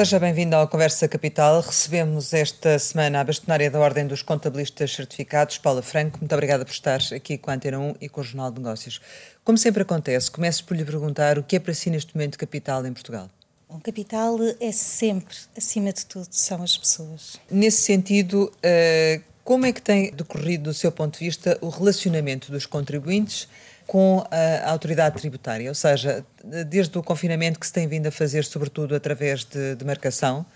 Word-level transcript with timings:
Seja 0.00 0.18
bem-vindo 0.18 0.56
ao 0.56 0.66
Conversa 0.66 1.06
Capital. 1.06 1.60
Recebemos 1.60 2.32
esta 2.32 2.78
semana 2.78 3.20
a 3.20 3.24
bastonária 3.24 3.70
da 3.70 3.78
Ordem 3.78 4.06
dos 4.06 4.22
Contabilistas 4.22 4.94
Certificados, 4.94 5.58
Paula 5.58 5.82
Franco. 5.82 6.16
Muito 6.18 6.32
obrigada 6.32 6.64
por 6.64 6.72
estar 6.72 7.00
aqui 7.14 7.36
com 7.36 7.50
a 7.50 7.54
Antena 7.54 7.78
1 7.78 7.96
e 8.00 8.08
com 8.08 8.22
o 8.22 8.24
Jornal 8.24 8.50
de 8.50 8.62
Negócios. 8.62 8.98
Como 9.44 9.58
sempre 9.58 9.82
acontece, 9.82 10.30
começo 10.30 10.64
por 10.64 10.74
lhe 10.74 10.86
perguntar 10.86 11.38
o 11.38 11.42
que 11.42 11.56
é 11.56 11.58
para 11.60 11.74
si 11.74 11.90
neste 11.90 12.16
momento 12.16 12.38
capital 12.38 12.86
em 12.86 12.94
Portugal. 12.94 13.28
O 13.68 13.78
capital 13.78 14.38
é 14.58 14.72
sempre, 14.72 15.36
acima 15.54 15.92
de 15.92 16.06
tudo, 16.06 16.28
são 16.30 16.62
as 16.62 16.78
pessoas. 16.78 17.38
Nesse 17.50 17.82
sentido, 17.82 18.50
eh, 18.62 19.20
como 19.44 19.66
é 19.66 19.72
que 19.72 19.82
tem 19.82 20.12
decorrido, 20.12 20.70
do 20.70 20.74
seu 20.74 20.90
ponto 20.90 21.18
de 21.18 21.26
vista, 21.26 21.58
o 21.60 21.68
relacionamento 21.68 22.50
dos 22.50 22.64
contribuintes 22.64 23.46
com 23.90 24.24
a 24.30 24.70
autoridade 24.70 25.16
tributária, 25.16 25.68
ou 25.68 25.74
seja, 25.74 26.24
desde 26.68 26.96
o 26.96 27.02
confinamento 27.02 27.58
que 27.58 27.66
se 27.66 27.72
tem 27.72 27.88
vindo 27.88 28.06
a 28.06 28.12
fazer, 28.12 28.44
sobretudo 28.44 28.94
através 28.94 29.44
de, 29.44 29.74
de 29.74 29.84
marcação, 29.84 30.46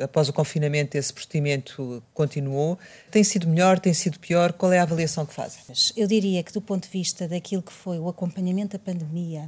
após 0.00 0.28
o 0.28 0.32
confinamento 0.32 0.96
esse 0.96 1.12
procedimento 1.12 2.00
continuou, 2.14 2.78
tem 3.10 3.24
sido 3.24 3.48
melhor, 3.48 3.80
tem 3.80 3.92
sido 3.92 4.20
pior? 4.20 4.52
Qual 4.52 4.72
é 4.72 4.78
a 4.78 4.84
avaliação 4.84 5.26
que 5.26 5.34
fazem? 5.34 5.60
Eu 5.96 6.06
diria 6.06 6.40
que 6.44 6.52
do 6.52 6.60
ponto 6.60 6.84
de 6.84 6.90
vista 6.90 7.26
daquilo 7.26 7.62
que 7.62 7.72
foi 7.72 7.98
o 7.98 8.08
acompanhamento 8.08 8.78
da 8.78 8.78
pandemia, 8.78 9.44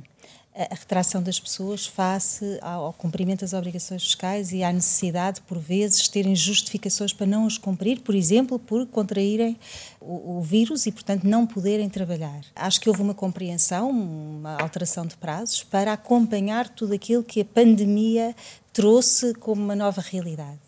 a 0.56 0.74
retração 0.74 1.22
das 1.22 1.38
pessoas 1.38 1.86
face 1.86 2.58
ao 2.62 2.92
cumprimento 2.94 3.40
das 3.40 3.52
obrigações 3.52 4.02
fiscais 4.02 4.52
e 4.52 4.62
à 4.62 4.72
necessidade, 4.72 5.42
por 5.42 5.58
vezes, 5.58 6.08
terem 6.08 6.34
justificações 6.34 7.12
para 7.12 7.26
não 7.26 7.44
os 7.44 7.58
cumprir, 7.58 8.00
por 8.00 8.14
exemplo, 8.14 8.58
por 8.58 8.86
contraírem 8.86 9.58
o, 10.00 10.38
o, 10.38 10.42
vírus 10.42 10.86
e, 10.86 10.92
portanto, 10.92 11.24
não 11.24 11.46
poderem 11.46 11.90
trabalhar. 11.90 12.40
Acho 12.54 12.80
que 12.80 12.88
houve 12.88 13.02
uma 13.02 13.14
compreensão, 13.14 13.90
uma 13.90 14.56
alteração 14.56 15.04
de 15.04 15.16
prazos 15.16 15.62
para 15.62 15.92
acompanhar 15.92 16.68
tudo 16.68 16.94
aquilo 16.94 17.22
que 17.22 17.42
a 17.42 17.44
pandemia 17.44 18.34
trouxe 18.72 19.34
como 19.34 19.62
uma 19.62 19.76
nova 19.76 20.00
realidade. 20.00 20.58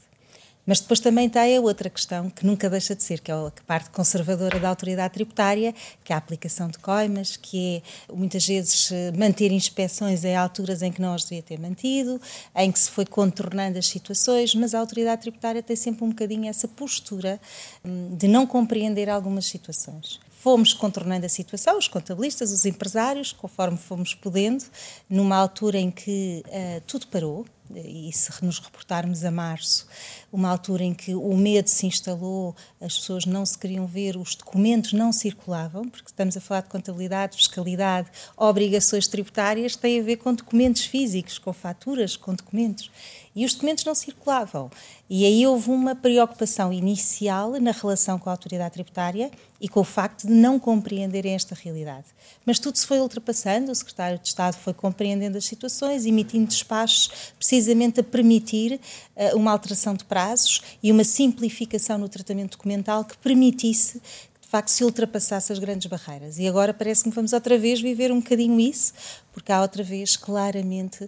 Mas 0.68 0.80
depois 0.80 1.00
também 1.00 1.30
tem 1.30 1.56
a 1.56 1.60
outra 1.62 1.88
questão, 1.88 2.28
que 2.28 2.44
nunca 2.44 2.68
deixa 2.68 2.94
de 2.94 3.02
ser, 3.02 3.20
que 3.20 3.30
é 3.30 3.34
a 3.34 3.50
parte 3.66 3.88
conservadora 3.88 4.60
da 4.60 4.68
autoridade 4.68 5.14
tributária, 5.14 5.74
que 6.04 6.12
é 6.12 6.14
a 6.14 6.18
aplicação 6.18 6.68
de 6.68 6.78
coimas, 6.78 7.38
que 7.38 7.82
é 8.08 8.12
muitas 8.12 8.46
vezes 8.46 8.90
manter 9.16 9.50
inspeções 9.50 10.26
em 10.26 10.36
alturas 10.36 10.82
em 10.82 10.92
que 10.92 11.00
não 11.00 11.14
as 11.14 11.24
devia 11.24 11.42
ter 11.42 11.58
mantido, 11.58 12.20
em 12.54 12.70
que 12.70 12.78
se 12.78 12.90
foi 12.90 13.06
contornando 13.06 13.78
as 13.78 13.86
situações, 13.86 14.54
mas 14.54 14.74
a 14.74 14.80
autoridade 14.80 15.22
tributária 15.22 15.62
tem 15.62 15.74
sempre 15.74 16.04
um 16.04 16.10
bocadinho 16.10 16.50
essa 16.50 16.68
postura 16.68 17.40
hum, 17.82 18.14
de 18.14 18.28
não 18.28 18.46
compreender 18.46 19.08
algumas 19.08 19.46
situações 19.46 20.20
fomos 20.48 20.72
contornando 20.72 21.26
a 21.26 21.28
situação, 21.28 21.76
os 21.76 21.88
contabilistas, 21.88 22.52
os 22.52 22.64
empresários, 22.64 23.32
conforme 23.32 23.76
fomos 23.76 24.14
podendo, 24.14 24.64
numa 25.06 25.36
altura 25.36 25.76
em 25.76 25.90
que 25.90 26.42
uh, 26.46 26.80
tudo 26.86 27.06
parou, 27.08 27.44
e 27.74 28.10
se 28.14 28.42
nos 28.42 28.58
reportarmos 28.58 29.26
a 29.26 29.30
março, 29.30 29.86
uma 30.32 30.48
altura 30.48 30.84
em 30.84 30.94
que 30.94 31.14
o 31.14 31.36
medo 31.36 31.68
se 31.68 31.86
instalou, 31.86 32.56
as 32.80 32.96
pessoas 32.96 33.26
não 33.26 33.44
se 33.44 33.58
queriam 33.58 33.86
ver, 33.86 34.16
os 34.16 34.34
documentos 34.34 34.94
não 34.94 35.12
circulavam, 35.12 35.86
porque 35.86 36.08
estamos 36.08 36.34
a 36.34 36.40
falar 36.40 36.62
de 36.62 36.70
contabilidade, 36.70 37.36
fiscalidade, 37.36 38.10
obrigações 38.34 39.06
tributárias, 39.06 39.76
tem 39.76 40.00
a 40.00 40.02
ver 40.02 40.16
com 40.16 40.32
documentos 40.32 40.86
físicos, 40.86 41.38
com 41.38 41.52
faturas, 41.52 42.16
com 42.16 42.34
documentos. 42.34 42.90
E 43.38 43.44
os 43.44 43.54
documentos 43.54 43.84
não 43.84 43.94
circulavam. 43.94 44.68
E 45.08 45.24
aí 45.24 45.46
houve 45.46 45.70
uma 45.70 45.94
preocupação 45.94 46.72
inicial 46.72 47.52
na 47.60 47.70
relação 47.70 48.18
com 48.18 48.28
a 48.28 48.32
autoridade 48.32 48.74
tributária 48.74 49.30
e 49.60 49.68
com 49.68 49.78
o 49.78 49.84
facto 49.84 50.26
de 50.26 50.32
não 50.32 50.58
compreenderem 50.58 51.34
esta 51.34 51.54
realidade. 51.54 52.06
Mas 52.44 52.58
tudo 52.58 52.76
se 52.76 52.84
foi 52.84 52.98
ultrapassando, 52.98 53.70
o 53.70 53.74
secretário 53.76 54.18
de 54.18 54.26
Estado 54.26 54.56
foi 54.56 54.74
compreendendo 54.74 55.38
as 55.38 55.44
situações, 55.44 56.04
emitindo 56.04 56.48
despachos 56.48 57.32
precisamente 57.38 58.00
a 58.00 58.02
permitir 58.02 58.80
uh, 59.14 59.36
uma 59.36 59.52
alteração 59.52 59.94
de 59.94 60.02
prazos 60.02 60.60
e 60.82 60.90
uma 60.90 61.04
simplificação 61.04 61.96
no 61.96 62.08
tratamento 62.08 62.56
documental 62.56 63.04
que 63.04 63.16
permitisse 63.18 64.02
de 64.48 64.52
facto 64.52 64.70
se 64.70 64.82
ultrapassasse 64.82 65.52
as 65.52 65.58
grandes 65.58 65.86
barreiras. 65.88 66.38
E 66.38 66.48
agora 66.48 66.72
parece 66.72 67.04
que 67.04 67.10
vamos 67.10 67.34
outra 67.34 67.58
vez 67.58 67.82
viver 67.82 68.10
um 68.10 68.18
bocadinho 68.18 68.58
isso, 68.58 68.94
porque 69.30 69.52
há 69.52 69.60
outra 69.60 69.82
vez 69.82 70.16
claramente 70.16 71.04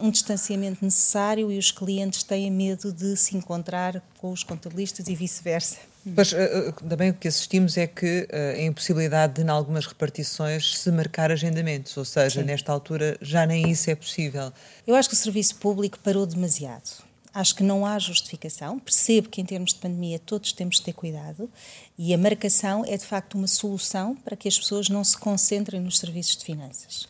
um, 0.00 0.06
um 0.06 0.10
distanciamento 0.12 0.84
necessário 0.84 1.50
e 1.50 1.58
os 1.58 1.72
clientes 1.72 2.22
têm 2.22 2.48
medo 2.48 2.92
de 2.92 3.16
se 3.16 3.36
encontrar 3.36 4.00
com 4.18 4.30
os 4.30 4.44
contabilistas 4.44 5.08
e 5.08 5.14
vice-versa. 5.16 5.78
Mas 6.04 6.32
também 6.88 7.10
o 7.10 7.14
que 7.14 7.26
assistimos 7.26 7.76
é 7.76 7.88
que 7.88 8.28
a 8.30 8.62
impossibilidade 8.62 9.32
de, 9.32 9.42
em 9.42 9.48
algumas 9.48 9.84
repartições, 9.84 10.78
se 10.78 10.92
marcar 10.92 11.32
agendamentos, 11.32 11.96
ou 11.96 12.04
seja, 12.04 12.42
Sim. 12.42 12.46
nesta 12.46 12.70
altura 12.70 13.18
já 13.20 13.44
nem 13.44 13.68
isso 13.72 13.90
é 13.90 13.96
possível. 13.96 14.52
Eu 14.86 14.94
acho 14.94 15.08
que 15.08 15.16
o 15.16 15.18
serviço 15.18 15.56
público 15.56 15.98
parou 15.98 16.24
demasiado. 16.24 17.05
Acho 17.36 17.54
que 17.54 17.62
não 17.62 17.84
há 17.84 17.98
justificação. 17.98 18.78
Percebo 18.78 19.28
que, 19.28 19.42
em 19.42 19.44
termos 19.44 19.74
de 19.74 19.78
pandemia, 19.78 20.18
todos 20.18 20.54
temos 20.54 20.76
de 20.76 20.84
ter 20.84 20.94
cuidado 20.94 21.50
e 21.98 22.14
a 22.14 22.16
marcação 22.16 22.82
é, 22.82 22.96
de 22.96 23.04
facto, 23.04 23.34
uma 23.34 23.46
solução 23.46 24.16
para 24.16 24.34
que 24.34 24.48
as 24.48 24.58
pessoas 24.58 24.88
não 24.88 25.04
se 25.04 25.18
concentrem 25.18 25.78
nos 25.78 25.98
serviços 25.98 26.38
de 26.38 26.46
finanças. 26.46 27.06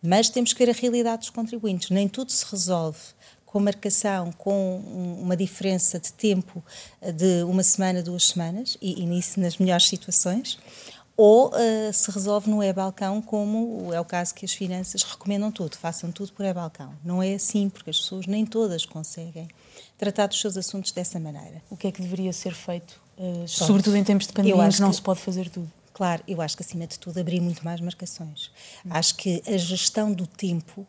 Mas 0.00 0.28
temos 0.28 0.52
que 0.52 0.64
ver 0.64 0.70
a 0.70 0.72
realidade 0.72 1.22
dos 1.22 1.30
contribuintes. 1.30 1.90
Nem 1.90 2.06
tudo 2.06 2.30
se 2.30 2.46
resolve 2.48 3.00
com 3.44 3.58
marcação, 3.58 4.30
com 4.30 4.76
uma 5.20 5.36
diferença 5.36 5.98
de 5.98 6.12
tempo 6.12 6.62
de 7.02 7.42
uma 7.42 7.64
semana, 7.64 8.04
duas 8.04 8.28
semanas, 8.28 8.78
e, 8.80 9.02
e 9.02 9.04
nisso 9.04 9.40
nas 9.40 9.56
melhores 9.58 9.88
situações 9.88 10.60
ou 11.16 11.48
uh, 11.48 11.92
se 11.92 12.10
resolve 12.10 12.50
no 12.50 12.62
e-balcão, 12.62 13.22
como 13.22 13.92
é 13.92 14.00
o 14.00 14.04
caso 14.04 14.34
que 14.34 14.44
as 14.44 14.52
finanças 14.52 15.02
recomendam 15.02 15.50
tudo, 15.50 15.76
façam 15.76 16.12
tudo 16.12 16.32
por 16.32 16.44
e-balcão. 16.44 16.92
Não 17.04 17.22
é 17.22 17.34
assim, 17.34 17.68
porque 17.68 17.90
as 17.90 17.98
pessoas 17.98 18.26
nem 18.26 18.44
todas 18.44 18.84
conseguem 18.84 19.48
tratar 19.96 20.26
dos 20.26 20.40
seus 20.40 20.56
assuntos 20.56 20.92
dessa 20.92 21.18
maneira. 21.18 21.62
O 21.70 21.76
que 21.76 21.86
é 21.86 21.92
que 21.92 22.02
deveria 22.02 22.32
ser 22.32 22.54
feito, 22.54 23.00
uh, 23.18 23.48
sobretudo 23.48 23.96
em 23.96 24.04
tempos 24.04 24.26
de 24.26 24.32
pandemia, 24.32 24.66
em 24.66 24.70
que 24.70 24.80
não 24.80 24.92
se 24.92 25.00
pode 25.00 25.20
fazer 25.20 25.48
tudo? 25.48 25.70
Claro, 25.94 26.22
eu 26.28 26.42
acho 26.42 26.54
que 26.54 26.62
acima 26.62 26.86
de 26.86 26.98
tudo 26.98 27.18
abrir 27.18 27.40
muito 27.40 27.64
mais 27.64 27.80
marcações. 27.80 28.50
Hum. 28.84 28.90
Acho 28.90 29.14
que 29.16 29.42
a 29.46 29.56
gestão 29.56 30.12
do 30.12 30.26
tempo 30.26 30.86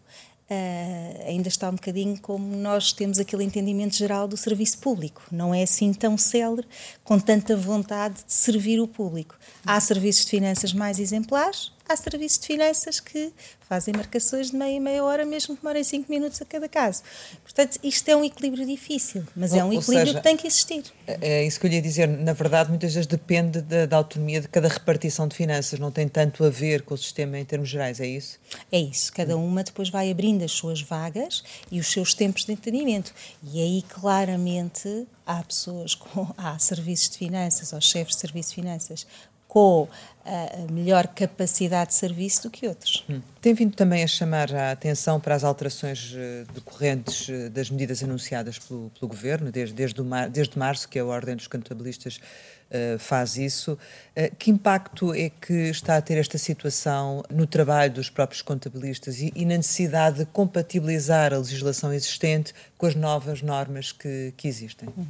Uh, 0.49 1.27
ainda 1.27 1.49
está 1.49 1.69
um 1.69 1.73
bocadinho 1.75 2.17
como 2.21 2.55
nós 2.55 2.93
temos 2.93 3.19
aquele 3.19 3.43
entendimento 3.43 3.95
geral 3.95 4.29
do 4.29 4.37
serviço 4.37 4.77
público. 4.77 5.21
Não 5.29 5.53
é 5.53 5.63
assim 5.63 5.91
tão 5.91 6.17
célere, 6.17 6.65
com 7.03 7.19
tanta 7.19 7.55
vontade 7.57 8.15
de 8.25 8.31
servir 8.31 8.79
o 8.79 8.87
público. 8.87 9.35
Há 9.65 9.77
serviços 9.81 10.23
de 10.23 10.31
finanças 10.31 10.71
mais 10.71 10.99
exemplares, 10.99 11.73
há 11.87 11.95
serviços 11.95 12.39
de 12.39 12.47
finanças 12.47 12.99
que 12.99 13.31
fazem 13.67 13.93
marcações 13.93 14.51
de 14.51 14.55
meia 14.55 14.77
e 14.77 14.79
meia 14.79 15.03
hora, 15.03 15.25
mesmo 15.25 15.55
que 15.55 15.61
demorem 15.61 15.83
cinco 15.83 16.09
minutos 16.09 16.41
a 16.41 16.45
cada 16.45 16.69
caso. 16.69 17.03
Portanto, 17.43 17.77
isto 17.83 18.07
é 18.07 18.15
um 18.15 18.23
equilíbrio 18.23 18.65
difícil, 18.65 19.23
mas 19.35 19.53
é 19.53 19.63
um 19.63 19.73
equilíbrio 19.73 20.07
seja, 20.07 20.13
que 20.15 20.23
tem 20.23 20.37
que 20.37 20.47
existir. 20.47 20.83
É, 21.05 21.17
é 21.21 21.43
isso 21.45 21.59
que 21.59 21.67
eu 21.67 21.71
ia 21.71 21.81
dizer. 21.81 22.07
Na 22.07 22.33
verdade, 22.33 22.69
muitas 22.69 22.93
vezes 22.93 23.07
depende 23.07 23.61
da, 23.61 23.85
da, 23.85 23.97
autonomia 23.97 24.39
de 24.39 24.47
cada 24.47 24.69
repartição 24.69 25.27
de 25.27 25.35
finanças, 25.35 25.79
não 25.79 25.91
tem 25.91 26.07
tanto 26.07 26.45
a 26.45 26.49
ver 26.49 26.83
com 26.83 26.93
o 26.93 26.97
sistema 26.97 27.37
em 27.37 27.43
termos 27.43 27.67
gerais, 27.67 27.99
é 27.99 28.07
isso? 28.07 28.39
É 28.71 28.79
isso. 28.79 29.11
Cada 29.11 29.35
uma 29.35 29.63
depois 29.63 29.89
vai 29.89 30.09
abrindo 30.09 30.43
as 30.43 30.51
suas 30.51 30.81
vagas 30.81 31.43
e 31.69 31.79
os 31.79 31.91
seus 31.91 32.13
tempos 32.13 32.45
de 32.45 32.53
entendimento. 32.53 33.13
E 33.43 33.61
aí, 33.61 33.83
claramente, 33.89 35.05
há 35.25 35.43
pessoas 35.43 35.93
com 35.93 36.27
há 36.37 36.57
serviços 36.57 37.09
de 37.09 37.17
finanças, 37.17 37.73
ou 37.73 37.81
chefes 37.81 38.15
de 38.15 38.21
serviços 38.21 38.51
de 38.51 38.55
finanças, 38.55 39.07
com 39.47 39.87
a 40.27 40.71
melhor 40.71 41.07
capacidade 41.07 41.91
de 41.91 41.95
serviço 41.95 42.43
do 42.43 42.49
que 42.49 42.67
outros. 42.67 43.05
Hum. 43.09 43.21
Tem 43.41 43.53
vindo 43.53 43.73
também 43.73 44.03
a 44.03 44.07
chamar 44.07 44.53
a 44.53 44.71
atenção 44.71 45.21
para 45.21 45.33
as 45.33 45.43
alterações 45.43 46.13
eh, 46.13 46.43
decorrentes 46.53 47.29
eh, 47.29 47.47
das 47.47 47.69
medidas 47.69 48.03
anunciadas 48.03 48.59
pelo, 48.59 48.89
pelo 48.89 49.07
Governo, 49.07 49.49
desde, 49.49 49.73
desde, 49.73 50.01
mar, 50.01 50.29
desde 50.29 50.59
março, 50.59 50.89
que 50.89 50.99
a 50.99 51.05
Ordem 51.05 51.33
dos 51.33 51.47
Contabilistas 51.47 52.17
uh, 52.17 52.99
faz 52.99 53.37
isso. 53.37 53.73
Uh, 54.17 54.35
que 54.35 54.51
impacto 54.51 55.13
é 55.13 55.29
que 55.29 55.53
está 55.69 55.95
a 55.95 56.01
ter 56.01 56.17
esta 56.17 56.37
situação 56.37 57.23
no 57.29 57.47
trabalho 57.47 57.93
dos 57.93 58.09
próprios 58.09 58.41
contabilistas 58.41 59.21
e, 59.21 59.31
e 59.33 59.45
na 59.45 59.55
necessidade 59.55 60.17
de 60.17 60.25
compatibilizar 60.25 61.33
a 61.33 61.37
legislação 61.37 61.93
existente 61.93 62.53
com 62.77 62.85
as 62.85 62.95
novas 62.95 63.41
normas 63.41 63.93
que, 63.93 64.33
que 64.35 64.45
existem? 64.45 64.89
Uhum. 64.89 65.05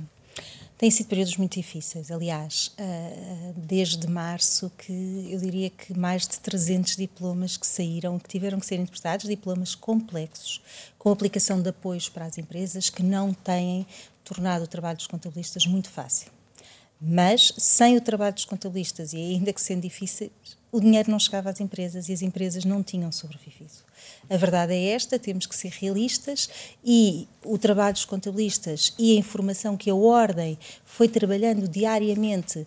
Têm 0.77 0.91
sido 0.91 1.07
períodos 1.07 1.38
muito 1.38 1.56
difíceis. 1.56 2.12
Aliás, 2.12 2.71
ah, 2.77 3.51
desde 3.56 4.07
março, 4.07 4.71
que 4.77 5.27
eu 5.31 5.39
diria 5.39 5.71
que 5.71 5.97
mais 5.97 6.27
de 6.27 6.39
300 6.39 6.95
diplomas 6.95 7.57
que 7.57 7.65
saíram, 7.65 8.19
que 8.19 8.29
tiveram 8.29 8.59
que 8.59 8.65
ser 8.65 8.75
interpretados, 8.75 9.27
diplomas 9.27 9.74
complexos, 9.74 10.62
com 11.00 11.12
aplicação 11.12 11.59
de 11.59 11.69
apoios 11.69 12.09
para 12.09 12.25
as 12.25 12.38
empresas, 12.38 12.91
que 12.91 13.01
não 13.01 13.33
têm 13.33 13.88
tornado 14.24 14.65
o 14.65 14.68
trabalho 14.68 14.97
dos 14.97 15.07
contabilistas 15.07 15.65
muito 15.65 15.89
fácil. 15.89 16.31
Mas, 17.01 17.53
sem 17.57 17.97
o 17.97 18.01
trabalho 18.01 18.35
dos 18.35 18.45
contabilistas, 18.45 19.13
e 19.13 19.18
ainda 19.18 19.51
que 19.51 19.62
sendo 19.62 19.81
difíceis, 19.81 20.56
o 20.72 20.80
dinheiro 20.80 21.10
não 21.10 21.19
chegava 21.19 21.50
às 21.50 21.60
empresas 21.60 22.10
e 22.10 22.14
as 22.14 22.22
empresas 22.22 22.66
não 22.66 22.84
tinham 22.84 23.12
sobrevivido. 23.12 23.72
A 24.30 24.36
verdade 24.36 24.74
é 24.74 24.90
esta, 24.90 25.18
temos 25.18 25.46
que 25.46 25.56
ser 25.56 25.72
realistas 25.72 26.50
e 26.84 27.28
o 27.44 27.58
trabalho 27.58 27.94
dos 27.94 28.06
contabilistas 28.06 28.94
e 29.00 29.16
a 29.16 29.19
informação 29.19 29.78
que 29.78 29.90
a 29.90 29.96
Ordem 29.96 30.58
foi 30.86 31.08
trabalhando 31.08 31.68
diariamente 31.68 32.60
uh, 32.60 32.66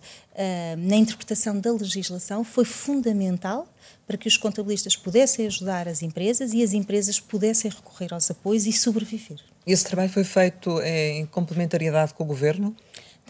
na 0.77 0.95
interpretação 0.95 1.59
da 1.59 1.71
legislação 1.71 2.43
foi 2.43 2.65
fundamental 2.65 3.67
para 4.07 4.17
que 4.17 4.27
os 4.27 4.35
contabilistas 4.35 4.95
pudessem 4.95 5.45
ajudar 5.47 5.87
as 5.87 6.01
empresas 6.01 6.53
e 6.53 6.63
as 6.63 6.73
empresas 6.73 7.19
pudessem 7.19 7.69
recorrer 7.69 8.13
aos 8.13 8.29
apoios 8.29 8.65
e 8.65 8.73
sobreviver. 8.73 9.39
Esse 9.65 9.85
trabalho 9.85 10.09
foi 10.09 10.23
feito 10.23 10.81
em 10.81 11.25
complementariedade 11.27 12.13
com 12.13 12.23
o 12.23 12.27
Governo? 12.27 12.75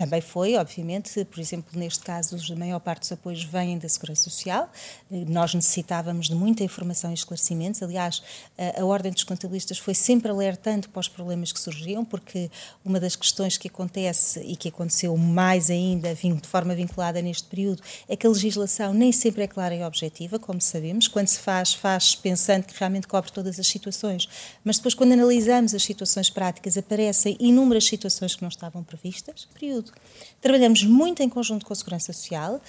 Também 0.02 0.20
foi, 0.20 0.56
obviamente, 0.56 1.24
por 1.26 1.40
exemplo, 1.40 1.80
neste 1.80 2.04
caso, 2.04 2.36
a 2.52 2.56
maior 2.56 2.80
parte 2.80 3.02
dos 3.02 3.12
apoios 3.12 3.44
vêm 3.44 3.78
da 3.78 3.88
Segurança 3.88 4.24
Social. 4.24 4.68
Nós 5.12 5.54
necessitávamos 5.54 6.28
de 6.28 6.34
muita 6.34 6.64
informação 6.64 7.12
e 7.12 7.14
esclarecimentos. 7.14 7.84
Aliás, 7.84 8.24
a, 8.58 8.84
Ordem 8.84 9.12
dos 9.12 9.24
Contabilistas 9.24 9.78
foi 9.78 9.94
sempre 9.94 10.32
alertando 10.32 10.90
para 10.90 11.02
os 11.02 11.08
problemas 11.08 11.52
que 11.52 11.60
surgiam, 11.60 12.04
porque 12.04 12.50
uma 12.84 13.00
das 13.00 13.16
questões 13.16 13.60
que 13.60 13.68
acontece 13.68 14.40
e 14.40 14.56
que 14.56 14.70
aconteceu 14.70 15.16
mais 15.16 15.70
ainda, 15.70 16.16
de 16.16 16.48
forma 16.48 16.74
vinculada 16.74 17.22
neste 17.22 17.48
período, 17.48 17.84
é 18.10 18.16
que 18.16 18.26
a 18.26 18.30
legislação 18.32 18.96
nem 18.96 19.12
sempre 19.12 19.44
é 19.44 19.48
clara 19.48 19.76
e 19.76 19.84
objetiva, 19.84 20.40
como 20.40 20.60
sabemos. 20.60 21.08
Quando 21.08 21.28
se 21.28 21.38
faz, 21.38 21.76
faz 21.76 22.16
pensando 22.16 22.64
que 22.64 22.74
realmente 22.76 23.08
cobre 23.08 23.32
todas 23.32 23.60
as 23.60 23.68
situações. 23.68 24.28
Mas 24.64 24.78
depois, 24.78 24.96
quando 24.96 25.12
analisamos 25.12 25.76
as 25.76 25.84
situações 25.84 26.28
práticas, 26.28 26.76
aparecem 26.76 27.38
inúmeras 27.40 27.86
situações 27.86 28.36
que 28.36 28.42
não 28.42 28.50
estavam 28.50 28.84
previstas. 28.84 29.48
Período 29.54 29.91
Trabalhamos 30.40 30.84
muito 30.84 31.22
em 31.22 31.30
conjunto 31.30 31.66
com 31.66 31.74
a 31.74 31.76
Segurança 31.76 32.12
Social, 32.12 32.62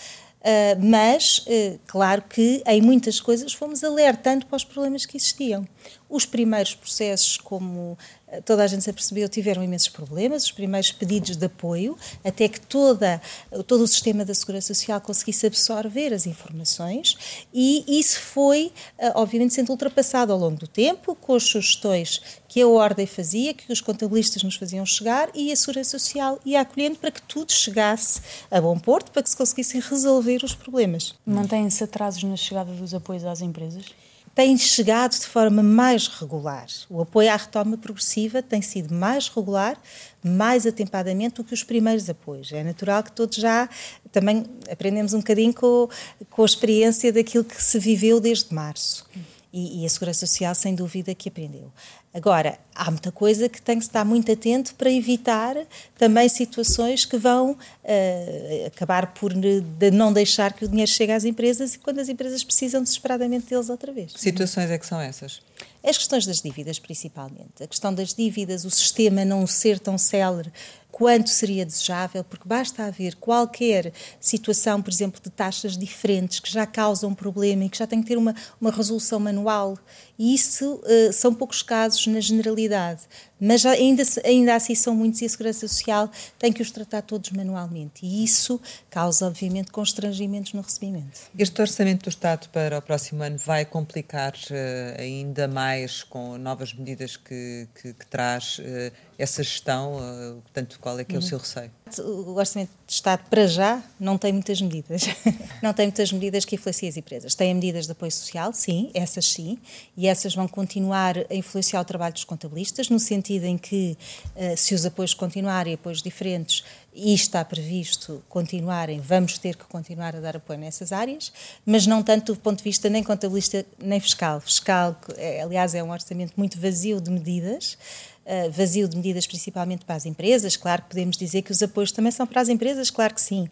Uh, 0.43 0.75
mas, 0.85 1.39
uh, 1.47 1.79
claro 1.87 2.23
que 2.23 2.65
em 2.67 2.83
muitas 2.83 3.21
coisas 3.21 3.53
fomos 3.53 3.85
alertando 3.85 4.45
para 4.45 4.57
os 4.57 4.65
problemas 4.65 5.07
que 5.07 5.17
existiam. 5.17 5.65
Os 6.11 6.27
primeiros 6.27 6.75
processos, 6.75 7.37
como 7.37 7.97
toda 8.45 8.65
a 8.65 8.67
gente 8.67 8.85
se 8.85 8.91
apercebeu, 8.91 9.29
tiveram 9.29 9.63
imensos 9.63 9.89
problemas, 9.89 10.45
os 10.45 10.53
primeiros 10.53 10.93
pedidos 10.93 11.37
de 11.37 11.47
apoio, 11.47 11.97
até 12.25 12.49
que 12.49 12.61
toda, 12.61 13.21
todo 13.67 13.83
o 13.83 13.87
sistema 13.87 14.25
da 14.25 14.35
Segurança 14.35 14.69
Social 14.69 15.01
conseguisse 15.01 15.47
absorver 15.47 16.13
as 16.13 16.27
informações, 16.27 17.45
e 17.53 17.85
isso 17.87 18.21
foi, 18.21 18.73
obviamente, 19.15 19.55
sendo 19.55 19.71
ultrapassado 19.71 20.33
ao 20.33 20.39
longo 20.39 20.59
do 20.59 20.67
tempo, 20.67 21.15
com 21.15 21.35
as 21.35 21.45
sugestões 21.45 22.21
que 22.49 22.61
a 22.61 22.69
Ordem 22.69 23.07
fazia, 23.07 23.55
que 23.55 23.73
os 23.73 23.81
contabilistas 23.81 24.43
nos 24.43 24.57
faziam 24.57 24.85
chegar 24.85 25.31
e 25.35 25.51
a 25.51 25.57
Segurança 25.57 25.99
Social 25.99 26.39
ia 26.45 26.61
acolhendo 26.61 26.97
para 26.99 27.11
que 27.11 27.23
tudo 27.23 27.51
chegasse 27.53 28.21
a 28.51 28.61
bom 28.61 28.79
porto, 28.79 29.11
para 29.11 29.23
que 29.23 29.31
se 29.31 29.37
conseguissem 29.37 29.81
resolver 29.81 30.45
os 30.45 30.55
problemas. 30.55 31.15
Mantêm-se 31.25 31.83
atrasos 31.83 32.23
na 32.25 32.37
chegada 32.37 32.73
dos 32.73 32.93
apoios 32.93 33.25
às 33.25 33.41
empresas? 33.41 33.87
Tem 34.35 34.57
chegado 34.57 35.13
de 35.13 35.27
forma 35.27 35.63
mais 35.63 36.09
regular. 36.09 36.67
O 36.89 37.03
apoio 37.03 37.31
à 37.31 37.37
retoma 37.37 37.77
progressiva 37.77 38.43
tem 38.43 38.63
sido 38.63 38.95
mais 38.95 39.29
regular, 39.29 39.79
mais 40.25 40.67
atempadamente 40.67 41.37
do 41.37 41.45
que 41.45 41.53
os 41.53 41.63
primeiros 41.63 42.09
apoios. 42.09 42.51
É 42.51 42.65
natural 42.65 43.03
que 43.03 43.13
todos 43.13 43.37
já 43.37 43.69
também 44.11 44.45
aprendemos 44.71 45.13
um 45.13 45.19
bocadinho 45.19 45.53
com, 45.53 45.87
com 46.31 46.43
a 46.43 46.47
experiência 46.47 47.13
daquilo 47.13 47.45
que 47.45 47.63
se 47.63 47.79
viveu 47.79 48.21
desde 48.21 48.55
março. 48.55 49.07
E, 49.53 49.83
e, 49.83 49.87
a 49.87 49.89
Segurança 49.89 50.27
Social, 50.27 50.55
sem 50.55 50.75
dúvida, 50.75 51.15
que 51.15 51.29
aprendeu. 51.29 51.71
Agora, 52.15 52.59
há 52.75 52.91
muita 52.91 53.13
coisa 53.13 53.49
que 53.49 53.61
tem 53.61 53.79
que 53.79 53.85
estar 53.85 54.05
muito 54.05 54.33
atento 54.33 54.75
para 54.75 54.91
evitar 54.91 55.57
também 55.99 56.27
situações 56.29 57.05
que 57.05 57.19
vão 57.19 57.53
uh, 57.53 58.67
acabar 58.67 59.13
por 59.15 59.33
de 59.35 59.91
não 59.91 60.13
deixar 60.13 60.53
que 60.53 60.65
o 60.65 60.69
dinheiro 60.69 60.91
chegue 60.91 61.13
às 61.13 61.25
empresas 61.25 61.75
e 61.75 61.79
quando 61.79 61.99
as 61.99 62.09
empresas 62.09 62.43
precisam 62.43 62.83
desesperadamente 62.83 63.47
deles 63.47 63.69
outra 63.69 63.93
vez. 63.93 64.13
Que 64.13 64.21
situações 64.21 64.71
é 64.71 64.79
que 64.79 64.87
são 64.87 65.01
essas? 65.01 65.41
As 65.85 65.99
questões 65.99 66.25
das 66.27 66.41
dívidas, 66.41 66.79
principalmente. 66.79 67.63
A 67.63 67.67
questão 67.67 67.93
das 67.93 68.15
dívidas, 68.15 68.65
o 68.65 68.71
sistema 68.71 69.25
não 69.25 69.47
ser 69.47 69.81
tão 69.81 69.99
célere 69.99 70.53
quanto 70.93 71.31
seria 71.31 71.65
desejável, 71.65 72.23
porque 72.23 72.47
basta 72.47 72.85
haver 72.85 73.17
qualquer 73.17 73.93
situação, 74.21 74.83
por 74.83 74.93
exemplo, 74.93 75.21
de 75.21 75.31
taxas 75.31 75.77
diferentes 75.77 76.39
que 76.39 76.53
já 76.53 76.67
causam 76.67 77.11
um 77.11 77.15
problema 77.15 77.65
e 77.65 77.71
que 77.71 77.79
já 77.79 77.87
tem 77.87 78.03
que 78.03 78.09
ter 78.09 78.19
uma, 78.19 78.35
uma 78.61 78.71
resolução 78.71 79.19
manual. 79.19 79.79
E 80.23 80.35
isso 80.35 80.75
uh, 80.75 81.13
são 81.13 81.35
poucos 81.35 81.63
casos 81.63 82.07
na 82.07 82.21
generalidade 82.21 83.03
mas 83.45 83.67
ainda, 83.67 84.05
ainda 84.25 84.55
assim 84.55 84.73
são 84.73 84.95
muitos 84.95 85.21
e 85.21 85.25
a 85.25 85.29
Segurança 85.29 85.67
Social 85.67 86.09
tem 86.39 86.53
que 86.53 86.63
os 86.63 86.71
tratar 86.71 87.03
todos 87.03 87.31
manualmente. 87.31 88.07
E 88.07 88.23
isso 88.23 88.61
causa, 88.89 89.27
obviamente, 89.27 89.73
constrangimentos 89.73 90.53
no 90.53 90.61
recebimento. 90.61 91.23
Este 91.37 91.61
orçamento 91.61 92.05
do 92.05 92.09
Estado 92.09 92.49
para 92.51 92.79
o 92.79 92.83
próximo 92.83 93.21
ano 93.21 93.37
vai 93.37 93.65
complicar 93.65 94.33
uh, 94.33 95.01
ainda 95.01 95.49
mais 95.49 96.05
com 96.05 96.39
novas 96.39 96.73
medidas 96.73 97.17
que, 97.17 97.67
que, 97.75 97.93
que 97.93 98.07
traz 98.07 98.61
uh, 98.61 98.93
essa 99.19 99.43
gestão? 99.43 99.97
Portanto, 100.45 100.79
qual 100.81 101.01
é 101.01 101.05
que 101.05 101.17
é 101.17 101.19
o 101.19 101.21
uhum. 101.21 101.27
seu 101.27 101.39
receio? 101.39 101.71
O 102.01 102.35
Orçamento 102.35 102.71
de 102.87 102.93
Estado, 102.93 103.23
para 103.29 103.47
já, 103.47 103.83
não 103.99 104.17
tem 104.17 104.33
muitas 104.33 104.61
medidas. 104.61 105.03
não 105.63 105.73
tem 105.73 105.87
muitas 105.87 106.13
medidas 106.13 106.45
que 106.45 106.55
influenciem 106.55 106.89
as 106.89 106.97
empresas. 106.97 107.35
Tem 107.35 107.55
medidas 107.55 107.87
de 107.87 107.93
apoio 107.93 108.11
social, 108.11 108.53
sim, 108.53 108.91
essas 108.95 109.27
sim, 109.27 109.59
e 109.97 110.07
essas 110.07 110.35
vão 110.35 110.47
continuar 110.47 111.17
a 111.19 111.35
influenciar 111.35 111.81
o 111.81 111.85
trabalho 111.85 112.15
dos 112.15 112.25
contabilistas, 112.25 112.89
no 112.89 112.99
sentido 112.99 113.45
em 113.45 113.59
que, 113.59 113.97
uh, 114.37 114.57
se 114.57 114.75
os 114.75 114.87
apoios 114.87 115.15
continuarem, 115.15 115.75
apoios 115.75 116.03
diferentes, 116.03 116.65
e 116.95 117.15
está 117.15 117.45
previsto 117.45 118.23
continuarem, 118.29 119.01
vamos 119.01 119.39
ter 119.39 119.57
que 119.57 119.65
continuar 119.65 120.15
a 120.15 120.21
dar 120.21 120.37
apoio 120.37 120.59
nessas 120.59 120.93
áreas, 120.93 121.33
mas 121.65 121.87
não 121.87 122.03
tanto 122.03 122.35
do 122.35 122.41
ponto 122.41 122.59
de 122.59 122.65
vista 122.65 122.89
nem 122.91 123.03
contabilista 123.03 123.65
nem 123.79 123.99
fiscal. 123.99 124.41
Fiscal, 124.41 124.97
é, 125.17 125.43
aliás, 125.43 125.75
é 125.75 125.83
um 125.83 125.91
orçamento 125.91 126.35
muito 126.37 126.61
vazio 126.61 127.01
de 127.01 127.11
medidas, 127.11 127.79
uh, 128.27 128.51
vazio 128.51 128.89
de 128.89 128.97
medidas 128.97 129.27
principalmente 129.27 129.85
para 129.85 129.97
as 129.97 130.07
empresas. 130.07 130.57
Claro 130.57 130.83
que 130.83 130.89
podemos 130.91 131.17
dizer 131.17 131.43
que 131.43 131.53
os 131.53 131.63
apoios 131.63 131.93
também 131.93 132.13
são 132.13 132.27
para 132.27 132.41
as 132.41 132.49
empresas, 132.49 132.91
claro 132.91 133.15
que 133.15 133.21
sim. 133.21 133.49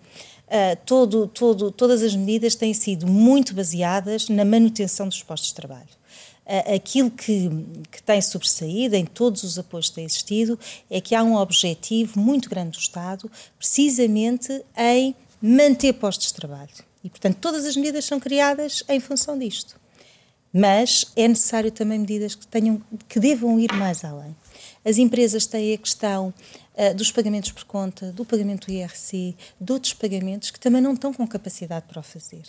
Uh, 0.47 0.77
todo, 0.85 1.29
todo, 1.29 1.71
todas 1.71 2.03
as 2.03 2.15
medidas 2.15 2.55
têm 2.55 2.75
sido 2.75 3.07
muito 3.07 3.55
baseadas 3.55 4.29
na 4.29 4.45
manutenção 4.45 5.09
dos 5.09 5.23
postos 5.23 5.51
de 5.51 5.55
trabalho. 5.55 6.01
Uh, 6.45 6.75
aquilo 6.75 7.11
que, 7.11 7.49
que 7.91 8.03
tem 8.03 8.21
sobressaído 8.21 8.97
em 8.97 9.05
todos 9.05 9.45
os 9.45 9.59
apoios 9.59 9.89
que 9.89 9.95
têm 9.97 10.05
existido 10.05 10.59
é 10.91 11.01
que 11.01 11.15
há 11.15 11.23
um 11.23 11.37
objetivo 11.37 12.19
muito 12.19 12.51
grande 12.51 12.73
do 12.73 12.81
Estado, 12.81 13.31
precisamente 13.57 14.65
em 14.77 15.15
manter 15.41 15.93
postos 15.93 16.29
de 16.29 16.35
trabalho. 16.35 16.71
E, 17.03 17.09
portanto, 17.09 17.39
todas 17.41 17.65
as 17.65 17.77
medidas 17.77 18.05
são 18.05 18.21
criadas 18.21 18.83
em 18.89 19.01
função 19.01 19.39
disto. 19.39 19.79
Mas 20.53 21.07
é 21.15 21.29
necessário 21.29 21.71
também 21.71 21.99
medidas 21.99 22.35
que, 22.35 22.47
tenham, 22.47 22.83
que 23.09 23.21
devam 23.21 23.59
ir 23.59 23.73
mais 23.73 24.05
além. 24.05 24.35
As 24.85 24.99
empresas 24.99 25.47
têm 25.47 25.75
a 25.75 25.79
questão 25.79 26.33
uh, 26.75 26.95
dos 26.95 27.11
pagamentos 27.13 27.53
por 27.53 27.65
conta, 27.65 28.13
do 28.13 28.25
pagamento 28.25 28.67
do 28.67 28.73
IRC, 28.73 29.37
de 29.61 29.73
outros 29.73 29.93
pagamentos 29.93 30.51
que 30.51 30.61
também 30.61 30.81
não 30.81 30.95
estão 30.95 31.13
com 31.13 31.27
capacidade 31.27 31.87
para 31.87 32.01
o 32.01 32.03
fazer. 32.03 32.45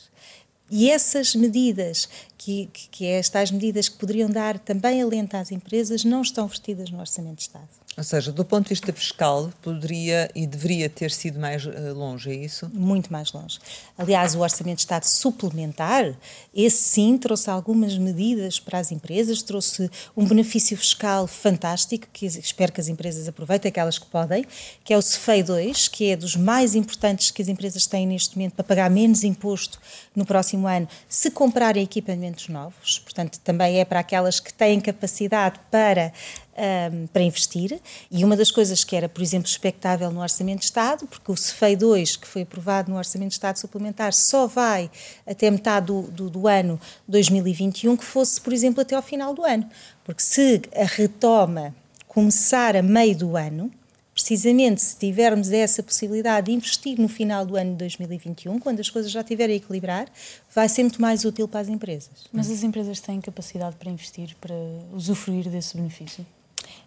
E 0.69 0.89
essas 0.89 1.35
medidas, 1.35 2.07
que, 2.37 2.67
que, 2.71 2.87
que 2.87 3.05
é 3.05 3.19
estas 3.19 3.51
medidas 3.51 3.89
que 3.89 3.97
poderiam 3.97 4.29
dar 4.29 4.57
também 4.57 5.01
alento 5.01 5.35
às 5.35 5.51
empresas, 5.51 6.05
não 6.05 6.21
estão 6.21 6.47
vestidas 6.47 6.89
no 6.89 6.99
Orçamento 6.99 7.35
de 7.35 7.41
Estado. 7.41 7.67
Ou 7.97 8.05
seja, 8.05 8.31
do 8.31 8.45
ponto 8.45 8.63
de 8.63 8.69
vista 8.69 8.93
fiscal, 8.93 9.51
poderia 9.61 10.31
e 10.33 10.47
deveria 10.47 10.89
ter 10.89 11.11
sido 11.11 11.37
mais 11.37 11.65
uh, 11.65 11.93
longe, 11.93 12.31
é 12.31 12.33
isso? 12.33 12.71
Muito 12.73 13.11
mais 13.11 13.33
longe. 13.33 13.59
Aliás, 13.97 14.33
o 14.33 14.39
Orçamento 14.39 14.77
de 14.77 14.83
Estado 14.83 15.03
suplementar, 15.03 16.15
esse 16.55 16.77
sim 16.77 17.17
trouxe 17.17 17.49
algumas 17.49 17.97
medidas 17.97 18.61
para 18.61 18.79
as 18.79 18.93
empresas, 18.93 19.41
trouxe 19.41 19.91
um 20.15 20.25
benefício 20.25 20.77
fiscal 20.77 21.27
fantástico, 21.27 22.07
que 22.13 22.25
espero 22.25 22.71
que 22.71 22.79
as 22.79 22.87
empresas 22.87 23.27
aproveitem, 23.27 23.67
aquelas 23.67 23.99
que 23.99 24.05
podem, 24.05 24.45
que 24.85 24.93
é 24.93 24.97
o 24.97 25.01
CEFEI 25.01 25.43
2, 25.43 25.89
que 25.89 26.11
é 26.11 26.15
dos 26.15 26.37
mais 26.37 26.75
importantes 26.75 27.29
que 27.29 27.41
as 27.41 27.49
empresas 27.49 27.85
têm 27.85 28.07
neste 28.07 28.37
momento 28.37 28.53
para 28.53 28.63
pagar 28.63 28.89
menos 28.89 29.25
imposto 29.25 29.81
no 30.15 30.25
próximo 30.25 30.65
ano, 30.65 30.87
se 31.09 31.29
comprarem 31.29 31.83
equipamentos 31.83 32.47
novos. 32.47 32.99
Portanto, 32.99 33.37
também 33.39 33.81
é 33.81 33.85
para 33.85 33.99
aquelas 33.99 34.39
que 34.39 34.53
têm 34.53 34.79
capacidade 34.79 35.59
para 35.69 36.13
um, 36.57 37.07
para 37.07 37.23
investir. 37.23 37.79
E 38.09 38.23
uma 38.23 38.35
das 38.35 38.51
coisas 38.51 38.83
que 38.83 38.95
era, 38.95 39.07
por 39.07 39.21
exemplo, 39.21 39.47
expectável 39.47 40.11
no 40.11 40.21
Orçamento 40.21 40.59
de 40.59 40.65
Estado, 40.65 41.07
porque 41.07 41.31
o 41.31 41.37
CEFEI 41.37 41.75
2, 41.75 42.15
que 42.17 42.27
foi 42.27 42.43
aprovado 42.43 42.91
no 42.91 42.97
Orçamento 42.97 43.29
de 43.29 43.35
Estado 43.35 43.57
suplementar, 43.57 44.13
só 44.13 44.47
vai 44.47 44.89
até 45.25 45.49
metade 45.49 45.87
do, 45.87 46.03
do, 46.03 46.29
do 46.29 46.47
ano 46.47 46.79
2021, 47.07 47.95
que 47.97 48.05
fosse, 48.05 48.39
por 48.39 48.53
exemplo, 48.53 48.81
até 48.81 48.95
ao 48.95 49.01
final 49.01 49.33
do 49.33 49.43
ano. 49.43 49.69
Porque 50.03 50.21
se 50.21 50.61
a 50.75 50.85
retoma 50.85 51.75
começar 52.07 52.75
a 52.75 52.81
meio 52.81 53.15
do 53.15 53.37
ano, 53.37 53.71
precisamente 54.13 54.81
se 54.81 54.97
tivermos 54.97 55.51
essa 55.51 55.81
possibilidade 55.81 56.47
de 56.47 56.53
investir 56.53 56.99
no 56.99 57.07
final 57.07 57.45
do 57.45 57.55
ano 57.55 57.71
de 57.71 57.77
2021, 57.77 58.59
quando 58.59 58.79
as 58.79 58.89
coisas 58.89 59.11
já 59.11 59.21
estiverem 59.21 59.53
a 59.53 59.57
equilibrar, 59.57 60.07
vai 60.53 60.67
ser 60.67 60.83
muito 60.83 61.01
mais 61.01 61.25
útil 61.25 61.47
para 61.47 61.61
as 61.61 61.69
empresas. 61.69 62.27
Mas 62.31 62.51
as 62.51 62.63
empresas 62.63 62.99
têm 62.99 63.21
capacidade 63.21 63.75
para 63.77 63.89
investir, 63.89 64.35
para 64.39 64.55
usufruir 64.93 65.49
desse 65.49 65.77
benefício? 65.77 66.25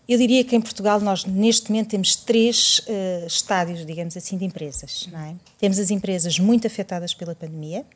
Eu 0.07 0.19
diria 0.19 0.45
que 0.45 0.55
em 0.55 0.61
Portugal 0.61 1.01
nós 1.01 1.25
neste 1.25 1.71
momento 1.71 1.89
temos 1.89 2.15
três 2.15 2.81
uh, 2.81 3.27
estádios, 3.27 3.87
digamos 3.87 4.17
assim, 4.17 4.37
de 4.37 4.45
empresas. 4.45 5.09
É? 5.13 5.35
Temos 5.59 5.79
as 5.79 5.91
empresas 5.91 6.39
muito 6.39 6.67
afetadas 6.67 7.15
pela 7.15 7.35
pandemia, 7.35 7.87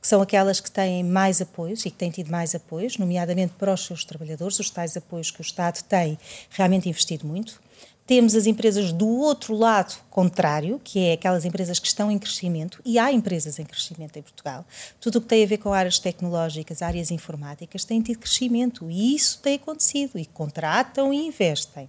que 0.00 0.06
são 0.06 0.20
aquelas 0.20 0.60
que 0.60 0.70
têm 0.70 1.02
mais 1.02 1.40
apoios 1.40 1.86
e 1.86 1.90
que 1.90 1.96
têm 1.96 2.10
tido 2.10 2.30
mais 2.30 2.54
apoios, 2.54 2.98
nomeadamente 2.98 3.54
para 3.58 3.72
os 3.72 3.86
seus 3.86 4.04
trabalhadores, 4.04 4.58
os 4.60 4.68
tais 4.68 4.94
apoios 4.94 5.30
que 5.30 5.40
o 5.40 5.42
Estado 5.42 5.82
tem 5.84 6.18
realmente 6.50 6.86
investido 6.86 7.26
muito. 7.26 7.58
Temos 8.06 8.34
as 8.34 8.46
empresas 8.46 8.92
do 8.92 9.08
outro 9.08 9.54
lado 9.54 9.96
contrário, 10.10 10.80
que 10.84 10.98
é 10.98 11.12
aquelas 11.14 11.44
empresas 11.44 11.78
que 11.78 11.86
estão 11.86 12.10
em 12.10 12.18
crescimento, 12.18 12.80
e 12.84 12.98
há 12.98 13.10
empresas 13.10 13.58
em 13.58 13.64
crescimento 13.64 14.18
em 14.18 14.22
Portugal. 14.22 14.64
Tudo 15.00 15.16
o 15.16 15.20
que 15.22 15.28
tem 15.28 15.42
a 15.42 15.46
ver 15.46 15.58
com 15.58 15.72
áreas 15.72 15.98
tecnológicas, 15.98 16.82
áreas 16.82 17.10
informáticas, 17.10 17.84
tem 17.84 18.02
tido 18.02 18.18
crescimento, 18.18 18.90
e 18.90 19.14
isso 19.14 19.38
tem 19.40 19.54
acontecido, 19.54 20.18
e 20.18 20.26
contratam 20.26 21.14
e 21.14 21.26
investem. 21.26 21.88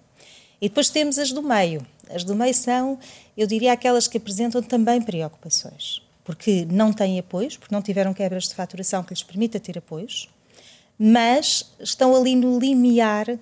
E 0.61 0.69
depois 0.69 0.89
temos 0.89 1.19
as 1.19 1.31
do 1.31 1.43
meio. 1.43 1.85
As 2.09 2.23
do 2.23 2.33
meio 2.33 2.53
são, 2.53 2.97
eu 3.35 3.45
diria, 3.45 3.73
aquelas 3.73 4.07
que 4.07 4.17
apresentam 4.17 4.63
também 4.63 5.01
preocupações 5.01 6.05
porque 6.25 6.67
não 6.69 6.91
têm 6.91 7.19
apoios, 7.19 7.55
porque 7.55 7.73
não 7.73 7.83
tiveram 7.83 8.11
quebras 8.11 8.49
de 8.49 8.55
faturação 8.55 9.03
que 9.03 9.13
lhes 9.13 9.21
permita 9.21 9.59
ter 9.59 9.77
apoios, 9.77 10.27
mas 10.97 11.71
estão 11.79 12.15
ali 12.15 12.35
no 12.35 12.57
limiar 12.57 13.37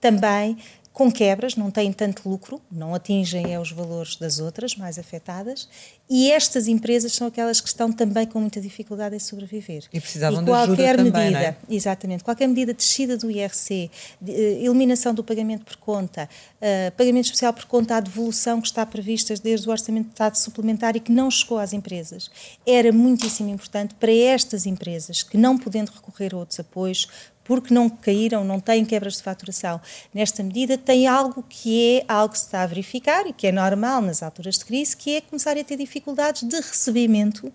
também 0.00 0.56
com 0.96 1.12
quebras, 1.12 1.56
não 1.56 1.70
têm 1.70 1.92
tanto 1.92 2.26
lucro, 2.26 2.58
não 2.72 2.94
atingem 2.94 3.52
é, 3.52 3.60
os 3.60 3.70
valores 3.70 4.16
das 4.16 4.38
outras 4.38 4.74
mais 4.74 4.98
afetadas, 4.98 5.68
e 6.08 6.30
estas 6.30 6.68
empresas 6.68 7.12
são 7.12 7.26
aquelas 7.26 7.60
que 7.60 7.68
estão 7.68 7.92
também 7.92 8.24
com 8.24 8.40
muita 8.40 8.62
dificuldade 8.62 9.14
em 9.14 9.18
sobreviver. 9.18 9.84
E 9.92 10.00
precisavam 10.00 10.40
e 10.40 10.46
de 10.46 10.50
ajuda 10.50 10.82
medida, 10.82 10.96
também, 10.96 11.30
não 11.32 11.38
é? 11.38 11.56
Exatamente, 11.68 12.24
qualquer 12.24 12.46
medida 12.46 12.72
de 12.72 12.78
descida 12.78 13.14
do 13.18 13.30
IRC, 13.30 13.90
de, 14.18 14.32
uh, 14.32 14.34
eliminação 14.64 15.12
do 15.12 15.22
pagamento 15.22 15.66
por 15.66 15.76
conta, 15.76 16.30
uh, 16.62 16.90
pagamento 16.96 17.26
especial 17.26 17.52
por 17.52 17.66
conta, 17.66 17.96
a 17.96 18.00
devolução 18.00 18.58
que 18.62 18.68
está 18.68 18.86
prevista 18.86 19.34
desde 19.34 19.68
o 19.68 19.72
Orçamento 19.72 20.06
de 20.06 20.12
Estado 20.12 20.36
suplementar 20.36 20.96
e 20.96 21.00
que 21.00 21.12
não 21.12 21.30
chegou 21.30 21.58
às 21.58 21.74
empresas, 21.74 22.30
era 22.66 22.90
muitíssimo 22.90 23.50
importante 23.50 23.94
para 23.96 24.12
estas 24.12 24.64
empresas 24.64 25.22
que, 25.22 25.36
não 25.36 25.58
podendo 25.58 25.90
recorrer 25.90 26.32
a 26.32 26.38
outros 26.38 26.58
apoios, 26.58 27.06
porque 27.46 27.72
não 27.72 27.88
caíram, 27.88 28.44
não 28.44 28.58
têm 28.58 28.84
quebras 28.84 29.16
de 29.16 29.22
faturação. 29.22 29.80
Nesta 30.12 30.42
medida, 30.42 30.76
tem 30.76 31.06
algo 31.06 31.44
que 31.48 31.98
é 31.98 32.04
algo 32.08 32.32
que 32.32 32.38
se 32.38 32.46
está 32.46 32.62
a 32.62 32.66
verificar 32.66 33.26
e 33.26 33.32
que 33.32 33.46
é 33.46 33.52
normal 33.52 34.02
nas 34.02 34.22
alturas 34.22 34.58
de 34.58 34.64
crise, 34.64 34.96
que 34.96 35.16
é 35.16 35.20
começar 35.20 35.56
a 35.56 35.64
ter 35.64 35.76
dificuldades 35.76 36.42
de 36.42 36.56
recebimento 36.56 37.52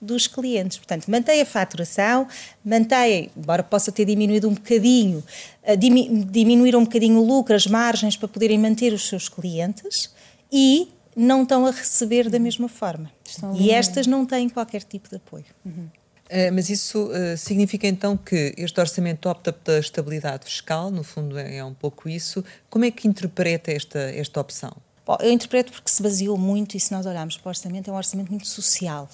dos 0.00 0.26
clientes. 0.26 0.76
Portanto, 0.76 1.10
mantém 1.10 1.40
a 1.40 1.46
faturação, 1.46 2.28
mantém, 2.64 3.30
embora 3.36 3.62
possa 3.62 3.90
ter 3.90 4.04
diminuído 4.04 4.48
um 4.48 4.54
bocadinho, 4.54 5.24
uh, 5.64 5.76
diminuir 5.76 6.76
um 6.76 6.84
bocadinho 6.84 7.18
o 7.18 7.26
lucro, 7.26 7.54
as 7.54 7.66
margens 7.66 8.16
para 8.16 8.28
poderem 8.28 8.58
manter 8.58 8.92
os 8.92 9.08
seus 9.08 9.28
clientes 9.28 10.12
e 10.52 10.88
não 11.16 11.42
estão 11.42 11.66
a 11.66 11.70
receber 11.70 12.30
da 12.30 12.38
mesma 12.38 12.68
forma. 12.68 13.10
e 13.54 13.70
estas 13.70 14.06
não 14.06 14.24
têm 14.24 14.48
qualquer 14.48 14.84
tipo 14.84 15.08
de 15.08 15.16
apoio. 15.16 15.46
Uhum. 15.64 15.88
Uh, 16.30 16.52
mas 16.52 16.68
isso 16.68 17.06
uh, 17.06 17.36
significa 17.38 17.86
então 17.86 18.14
que 18.14 18.54
este 18.58 18.78
orçamento 18.78 19.28
opta 19.30 19.50
pela 19.50 19.78
estabilidade 19.78 20.44
fiscal, 20.44 20.90
no 20.90 21.02
fundo 21.02 21.38
é, 21.38 21.56
é, 21.56 21.64
um 21.64 21.72
pouco 21.72 22.06
isso. 22.08 22.44
Como 22.68 22.84
é 22.84 22.90
que 22.90 23.08
interpreta 23.08 23.72
esta, 23.72 23.98
esta 23.98 24.38
opção? 24.38 24.76
Bom, 25.06 25.16
eu 25.20 25.32
interpreto 25.32 25.72
porque 25.72 25.90
se 25.90 26.02
baseou 26.02 26.36
muito, 26.36 26.76
e 26.76 26.80
se 26.80 26.92
nós 26.92 27.06
olharmos 27.06 27.38
para 27.38 27.48
o 27.48 27.50
orçamento, 27.50 27.88
é 27.88 27.92
um 27.92 27.96
orçamento 27.96 28.28
muito 28.28 28.46
social, 28.46 29.08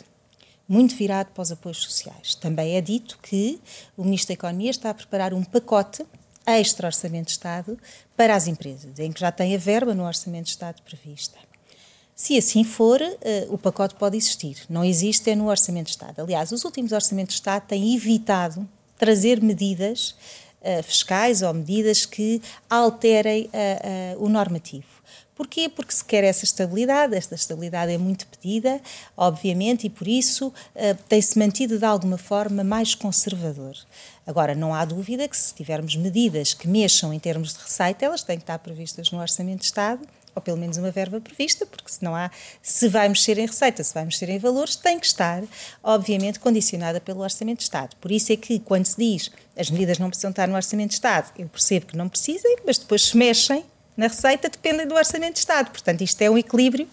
muito 0.68 0.96
virado 0.96 1.30
para 1.30 1.42
os 1.42 1.52
apoios 1.52 1.78
sociais. 1.78 2.34
Também 2.34 2.76
é 2.76 2.80
dito 2.80 3.16
que 3.22 3.60
o 3.96 4.02
Ministro 4.02 4.28
da 4.28 4.34
Economia 4.34 4.70
está 4.70 4.90
a 4.90 4.94
preparar 4.94 5.32
um 5.32 5.44
pacote 5.44 6.04
extra-orçamento 6.44 7.26
de 7.26 7.32
Estado 7.32 7.78
para 8.16 8.34
as 8.34 8.48
empresas, 8.48 8.98
em 8.98 9.12
que 9.12 9.20
já 9.20 9.30
tem 9.30 9.54
a 9.54 9.58
verba 9.58 9.94
no 9.94 10.04
Orçamento 10.04 10.46
de 10.46 10.50
Estado 10.50 10.82
prevista. 10.82 11.38
Se 12.14 12.38
assim 12.38 12.62
for, 12.62 13.00
uh, 13.02 13.16
o 13.48 13.58
pacote 13.58 13.96
pode 13.96 14.16
existir. 14.16 14.58
Não 14.70 14.84
existe 14.84 15.30
é 15.30 15.34
no 15.34 15.48
Orçamento 15.48 15.86
de 15.86 15.92
Estado. 15.92 16.20
Aliás, 16.20 16.52
os 16.52 16.64
últimos 16.64 16.92
Orçamentos 16.92 17.34
de 17.34 17.40
Estado 17.40 17.66
têm 17.66 17.94
evitado 17.94 18.68
trazer 18.96 19.42
medidas 19.42 20.14
uh, 20.60 20.82
fiscais 20.84 21.42
ou 21.42 21.52
medidas 21.52 22.06
que 22.06 22.40
alterem 22.70 23.46
uh, 23.46 24.24
o 24.24 24.28
normativo. 24.28 24.86
Porquê? 25.34 25.68
Porque 25.68 25.92
se 25.92 26.04
quer 26.04 26.22
essa 26.22 26.44
estabilidade, 26.44 27.16
esta 27.16 27.34
estabilidade 27.34 27.90
é 27.90 27.98
muito 27.98 28.24
pedida, 28.28 28.80
obviamente, 29.16 29.88
e 29.88 29.90
por 29.90 30.06
isso 30.06 30.46
uh, 30.46 30.52
tem-se 31.08 31.36
mantido 31.36 31.76
de 31.76 31.84
alguma 31.84 32.16
forma 32.16 32.62
mais 32.62 32.94
conservador. 32.94 33.74
Agora, 34.24 34.54
não 34.54 34.72
há 34.72 34.84
dúvida 34.84 35.26
que 35.26 35.36
se 35.36 35.52
tivermos 35.52 35.96
medidas 35.96 36.54
que 36.54 36.68
mexam 36.68 37.12
em 37.12 37.18
termos 37.18 37.52
de 37.52 37.58
receita, 37.58 38.04
elas 38.04 38.22
têm 38.22 38.36
que 38.36 38.44
estar 38.44 38.60
previstas 38.60 39.10
no 39.10 39.20
Orçamento 39.20 39.58
de 39.58 39.64
Estado 39.64 40.06
ou 40.34 40.42
pelo 40.42 40.56
menos 40.56 40.76
uma 40.76 40.90
verba 40.90 41.20
prevista, 41.20 41.64
porque 41.66 41.90
se 41.90 42.02
não 42.02 42.14
há, 42.14 42.30
se 42.62 42.88
vai 42.88 43.08
mexer 43.08 43.38
em 43.38 43.46
receita, 43.46 43.82
se 43.82 43.94
vai 43.94 44.04
mexer 44.04 44.28
em 44.28 44.38
valores, 44.38 44.76
tem 44.76 44.98
que 44.98 45.06
estar, 45.06 45.42
obviamente, 45.82 46.40
condicionada 46.40 47.00
pelo 47.00 47.20
Orçamento 47.20 47.58
de 47.58 47.64
Estado. 47.64 47.96
Por 48.00 48.10
isso 48.10 48.32
é 48.32 48.36
que, 48.36 48.58
quando 48.58 48.86
se 48.86 48.96
diz 48.96 49.30
as 49.56 49.70
medidas 49.70 49.98
não 49.98 50.08
precisam 50.08 50.30
estar 50.30 50.48
no 50.48 50.56
Orçamento 50.56 50.88
de 50.88 50.94
Estado, 50.94 51.30
eu 51.38 51.48
percebo 51.48 51.86
que 51.86 51.96
não 51.96 52.08
precisem, 52.08 52.56
mas 52.66 52.78
depois 52.78 53.02
se 53.02 53.16
mexem 53.16 53.64
na 53.96 54.08
receita 54.08 54.48
dependem 54.48 54.86
do 54.86 54.94
Orçamento 54.94 55.34
de 55.34 55.38
Estado. 55.40 55.70
Portanto, 55.70 56.02
isto 56.02 56.20
é 56.20 56.28
um 56.28 56.36
equilíbrio 56.36 56.88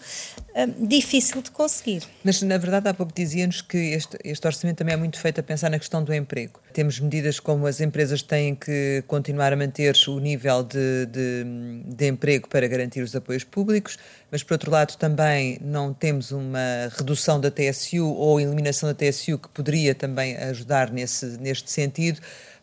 um, 0.54 0.86
difícil 0.86 1.42
de 1.42 1.50
conseguir. 1.50 2.02
Mas, 2.22 2.42
na 2.42 2.58
verdade, 2.58 2.88
há 2.88 2.94
pouco 2.94 3.12
dizia-nos 3.14 3.62
que 3.62 3.76
este, 3.76 4.18
este, 4.24 4.46
orçamento 4.46 4.78
também 4.78 4.94
é 4.94 4.96
muito 4.96 5.18
feito 5.18 5.40
a 5.40 5.42
pensar 5.42 5.70
na 5.70 5.78
questão 5.78 6.04
do 6.04 6.14
emprego. 6.14 6.60
Temos 6.72 7.00
medidas 7.00 7.40
como 7.40 7.66
as 7.66 7.80
empresas 7.80 8.22
têm 8.22 8.54
que 8.54 9.02
continuar 9.06 9.52
a 9.52 9.56
manter 9.56 9.94
o 10.08 10.18
nível 10.18 10.62
de, 10.62 11.06
de, 11.06 11.44
de 11.86 12.06
emprego 12.06 12.48
para 12.48 12.66
garantir 12.68 13.00
os 13.00 13.16
apoios 13.16 13.44
públicos, 13.44 13.98
mas, 14.30 14.42
por 14.42 14.54
outro 14.54 14.70
lado, 14.70 14.96
também 14.96 15.58
não 15.60 15.92
temos 15.92 16.32
uma 16.32 16.90
redução 16.96 17.40
da 17.40 17.50
TSU 17.50 18.06
ou 18.06 18.40
eliminação 18.40 18.88
da 18.88 18.94
TSU 18.94 19.38
que 19.38 19.48
poderia 19.48 19.94
também 19.94 20.36
ajudar 20.36 20.90
nesse, 20.90 21.26
neste 21.38 21.70
sentido 21.70 22.20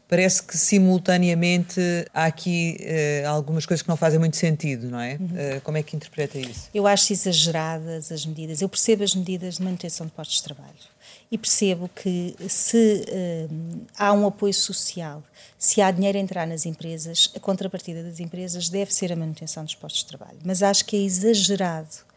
parece 0.09 0.41
que 0.41 0.57
simultaneamente 0.57 1.79
há 2.11 2.25
aqui 2.25 2.77
uh, 2.81 3.29
algumas 3.29 3.65
coisas 3.65 3.83
que 3.83 3.87
não 3.87 3.95
fazem 3.95 4.19
muito 4.19 4.35
sentido, 4.35 4.89
não 4.89 4.99
é? 4.99 5.17
Uhum. 5.19 5.27
Uh, 5.27 5.61
como 5.61 5.77
é 5.77 5.83
que 5.83 5.95
interpreta 5.95 6.39
isso? 6.39 6.67
Eu 6.73 6.87
acho 6.87 7.13
exageradas 7.13 8.11
as 8.11 8.25
medidas. 8.25 8.59
Eu 8.59 8.67
percebo 8.67 9.03
as 9.03 9.13
medidas 9.13 9.57
de 9.57 9.63
manutenção 9.63 10.07
de 10.07 10.11
postos 10.11 10.37
de 10.37 10.43
trabalho 10.43 10.73
e 11.31 11.37
percebo 11.37 11.87
que 11.89 12.35
se 12.49 13.05
uh, 13.07 13.81
há 13.95 14.11
um 14.11 14.25
apoio 14.25 14.53
social, 14.53 15.23
se 15.59 15.79
há 15.79 15.91
dinheiro 15.91 16.17
a 16.17 16.21
entrar 16.21 16.47
nas 16.47 16.65
empresas, 16.65 17.31
a 17.35 17.39
contrapartida 17.39 18.01
das 18.01 18.19
empresas 18.19 18.67
deve 18.67 18.91
ser 18.91 19.13
a 19.13 19.15
manutenção 19.15 19.63
dos 19.63 19.75
postos 19.75 20.01
de 20.01 20.07
trabalho. 20.07 20.39
Mas 20.43 20.63
acho 20.63 20.85
que 20.85 20.95
é 20.95 20.99
exagerado 20.99 22.09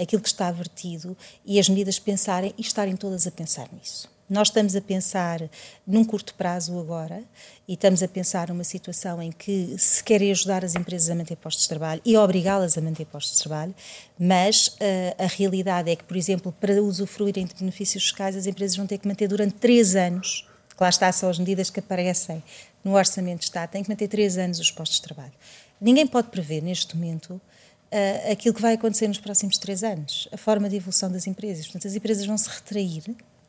aquilo 0.00 0.22
que 0.22 0.28
está 0.28 0.52
vertido 0.52 1.16
e 1.44 1.58
as 1.58 1.68
medidas 1.68 1.98
pensarem 1.98 2.54
e 2.56 2.62
estarem 2.62 2.94
todas 2.94 3.26
a 3.26 3.30
pensar 3.32 3.68
nisso. 3.72 4.08
Nós 4.30 4.46
estamos 4.46 4.76
a 4.76 4.80
pensar 4.80 5.42
num 5.84 6.04
curto 6.04 6.34
prazo 6.34 6.78
agora 6.78 7.24
e 7.66 7.74
estamos 7.74 8.00
a 8.00 8.06
pensar 8.06 8.48
numa 8.48 8.62
situação 8.62 9.20
em 9.20 9.32
que 9.32 9.74
se 9.76 10.04
querem 10.04 10.30
ajudar 10.30 10.64
as 10.64 10.76
empresas 10.76 11.10
a 11.10 11.16
manter 11.16 11.34
postos 11.34 11.64
de 11.64 11.68
trabalho 11.68 12.00
e 12.04 12.16
obrigá-las 12.16 12.78
a 12.78 12.80
manter 12.80 13.06
postos 13.06 13.36
de 13.36 13.42
trabalho, 13.42 13.74
mas 14.16 14.68
uh, 14.68 15.24
a 15.24 15.26
realidade 15.26 15.90
é 15.90 15.96
que, 15.96 16.04
por 16.04 16.16
exemplo, 16.16 16.54
para 16.60 16.80
usufruírem 16.80 17.44
de 17.44 17.56
benefícios 17.56 18.04
fiscais, 18.04 18.36
as 18.36 18.46
empresas 18.46 18.76
vão 18.76 18.86
ter 18.86 18.98
que 18.98 19.08
manter 19.08 19.26
durante 19.26 19.54
três 19.54 19.96
anos, 19.96 20.46
lá 20.80 20.88
está, 20.88 21.10
são 21.10 21.28
as 21.28 21.36
medidas 21.36 21.68
que 21.68 21.80
aparecem 21.80 22.40
no 22.84 22.94
Orçamento 22.94 23.40
de 23.40 23.46
Estado, 23.46 23.70
têm 23.70 23.82
que 23.82 23.90
manter 23.90 24.06
três 24.06 24.38
anos 24.38 24.60
os 24.60 24.70
postos 24.70 25.00
de 25.00 25.02
trabalho. 25.02 25.32
Ninguém 25.80 26.06
pode 26.06 26.28
prever, 26.28 26.62
neste 26.62 26.96
momento, 26.96 27.30
uh, 27.30 28.30
aquilo 28.30 28.54
que 28.54 28.62
vai 28.62 28.74
acontecer 28.74 29.08
nos 29.08 29.18
próximos 29.18 29.58
três 29.58 29.82
anos, 29.82 30.28
a 30.30 30.36
forma 30.36 30.68
de 30.68 30.76
evolução 30.76 31.10
das 31.10 31.26
empresas. 31.26 31.66
Portanto, 31.66 31.88
as 31.88 31.96
empresas 31.96 32.24
vão 32.24 32.38
se 32.38 32.48
retrair 32.48 33.02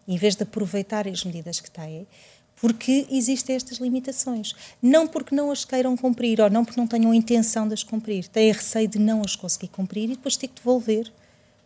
em 0.07 0.17
vez 0.17 0.35
de 0.35 0.43
aproveitar 0.43 1.07
as 1.07 1.23
medidas 1.23 1.59
que 1.59 1.69
têm, 1.69 2.07
porque 2.55 3.07
existem 3.09 3.55
estas 3.55 3.79
limitações. 3.79 4.53
Não 4.81 5.07
porque 5.07 5.33
não 5.33 5.51
as 5.51 5.65
queiram 5.65 5.97
cumprir 5.97 6.39
ou 6.39 6.49
não 6.49 6.63
porque 6.63 6.79
não 6.79 6.87
tenham 6.87 7.13
intenção 7.13 7.67
de 7.67 7.73
as 7.73 7.83
cumprir, 7.83 8.27
têm 8.27 8.51
receio 8.51 8.87
de 8.87 8.99
não 8.99 9.21
as 9.21 9.35
conseguir 9.35 9.69
cumprir 9.69 10.05
e 10.05 10.15
depois 10.15 10.37
ter 10.37 10.47
que 10.47 10.55
devolver 10.55 11.11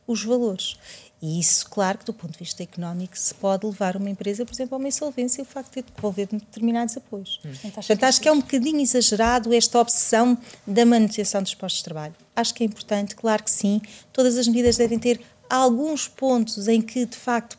os 0.08 0.24
valores. 0.24 0.78
E 1.22 1.40
isso, 1.40 1.68
claro, 1.70 1.98
que 1.98 2.06
do 2.06 2.14
ponto 2.14 2.34
de 2.34 2.40
vista 2.40 2.62
económico, 2.62 3.18
se 3.18 3.34
pode 3.34 3.66
levar 3.66 3.98
uma 3.98 4.10
empresa, 4.10 4.46
por 4.46 4.54
exemplo, 4.54 4.76
a 4.76 4.78
uma 4.78 4.88
insolvência 4.88 5.42
o 5.42 5.46
facto 5.46 5.70
de 5.70 5.74
ter 5.74 5.84
de 5.84 5.92
devolver 5.96 6.28
determinados 6.28 6.96
apoios. 6.96 7.40
Hum. 7.44 7.72
Portanto, 7.72 8.04
acho 8.04 8.22
que 8.22 8.28
é 8.28 8.32
um 8.32 8.40
bocadinho 8.40 8.80
exagerado 8.80 9.54
esta 9.54 9.80
obsessão 9.80 10.38
da 10.68 10.86
manutenção 10.86 11.42
dos 11.42 11.56
postos 11.56 11.80
de 11.80 11.86
trabalho. 11.86 12.14
Acho 12.36 12.54
que 12.54 12.64
é 12.64 12.66
importante, 12.66 13.16
claro 13.16 13.44
que 13.44 13.52
sim, 13.52 13.82
todas 14.14 14.38
as 14.38 14.48
medidas 14.48 14.78
devem 14.78 15.00
ter 15.00 15.20
alguns 15.50 16.08
pontos 16.08 16.68
em 16.68 16.82
que, 16.82 17.06
de 17.06 17.18
facto, 17.18 17.58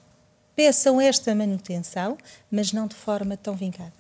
peçam 0.57 1.01
esta 1.01 1.35
manutenção, 1.35 2.17
mas 2.51 2.73
não 2.73 2.87
de 2.87 2.97
forma 2.97 3.37
tão 3.37 3.55
vincada. 3.55 3.93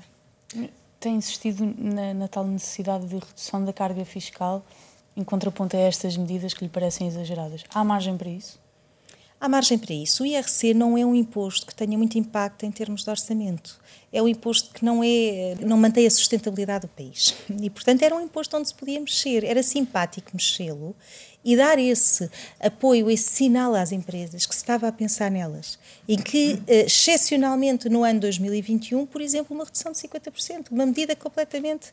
Tem 0.98 1.14
insistido 1.14 1.75
na, 1.76 2.14
na 2.14 2.26
tal 2.26 2.46
necessidade 2.46 3.06
de 3.06 3.14
redução 3.14 3.62
da 3.64 3.72
carga 3.72 4.04
fiscal 4.04 4.64
em 5.16 5.22
contraponto 5.22 5.76
a 5.76 5.80
estas 5.80 6.16
medidas 6.16 6.52
que 6.52 6.64
lhe 6.64 6.70
parecem 6.70 7.06
exageradas. 7.06 7.64
Há 7.72 7.84
margem 7.84 8.16
para 8.16 8.28
isso? 8.28 8.58
Há 9.38 9.48
margem 9.48 9.78
para 9.78 9.94
isso. 9.94 10.22
O 10.22 10.26
IRC 10.26 10.72
não 10.72 10.96
é 10.96 11.04
um 11.04 11.14
imposto 11.14 11.66
que 11.66 11.75
tenha 11.75 11.96
muito 11.96 12.18
impacto 12.18 12.64
em 12.64 12.70
termos 12.70 13.04
de 13.04 13.10
orçamento. 13.10 13.78
É 14.10 14.22
um 14.22 14.28
imposto 14.28 14.72
que 14.72 14.84
não, 14.84 15.02
é, 15.04 15.54
não 15.60 15.76
mantém 15.76 16.06
a 16.06 16.10
sustentabilidade 16.10 16.86
do 16.86 16.88
país. 16.88 17.34
E, 17.60 17.68
portanto, 17.68 18.02
era 18.02 18.14
um 18.14 18.20
imposto 18.20 18.56
onde 18.56 18.68
se 18.68 18.75
podia 18.75 18.98
mexer. 18.98 19.44
Era 19.44 19.62
simpático 19.62 20.30
mexê-lo 20.32 20.96
e 21.47 21.57
dar 21.57 21.79
esse 21.79 22.29
apoio, 22.59 23.09
esse 23.09 23.31
sinal 23.31 23.73
às 23.76 23.93
empresas 23.93 24.45
que 24.45 24.53
se 24.53 24.62
estava 24.62 24.88
a 24.88 24.93
pensar 24.93 25.31
nelas. 25.31 25.79
Em 26.09 26.19
que, 26.19 26.61
eh, 26.67 26.87
excepcionalmente 26.87 27.88
no 27.88 28.03
ano 28.03 28.19
2021, 28.19 29.07
por 29.07 29.21
exemplo, 29.21 29.55
uma 29.55 29.65
redução 29.65 29.93
de 29.93 29.99
50%, 29.99 30.73
uma 30.73 30.85
medida 30.85 31.15
completamente 31.15 31.93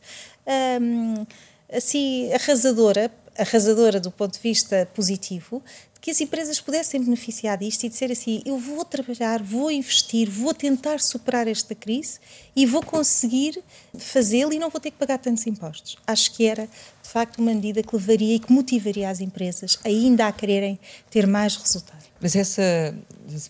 hum, 0.82 1.24
assim 1.72 2.32
arrasadora, 2.32 3.08
arrasadora 3.38 4.00
do 4.00 4.10
ponto 4.10 4.34
de 4.34 4.40
vista 4.40 4.88
positivo, 4.92 5.62
que 6.04 6.10
as 6.10 6.20
empresas 6.20 6.60
pudessem 6.60 7.02
beneficiar 7.02 7.56
disto 7.56 7.84
e 7.84 7.88
dizer 7.88 8.12
assim: 8.12 8.42
eu 8.44 8.58
vou 8.58 8.84
trabalhar, 8.84 9.42
vou 9.42 9.70
investir, 9.70 10.28
vou 10.28 10.52
tentar 10.52 11.00
superar 11.00 11.48
esta 11.48 11.74
crise 11.74 12.18
e 12.54 12.66
vou 12.66 12.82
conseguir 12.82 13.58
fazê-lo 13.96 14.52
e 14.52 14.58
não 14.58 14.68
vou 14.68 14.78
ter 14.78 14.90
que 14.90 14.98
pagar 14.98 15.16
tantos 15.16 15.46
impostos. 15.46 15.96
Acho 16.06 16.30
que 16.34 16.46
era, 16.46 16.66
de 16.66 17.08
facto, 17.08 17.38
uma 17.38 17.54
medida 17.54 17.82
que 17.82 17.96
levaria 17.96 18.34
e 18.34 18.38
que 18.38 18.52
motivaria 18.52 19.08
as 19.08 19.20
empresas 19.20 19.78
ainda 19.82 20.26
a 20.26 20.32
quererem 20.32 20.78
ter 21.10 21.26
mais 21.26 21.56
resultado. 21.56 22.04
Mas 22.20 22.36
essa 22.36 22.94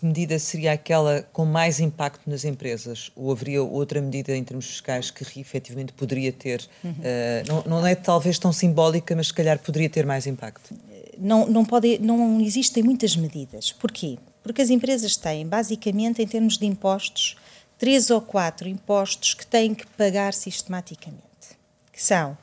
medida 0.01 0.39
seria 0.39 0.71
aquela 0.71 1.27
com 1.33 1.43
mais 1.43 1.81
impacto 1.81 2.21
nas 2.25 2.45
empresas? 2.45 3.11
Ou 3.17 3.33
haveria 3.33 3.63
outra 3.63 3.99
medida 3.99 4.33
em 4.33 4.41
termos 4.41 4.67
fiscais 4.67 5.11
que 5.11 5.23
efetivamente 5.41 5.91
poderia 5.91 6.31
ter, 6.31 6.65
uhum. 6.81 6.91
uh, 6.91 7.63
não, 7.65 7.79
não 7.81 7.85
é 7.85 7.95
talvez 7.95 8.39
tão 8.39 8.53
simbólica, 8.53 9.13
mas 9.13 9.27
se 9.27 9.33
calhar 9.33 9.59
poderia 9.59 9.89
ter 9.89 10.05
mais 10.05 10.25
impacto? 10.25 10.73
Não, 11.19 11.47
não, 11.47 11.65
pode, 11.65 11.99
não 11.99 12.39
existem 12.41 12.83
muitas 12.83 13.15
medidas. 13.15 13.71
Porquê? 13.71 14.17
Porque 14.43 14.61
as 14.61 14.69
empresas 14.69 15.17
têm, 15.17 15.47
basicamente, 15.47 16.21
em 16.21 16.27
termos 16.27 16.57
de 16.57 16.65
impostos, 16.65 17.35
três 17.77 18.09
ou 18.09 18.21
quatro 18.21 18.67
impostos 18.67 19.33
que 19.33 19.45
têm 19.45 19.73
que 19.73 19.87
pagar 19.87 20.33
sistematicamente, 20.33 21.57
que 21.91 22.01
são 22.01 22.37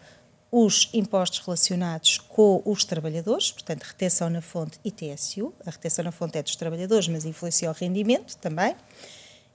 os 0.51 0.91
impostos 0.93 1.39
relacionados 1.39 2.19
com 2.19 2.63
os 2.67 2.85
trabalhadores, 2.85 3.51
portanto, 3.51 3.85
retenção 3.85 4.29
na 4.29 4.43
fonte 4.43 4.79
e 4.85 4.91
TSU. 4.91 5.55
A 5.65 5.71
retenção 5.71 6.05
na 6.05 6.13
fonte 6.13 6.37
é 6.37 6.43
dos 6.43 6.57
trabalhadores, 6.57 7.09
mas 7.09 7.25
influencia 7.25 7.71
o 7.71 7.73
rendimento 7.73 8.37
também 8.37 8.77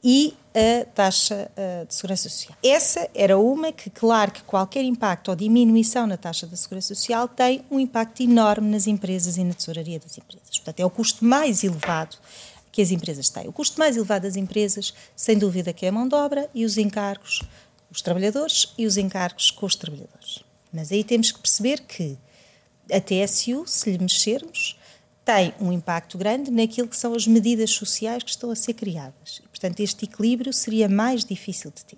e 0.03 0.35
a 0.53 0.85
taxa 0.85 1.51
uh, 1.51 1.85
de 1.85 1.93
segurança 1.93 2.29
social. 2.29 2.57
Essa 2.63 3.07
era 3.13 3.37
uma 3.37 3.71
que, 3.71 3.89
claro, 3.89 4.31
que 4.31 4.41
qualquer 4.43 4.83
impacto 4.83 5.29
ou 5.29 5.35
diminuição 5.35 6.07
na 6.07 6.17
taxa 6.17 6.47
da 6.47 6.55
segurança 6.55 6.95
social 6.95 7.27
tem 7.27 7.63
um 7.69 7.79
impacto 7.79 8.21
enorme 8.23 8.69
nas 8.69 8.87
empresas 8.87 9.37
e 9.37 9.43
na 9.43 9.53
tesouraria 9.53 9.99
das 9.99 10.17
empresas. 10.17 10.49
Portanto, 10.49 10.79
é 10.79 10.85
o 10.85 10.89
custo 10.89 11.23
mais 11.23 11.63
elevado 11.63 12.17
que 12.71 12.81
as 12.81 12.91
empresas 12.91 13.29
têm. 13.29 13.47
O 13.47 13.53
custo 13.53 13.79
mais 13.79 13.95
elevado 13.95 14.23
das 14.23 14.35
empresas, 14.35 14.93
sem 15.15 15.37
dúvida, 15.37 15.73
que 15.73 15.85
é 15.85 15.89
a 15.89 15.91
mão 15.91 16.07
de 16.07 16.15
obra 16.15 16.49
e 16.53 16.65
os 16.65 16.77
encargos, 16.77 17.41
os 17.91 18.01
trabalhadores 18.01 18.73
e 18.77 18.85
os 18.85 18.97
encargos 18.97 19.51
com 19.51 19.65
os 19.65 19.75
trabalhadores. 19.75 20.43
Mas 20.71 20.91
aí 20.91 21.03
temos 21.03 21.31
que 21.31 21.39
perceber 21.39 21.81
que 21.81 22.17
a 22.91 22.99
TSU, 22.99 23.65
se 23.65 23.91
lhe 23.91 23.97
mexermos, 23.97 24.77
tem 25.25 25.53
um 25.59 25.71
impacto 25.71 26.17
grande 26.17 26.49
naquilo 26.49 26.87
que 26.87 26.95
são 26.95 27.13
as 27.13 27.27
medidas 27.27 27.71
sociais 27.71 28.23
que 28.23 28.29
estão 28.29 28.49
a 28.49 28.55
ser 28.55 28.73
criadas. 28.73 29.41
Portanto, 29.59 29.79
este 29.79 30.05
equilíbrio 30.05 30.53
seria 30.53 30.87
mais 30.87 31.25
difícil 31.25 31.71
de 31.71 31.83
ter. 31.83 31.97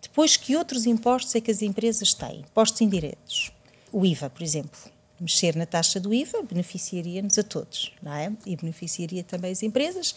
Depois, 0.00 0.36
que 0.36 0.56
outros 0.56 0.86
impostos 0.86 1.34
é 1.34 1.40
que 1.40 1.50
as 1.50 1.62
empresas 1.62 2.14
têm? 2.14 2.40
Impostos 2.40 2.80
indiretos. 2.80 3.50
O 3.92 4.06
IVA, 4.06 4.30
por 4.30 4.40
exemplo. 4.40 4.78
Mexer 5.20 5.56
na 5.56 5.66
taxa 5.66 5.98
do 5.98 6.14
IVA 6.14 6.42
beneficiaria-nos 6.42 7.36
a 7.38 7.42
todos, 7.42 7.92
não 8.00 8.14
é? 8.14 8.32
E 8.46 8.54
beneficiaria 8.54 9.24
também 9.24 9.50
as 9.50 9.64
empresas. 9.64 10.14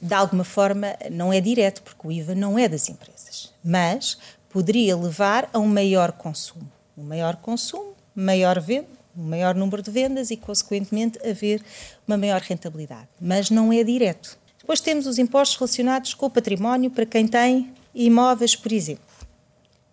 De 0.00 0.14
alguma 0.14 0.44
forma, 0.44 0.96
não 1.10 1.32
é 1.32 1.40
direto, 1.40 1.82
porque 1.82 2.06
o 2.06 2.12
IVA 2.12 2.36
não 2.36 2.56
é 2.56 2.68
das 2.68 2.88
empresas, 2.88 3.52
mas 3.62 4.16
poderia 4.48 4.96
levar 4.96 5.50
a 5.52 5.58
um 5.58 5.66
maior 5.66 6.12
consumo. 6.12 6.70
Um 6.96 7.02
maior 7.02 7.36
consumo, 7.36 7.94
maior 8.14 8.60
venda, 8.60 8.88
um 9.16 9.24
maior 9.24 9.56
número 9.56 9.82
de 9.82 9.90
vendas 9.90 10.30
e, 10.30 10.36
consequentemente, 10.36 11.18
haver 11.28 11.60
uma 12.06 12.16
maior 12.16 12.40
rentabilidade. 12.40 13.08
Mas 13.20 13.50
não 13.50 13.72
é 13.72 13.82
direto. 13.82 14.38
Depois 14.70 14.80
temos 14.80 15.08
os 15.08 15.18
impostos 15.18 15.58
relacionados 15.58 16.14
com 16.14 16.26
o 16.26 16.30
património 16.30 16.92
para 16.92 17.04
quem 17.04 17.26
tem 17.26 17.72
imóveis, 17.92 18.54
por 18.54 18.70
exemplo. 18.70 19.02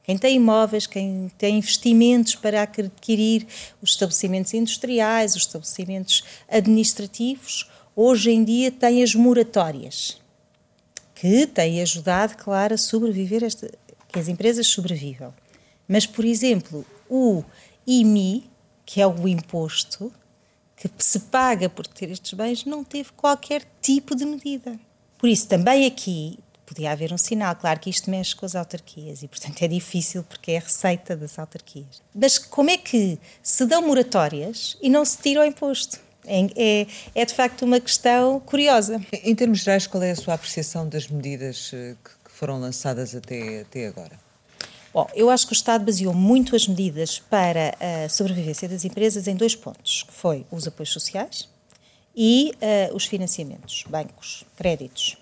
Quem 0.03 0.15
tem 0.19 0.36
imóveis, 0.36 0.86
quem 0.86 1.31
tem 1.36 1.57
investimentos 1.57 2.36
para 2.36 2.62
adquirir 2.62 3.48
os 3.81 3.89
estabelecimentos 3.89 4.53
industriais, 4.53 5.36
os 5.36 5.41
estabelecimentos 5.41 6.24
administrativos, 6.48 7.68
hoje 7.96 8.29
em 8.29 8.44
dia 8.44 8.72
tem 8.72 9.01
as 9.01 9.16
moratórias, 9.16 10.22
que 11.16 11.48
têm 11.48 11.81
ajudado, 11.81 12.37
claro, 12.37 12.75
a 12.75 12.77
sobreviver, 12.77 13.44
esta, 13.44 13.72
que 14.09 14.20
as 14.20 14.27
empresas 14.27 14.68
sobrevivam. 14.68 15.33
Mas, 15.87 16.05
por 16.05 16.24
exemplo, 16.24 16.85
o 17.09 17.44
IMI, 17.87 18.48
que 18.85 19.01
é 19.01 19.07
o 19.07 19.27
imposto 19.27 20.13
que 20.77 20.90
se 21.00 21.20
paga 21.20 21.68
por 21.68 21.87
ter 21.87 22.11
estes 22.11 22.33
bens, 22.33 22.63
não 22.63 22.83
teve 22.83 23.09
qualquer 23.18 23.63
tipo 23.81 24.16
de 24.16 24.25
medida. 24.25 24.79
Por 25.18 25.27
isso, 25.27 25.48
também 25.48 25.85
aqui 25.87 26.37
podia 26.68 26.92
haver 26.92 27.11
um 27.11 27.18
sinal. 27.18 27.55
Claro 27.55 27.79
que 27.79 27.90
isto 27.90 28.11
mexe 28.11 28.35
com 28.35 28.46
as 28.46 28.55
autarquias 28.55 29.24
e, 29.24 29.27
portanto, 29.27 29.61
é 29.63 29.68
difícil 29.68 30.24
porque 30.24 30.51
é 30.51 30.57
a 30.57 30.61
receita 30.61 31.16
das 31.16 31.40
autarquias. 31.40 32.03
Mas 32.13 32.37
como 32.37 32.70
é 32.70 32.77
que 32.77 33.18
se 33.42 33.66
dão 33.66 33.81
moratórias 33.81 34.77
e 34.81 34.90
não 34.90 35.03
se 35.03 35.18
tira 35.18 35.42
o 35.42 35.46
imposto? 35.46 36.00
É, 36.25 36.42
é, 36.57 36.87
é, 37.16 37.25
de 37.25 37.33
facto 37.33 37.63
uma 37.63 37.79
questão 37.79 38.40
curiosa. 38.42 39.01
Em 39.24 39.33
termos 39.33 39.59
gerais, 39.59 39.87
qual 39.87 40.03
é 40.03 40.11
a 40.11 40.16
sua 40.16 40.33
apreciação 40.33 40.87
das 40.87 41.07
medidas 41.07 41.72
eh, 41.74 41.96
que 42.03 42.29
foram 42.29 42.59
lançadas 42.59 43.16
até, 43.16 43.61
até 43.61 43.87
agora? 43.87 44.26
Bom, 44.98 45.07
eu 45.14 45.29
acho 45.29 45.46
que 45.46 45.53
o 45.53 45.53
Estado 45.53 45.86
baseou 45.86 46.12
muito 46.12 46.55
as 46.55 46.68
medidas 46.68 47.20
para 47.20 47.77
a 47.79 48.10
sobrevivência 48.10 48.68
das 48.68 48.83
empresas 48.83 49.27
em 49.27 49.36
dois 49.36 49.55
pontos, 49.55 50.01
que 50.01 50.12
foi 50.12 50.44
os 50.50 50.68
apoios 50.68 50.92
sociais 50.92 51.48
e 52.16 52.51
uh, 52.55 52.96
os 52.96 53.05
financiamentos, 53.05 53.83
bancos, 53.88 54.44
créditos. 54.55 55.16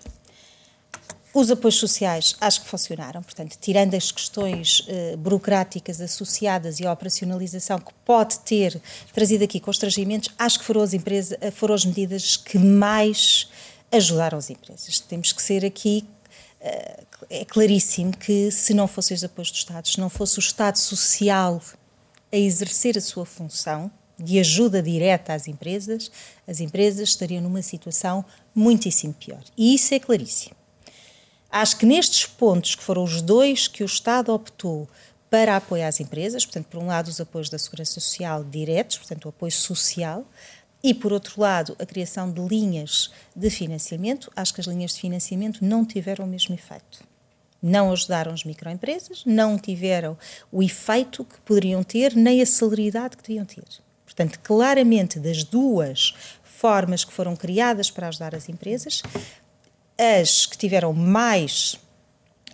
Os 1.34 1.50
apoios 1.50 1.74
sociais 1.74 2.36
acho 2.40 2.62
que 2.62 2.68
funcionaram, 2.68 3.22
portanto, 3.22 3.58
tirando 3.60 3.92
as 3.92 4.10
questões 4.10 4.80
uh, 4.80 5.18
burocráticas 5.18 6.00
associadas 6.00 6.80
e 6.80 6.86
a 6.86 6.92
operacionalização 6.94 7.78
que 7.78 7.92
pode 8.02 8.38
ter 8.38 8.80
trazido 9.12 9.44
aqui 9.44 9.60
constrangimentos, 9.60 10.30
acho 10.38 10.58
que 10.58 10.64
foram 10.64 10.80
as, 10.80 10.94
empresas, 10.94 11.38
foram 11.52 11.74
as 11.74 11.84
medidas 11.84 12.34
que 12.34 12.56
mais 12.58 13.50
ajudaram 13.92 14.38
as 14.38 14.48
empresas. 14.48 15.00
Temos 15.00 15.34
que 15.34 15.42
ser 15.42 15.66
aqui 15.66 16.02
é 17.28 17.44
claríssimo 17.44 18.16
que 18.16 18.50
se 18.50 18.72
não 18.74 18.86
fossem 18.86 19.14
os 19.14 19.24
apoios 19.24 19.50
do 19.50 19.56
Estado, 19.56 19.88
se 19.88 19.98
não 19.98 20.08
fosse 20.08 20.38
o 20.38 20.40
Estado 20.40 20.76
social 20.76 21.60
a 22.32 22.36
exercer 22.36 22.96
a 22.96 23.00
sua 23.00 23.26
função 23.26 23.90
de 24.18 24.38
ajuda 24.38 24.82
direta 24.82 25.34
às 25.34 25.46
empresas, 25.46 26.10
as 26.46 26.60
empresas 26.60 27.10
estariam 27.10 27.42
numa 27.42 27.62
situação 27.62 28.24
muitíssimo 28.54 29.12
pior. 29.14 29.42
E 29.56 29.74
isso 29.74 29.94
é 29.94 29.98
claríssimo. 29.98 30.56
Acho 31.50 31.76
que 31.76 31.86
nestes 31.86 32.26
pontos, 32.26 32.74
que 32.74 32.82
foram 32.82 33.04
os 33.04 33.20
dois 33.20 33.68
que 33.68 33.82
o 33.82 33.86
Estado 33.86 34.32
optou 34.32 34.88
para 35.28 35.56
apoiar 35.56 35.88
as 35.88 36.00
empresas, 36.00 36.44
portanto, 36.44 36.66
por 36.66 36.82
um 36.82 36.86
lado, 36.86 37.08
os 37.08 37.20
apoios 37.20 37.50
da 37.50 37.58
Segurança 37.58 38.00
Social 38.00 38.44
diretos, 38.44 38.98
portanto, 38.98 39.26
o 39.26 39.28
apoio 39.28 39.52
social, 39.52 40.24
e, 40.82 40.94
por 40.94 41.12
outro 41.12 41.40
lado, 41.40 41.76
a 41.78 41.86
criação 41.86 42.30
de 42.30 42.40
linhas 42.40 43.10
de 43.34 43.50
financiamento. 43.50 44.30
Acho 44.36 44.54
que 44.54 44.60
as 44.60 44.66
linhas 44.66 44.92
de 44.94 45.00
financiamento 45.00 45.64
não 45.64 45.84
tiveram 45.84 46.24
o 46.24 46.28
mesmo 46.28 46.54
efeito. 46.54 47.04
Não 47.68 47.90
ajudaram 47.90 48.32
as 48.32 48.44
microempresas, 48.44 49.24
não 49.26 49.58
tiveram 49.58 50.16
o 50.52 50.62
efeito 50.62 51.24
que 51.24 51.40
poderiam 51.40 51.82
ter, 51.82 52.14
nem 52.14 52.40
a 52.40 52.46
celeridade 52.46 53.16
que 53.16 53.24
deviam 53.24 53.44
ter. 53.44 53.64
Portanto, 54.04 54.38
claramente, 54.40 55.18
das 55.18 55.42
duas 55.42 56.14
formas 56.44 57.04
que 57.04 57.12
foram 57.12 57.34
criadas 57.34 57.90
para 57.90 58.06
ajudar 58.06 58.36
as 58.36 58.48
empresas, 58.48 59.02
as 59.98 60.46
que 60.46 60.56
tiveram 60.56 60.92
mais 60.92 61.76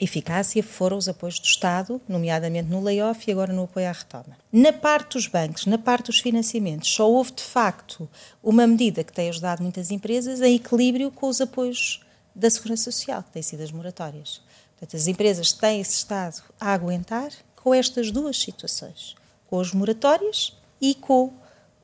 eficácia 0.01 0.63
foram 0.63 0.97
os 0.97 1.09
apoios 1.09 1.39
do 1.39 1.45
Estado, 1.45 2.01
nomeadamente 2.09 2.71
no 2.71 2.83
layoff 2.83 3.23
e 3.29 3.33
agora 3.33 3.53
no 3.53 3.65
apoio 3.65 3.89
à 3.89 3.93
retoma. 3.93 4.39
Na 4.51 4.73
parte 4.73 5.13
dos 5.13 5.27
bancos, 5.27 5.67
na 5.67 5.77
parte 5.77 6.07
dos 6.07 6.21
financiamentos, 6.21 6.89
só 6.89 7.11
houve 7.11 7.33
de 7.33 7.43
facto 7.43 8.09
uma 8.43 8.67
medida 8.67 9.05
que 9.05 9.13
tem 9.13 9.29
ajudado 9.29 9.63
muitas 9.63 9.91
empresas 9.91 10.41
em 10.41 10.57
equilíbrio 10.57 11.11
com 11.11 11.29
os 11.29 11.39
apoios 11.39 12.01
da 12.35 12.49
Segurança 12.49 12.85
Social, 12.91 13.23
que 13.23 13.31
têm 13.31 13.43
sido 13.43 13.63
as 13.63 13.71
moratórias. 13.71 14.41
Portanto, 14.83 14.97
as 14.97 15.07
empresas 15.07 15.53
têm 15.53 15.81
esse 15.81 15.95
Estado 15.95 16.43
a 16.61 16.73
aguentar 16.73 17.31
com 17.55 17.73
estas 17.73 18.11
duas 18.11 18.37
situações, 18.37 19.15
com 19.47 19.61
as 19.61 19.73
moratórias 19.73 20.59
e 20.81 20.93
com 20.97 21.33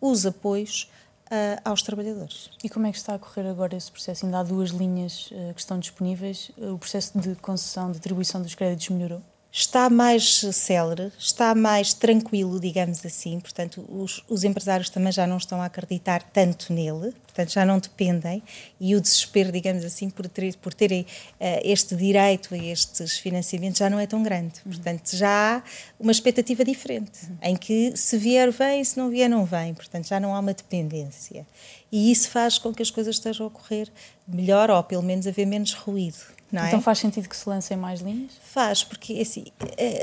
os 0.01 0.27
apoios 0.27 0.91
uh, 1.27 1.61
aos 1.65 1.81
trabalhadores. 1.81 2.51
E 2.63 2.69
como 2.69 2.89
é 2.89 2.91
que 2.91 2.99
está 2.99 3.15
a 3.15 3.19
correr 3.19 3.49
agora 3.49 3.77
esse 3.77 3.89
processo? 3.89 4.27
Ainda 4.27 4.41
há 4.41 4.43
duas 4.43 4.71
linhas 4.71 5.31
uh, 5.31 5.55
que 5.55 5.61
estão 5.61 5.79
disponíveis. 5.79 6.51
O 6.57 6.77
processo 6.77 7.17
de 7.21 7.37
concessão, 7.37 7.93
de 7.93 7.99
atribuição 7.99 8.43
dos 8.43 8.57
créditos 8.57 8.89
melhorou? 8.89 9.23
Está 9.51 9.89
mais 9.89 10.41
célere, 10.53 11.11
está 11.19 11.55
mais 11.55 11.95
tranquilo, 11.95 12.61
digamos 12.61 13.05
assim. 13.05 13.41
Portanto, 13.41 13.85
os, 13.89 14.23
os, 14.29 14.45
empresários 14.45 14.91
também 14.91 15.11
já 15.11 15.27
não 15.27 15.39
estão 15.39 15.63
a 15.63 15.65
acreditar 15.65 16.23
tanto 16.23 16.73
nele, 16.73 17.13
portanto, 17.27 17.53
já 17.53 17.65
não 17.65 17.79
dependem. 17.79 18.43
E 18.79 18.95
o 18.95 19.01
desespero, 19.01 19.51
digamos 19.51 19.85
assim, 19.85 20.11
por, 20.11 20.29
ter, 20.29 20.55
por 20.57 20.75
terem 20.75 21.03
uh, 21.03 21.61
este 21.65 21.97
direito 21.97 22.55
a 22.55 22.59
estes 22.59 23.19
financiamentos 23.19 23.79
já 23.79 23.89
não 23.89 23.99
é 23.99 24.07
tão 24.07 24.23
grande. 24.23 24.61
Portanto, 24.63 25.17
já 25.17 25.57
há 25.57 25.63
uma 25.99 26.13
expectativa 26.13 26.65
diferente, 26.65 27.29
em 27.43 27.57
que 27.57 27.97
se 27.97 28.19
vier, 28.19 28.51
vem, 28.51 28.85
se 28.85 28.99
não 28.99 29.09
vier, 29.09 29.31
não 29.31 29.45
vem. 29.45 29.73
Portanto, 29.75 30.07
já 30.07 30.21
não 30.21 30.35
há 30.35 30.41
uma 30.41 30.53
dependência. 30.53 31.47
E 31.91 32.13
isso 32.13 32.29
faz 32.29 32.59
com 32.59 32.73
que 32.75 32.83
as 32.83 32.91
coisas 32.91 33.17
estejam 33.17 33.47
a 33.47 33.49
ocorrer 33.49 33.89
melhor, 34.27 34.71
ou 34.71 34.83
pelo 34.83 35.03
menos 35.03 35.27
haver 35.27 35.47
menos 35.47 35.73
ruído. 35.73 36.38
Então 36.53 36.79
é? 36.79 36.83
faz 36.83 36.99
sentido 36.99 37.29
que 37.29 37.37
se 37.37 37.49
lancem 37.49 37.77
mais 37.77 38.01
linhas? 38.01 38.33
Faz, 38.43 38.83
porque 38.83 39.21
assim, 39.21 39.47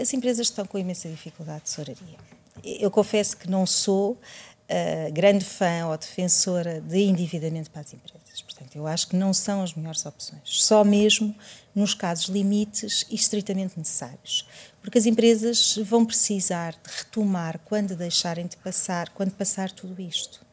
as 0.02 0.14
empresas 0.14 0.48
estão 0.48 0.66
com 0.66 0.78
imensa 0.78 1.10
dificuldade 1.10 1.60
de 1.60 1.66
tesouraria. 1.66 2.18
Eu 2.64 2.90
confesso 2.92 3.36
que 3.36 3.50
não 3.50 3.66
sou 3.66 4.12
uh, 4.12 5.12
grande 5.12 5.44
fã 5.44 5.88
ou 5.88 5.98
defensora 5.98 6.82
de 6.82 7.00
endividamento 7.00 7.70
para 7.72 7.82
as 7.82 7.94
empresas. 7.94 8.42
Portanto, 8.42 8.76
eu 8.76 8.88
acho 8.88 9.08
que 9.08 9.16
não 9.16 9.34
são 9.34 9.62
as 9.62 9.74
melhores 9.74 10.06
opções. 10.06 10.42
Só 10.46 10.84
mesmo 10.84 11.36
nos 11.74 11.94
casos 11.94 12.26
limites 12.26 13.06
e 13.10 13.16
estritamente 13.16 13.78
necessários. 13.78 14.48
Porque 14.82 14.98
as 14.98 15.06
empresas 15.06 15.78
vão 15.84 16.06
precisar 16.06 16.74
de 16.74 16.98
retomar 16.98 17.60
quando 17.66 17.96
deixarem 17.96 18.46
de 18.46 18.56
passar, 18.58 19.10
quando 19.10 19.32
passar 19.32 19.72
tudo 19.72 20.00
isto. 20.02 20.46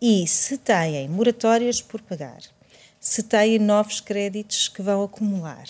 E 0.00 0.26
se 0.26 0.58
têm 0.58 1.08
moratórias 1.08 1.80
por 1.80 2.00
pagar, 2.02 2.40
se 3.04 3.22
têm 3.22 3.58
novos 3.58 4.00
créditos 4.00 4.66
que 4.66 4.80
vão 4.80 5.04
acumular, 5.04 5.66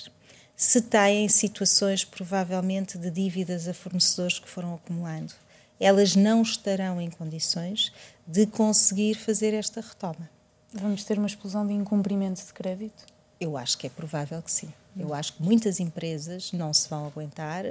se 0.55 0.81
têm 0.81 1.29
situações 1.29 2.05
provavelmente 2.05 2.97
de 2.97 3.11
dívidas 3.11 3.66
a 3.66 3.75
fornecedores 3.75 4.38
que 4.38 4.49
foram 4.49 4.73
acumulando, 4.77 5.35
elas 5.81 6.14
não 6.14 6.42
estarão 6.42 7.01
em 7.01 7.11
condições 7.11 7.92
de 8.25 8.47
conseguir 8.47 9.16
fazer 9.16 9.53
esta 9.53 9.81
retoma. 9.81 10.31
Vamos 10.73 11.03
ter 11.03 11.18
uma 11.18 11.27
explosão 11.27 11.66
de 11.66 11.73
incumprimento 11.73 12.40
de 12.40 12.53
crédito? 12.53 13.05
Eu 13.40 13.57
acho 13.57 13.79
que 13.79 13.88
é 13.88 13.90
provável 13.90 14.40
que 14.40 14.53
sim. 14.53 14.73
Eu 14.97 15.12
acho 15.12 15.33
que 15.33 15.42
muitas 15.42 15.81
empresas 15.81 16.53
não 16.53 16.73
se 16.73 16.88
vão 16.88 17.05
aguentar 17.05 17.64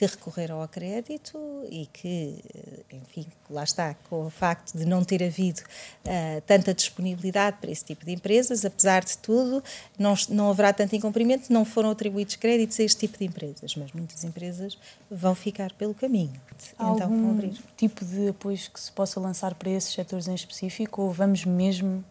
que 0.00 0.06
recorreram 0.06 0.62
ao 0.62 0.66
crédito 0.66 1.38
e 1.70 1.84
que, 1.92 2.42
eh, 2.54 2.96
enfim, 2.96 3.26
lá 3.50 3.64
está, 3.64 3.92
com 4.08 4.24
o 4.24 4.30
facto 4.30 4.74
de 4.74 4.86
não 4.86 5.04
ter 5.04 5.22
havido 5.22 5.60
uh, 5.60 6.40
tanta 6.46 6.72
disponibilidade 6.72 7.58
para 7.60 7.70
esse 7.70 7.84
tipo 7.84 8.06
de 8.06 8.12
empresas, 8.12 8.64
apesar 8.64 9.04
de 9.04 9.18
tudo, 9.18 9.62
não, 9.98 10.14
não 10.30 10.48
haverá 10.48 10.72
tanto 10.72 10.96
incumprimento, 10.96 11.52
não 11.52 11.66
foram 11.66 11.90
atribuídos 11.90 12.36
créditos 12.36 12.80
a 12.80 12.82
este 12.82 13.00
tipo 13.00 13.18
de 13.18 13.26
empresas, 13.26 13.76
mas 13.76 13.92
muitas 13.92 14.24
empresas 14.24 14.78
vão 15.10 15.34
ficar 15.34 15.70
pelo 15.74 15.92
caminho. 15.92 16.40
Há 16.78 16.92
então, 16.92 17.02
algum 17.02 17.52
tipo 17.76 18.02
de 18.02 18.28
apoios 18.28 18.68
que 18.68 18.80
se 18.80 18.90
possa 18.90 19.20
lançar 19.20 19.54
para 19.54 19.68
esses 19.68 19.92
setores 19.92 20.28
em 20.28 20.34
específico 20.34 21.02
ou 21.02 21.12
vamos 21.12 21.44
mesmo 21.44 22.02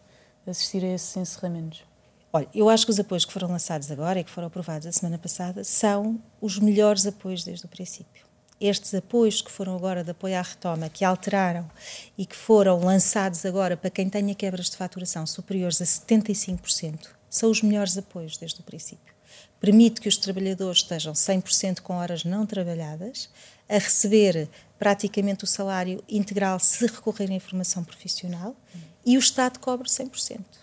assistir 0.46 0.84
a 0.84 0.94
esses 0.94 1.16
encerramentos? 1.16 1.89
Olha, 2.32 2.48
eu 2.54 2.68
acho 2.68 2.84
que 2.84 2.92
os 2.92 3.00
apoios 3.00 3.24
que 3.24 3.32
foram 3.32 3.48
lançados 3.48 3.90
agora 3.90 4.20
e 4.20 4.24
que 4.24 4.30
foram 4.30 4.46
aprovados 4.46 4.86
a 4.86 4.92
semana 4.92 5.18
passada 5.18 5.64
são 5.64 6.22
os 6.40 6.60
melhores 6.60 7.04
apoios 7.04 7.42
desde 7.42 7.66
o 7.66 7.68
princípio. 7.68 8.24
Estes 8.60 8.94
apoios 8.94 9.42
que 9.42 9.50
foram 9.50 9.74
agora 9.74 10.04
de 10.04 10.12
apoio 10.12 10.38
à 10.38 10.42
retoma, 10.42 10.88
que 10.88 11.04
alteraram 11.04 11.68
e 12.16 12.24
que 12.24 12.36
foram 12.36 12.78
lançados 12.78 13.44
agora 13.44 13.76
para 13.76 13.90
quem 13.90 14.08
tenha 14.08 14.34
quebras 14.34 14.70
de 14.70 14.76
faturação 14.76 15.26
superiores 15.26 15.82
a 15.82 15.84
75%, 15.84 17.08
são 17.28 17.50
os 17.50 17.62
melhores 17.62 17.98
apoios 17.98 18.36
desde 18.36 18.60
o 18.60 18.62
princípio. 18.64 19.12
Permite 19.58 20.00
que 20.00 20.08
os 20.08 20.16
trabalhadores 20.16 20.82
estejam 20.82 21.12
100% 21.12 21.80
com 21.80 21.94
horas 21.94 22.22
não 22.22 22.46
trabalhadas, 22.46 23.28
a 23.68 23.74
receber 23.74 24.48
praticamente 24.78 25.42
o 25.42 25.48
salário 25.48 26.02
integral 26.08 26.60
se 26.60 26.86
recorrerem 26.86 27.38
à 27.38 27.40
formação 27.40 27.82
profissional 27.82 28.54
e 29.04 29.16
o 29.16 29.20
Estado 29.20 29.58
cobre 29.58 29.88
100%. 29.88 30.59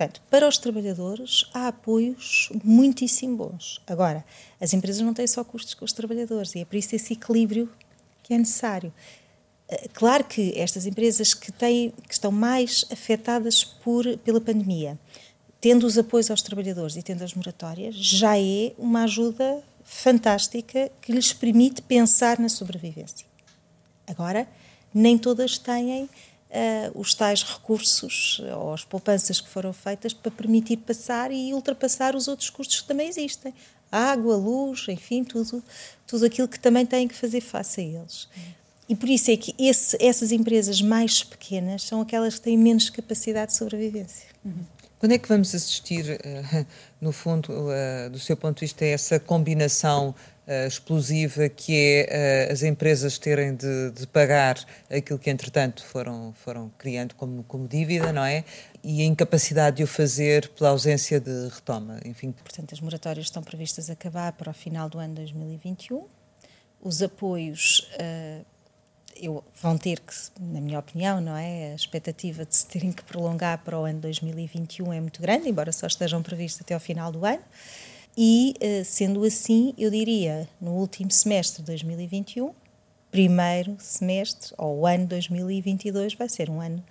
Portanto, 0.00 0.22
para 0.30 0.48
os 0.48 0.56
trabalhadores 0.56 1.44
há 1.52 1.68
apoios 1.68 2.48
muitíssimo 2.64 3.36
bons. 3.36 3.82
Agora, 3.86 4.24
as 4.58 4.72
empresas 4.72 5.02
não 5.02 5.12
têm 5.12 5.26
só 5.26 5.44
custos 5.44 5.74
com 5.74 5.84
os 5.84 5.92
trabalhadores 5.92 6.54
e 6.54 6.60
é 6.60 6.64
por 6.64 6.76
isso 6.76 6.96
esse 6.96 7.12
equilíbrio 7.12 7.70
que 8.22 8.32
é 8.32 8.38
necessário. 8.38 8.90
Eh, 9.68 9.88
claro 9.92 10.24
que 10.24 10.58
estas 10.58 10.86
empresas 10.86 11.34
que, 11.34 11.52
têm, 11.52 11.92
que 12.08 12.14
estão 12.14 12.32
mais 12.32 12.86
afetadas 12.90 13.62
por, 13.62 14.16
pela 14.24 14.40
pandemia, 14.40 14.98
tendo 15.60 15.86
os 15.86 15.98
apoios 15.98 16.30
aos 16.30 16.40
trabalhadores 16.40 16.96
e 16.96 17.02
tendo 17.02 17.22
as 17.22 17.34
moratórias, 17.34 17.94
já 17.94 18.38
é 18.38 18.72
uma 18.78 19.02
ajuda 19.02 19.62
fantástica 19.84 20.90
que 21.02 21.12
lhes 21.12 21.34
permite 21.34 21.82
pensar 21.82 22.38
na 22.38 22.48
sobrevivência. 22.48 23.26
Agora, 24.06 24.48
nem 24.94 25.18
todas 25.18 25.58
têm 25.58 26.08
uh, 26.50 26.98
os 26.98 27.14
tais 27.14 27.42
recursos 27.42 28.40
ou 28.56 28.74
as 28.74 28.84
poupanças 28.84 29.40
que 29.40 29.48
foram 29.48 29.72
feitas 29.72 30.12
para 30.12 30.30
permitir 30.30 30.78
passar 30.78 31.30
e 31.30 31.54
ultrapassar 31.54 32.14
os 32.14 32.28
outros 32.28 32.50
custos 32.50 32.80
que 32.80 32.88
também 32.88 33.08
existem. 33.08 33.54
Água, 33.90 34.36
luz, 34.36 34.86
enfim, 34.88 35.24
tudo, 35.24 35.62
tudo 36.06 36.24
aquilo 36.26 36.48
que 36.48 36.60
também 36.60 36.86
têm 36.86 37.08
que 37.08 37.14
fazer 37.14 37.40
face 37.40 37.80
a 37.80 37.84
eles. 37.84 38.28
E 38.88 38.94
por 38.94 39.08
isso 39.08 39.30
é 39.30 39.36
que 39.36 39.54
esse, 39.58 39.96
essas 40.00 40.32
empresas 40.32 40.80
mais 40.82 41.22
pequenas 41.22 41.82
são 41.82 42.00
aquelas 42.00 42.34
que 42.34 42.42
têm 42.42 42.58
menos 42.58 42.90
capacidade 42.90 43.52
de 43.52 43.58
sobrevivência. 43.58 44.28
Uhum. 44.44 44.64
Quando 44.98 45.12
é 45.12 45.18
que 45.18 45.28
vamos 45.28 45.54
assistir, 45.54 46.04
uh, 46.04 46.66
no 47.00 47.10
fundo, 47.10 47.48
do 48.10 48.18
seu 48.18 48.36
ponto 48.36 48.56
de 48.56 48.60
vista, 48.60 48.84
a 48.84 48.88
essa 48.88 49.18
combinação 49.18 50.14
uh, 50.50 50.66
explosiva 50.66 51.48
que 51.48 51.72
é 51.76 52.48
uh, 52.48 52.52
as 52.52 52.62
empresas 52.62 53.16
terem 53.18 53.54
de, 53.54 53.92
de, 53.92 54.06
pagar 54.08 54.58
aquilo 54.90 55.18
que 55.18 55.30
entretanto 55.30 55.84
foram, 55.84 56.34
foram 56.34 56.70
criando 56.76 57.14
como, 57.14 57.44
como 57.44 57.68
dívida, 57.68 58.12
não 58.12 58.24
é? 58.24 58.44
E 58.82 59.02
a 59.02 59.04
incapacidade 59.04 59.76
de 59.76 59.84
o 59.84 59.86
fazer 59.86 60.48
pela 60.48 60.70
ausência 60.70 61.20
de 61.20 61.48
retoma, 61.48 62.00
enfim. 62.04 62.32
Portanto, 62.32 62.74
as 62.74 62.80
moratórias 62.80 63.26
estão 63.26 63.42
previstas 63.42 63.88
acabar 63.88 64.32
para 64.32 64.50
o 64.50 64.54
final 64.54 64.88
do 64.88 64.98
ano 64.98 65.14
2021. 65.14 66.04
Os 66.82 67.02
apoios 67.02 67.90
uh, 68.00 68.44
eu, 69.16 69.44
vão 69.60 69.76
ter 69.76 70.00
que, 70.00 70.14
na 70.40 70.60
minha 70.60 70.78
opinião, 70.78 71.20
não 71.20 71.36
é? 71.36 71.72
A 71.72 71.74
expectativa 71.74 72.44
de 72.44 72.56
se 72.56 72.66
terem 72.66 72.90
que 72.90 73.04
prolongar 73.04 73.58
para 73.58 73.78
o 73.78 73.84
ano 73.84 74.00
2021 74.00 74.92
é 74.92 75.00
muito 75.00 75.20
grande, 75.20 75.48
embora 75.48 75.70
só 75.72 75.86
estejam 75.86 76.22
previstos 76.22 76.62
até 76.62 76.74
ao 76.74 76.80
final 76.80 77.12
do 77.12 77.24
ano. 77.24 77.42
E, 78.16 78.54
eh, 78.60 78.84
sendo 78.84 79.24
assim, 79.24 79.72
eu 79.78 79.90
diria, 79.90 80.48
no 80.60 80.72
último 80.72 81.10
semestre 81.10 81.62
de 81.62 81.66
2021, 81.66 82.52
primeiro 83.10 83.76
semestre, 83.78 84.52
ou 84.58 84.86
ano 84.86 85.06
2022, 85.06 86.14
vai 86.14 86.28
ser 86.28 86.50
um 86.50 86.60
ano 86.60 86.82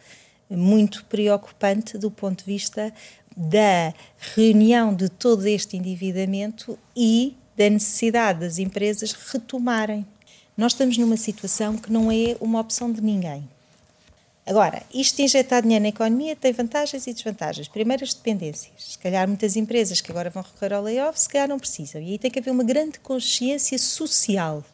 muito 0.50 1.06
preocupante 1.06 1.98
do 1.98 2.10
ponto 2.10 2.40
de 2.40 2.46
vista 2.46 2.92
da 3.36 3.94
reunião 4.36 4.94
de 4.94 5.10
todo 5.10 5.46
este 5.46 5.78
endividamento 5.78 6.78
e 6.96 7.38
da 7.56 7.70
necessidade 7.70 8.40
das 8.40 8.58
empresas 8.58 9.12
retomarem. 9.12 10.06
Nós 10.58 10.74
estamos 10.74 10.98
numa 10.98 11.18
situação 11.18 11.78
que 11.78 11.92
não 11.92 12.12
é 12.12 12.36
uma 12.42 12.60
opção 12.60 12.92
de 12.92 13.02
ninguém. 13.02 13.48
Agora, 14.50 14.82
isto 14.92 15.22
injetar 15.22 15.62
dinheiro 15.62 15.84
na 15.84 15.90
economia 15.90 16.36
tem 16.36 16.52
vantagens 16.52 17.06
e 17.06 17.14
desvantagens. 17.14 17.68
Primeiro, 17.68 18.04
as 18.04 18.16
dependências. 18.16 18.94
Se 18.94 18.98
calhar 18.98 19.28
muitas 19.28 19.56
empresas 19.56 20.02
que 20.02 20.10
agora 20.10 20.32
vão 20.32 20.42
recorrer 20.42 20.74
ao 20.74 20.82
layoff, 20.82 21.22
se 21.22 21.30
calhar 21.30 21.48
não 21.48 21.60
precisam. 21.60 22.02
E 22.02 22.14
aí 22.14 22.18
tem 22.18 22.32
que 22.32 22.40
haver 22.40 22.50
uma 22.50 22.64
grande 22.64 23.00
consciência 23.00 23.78
social, 23.78 24.66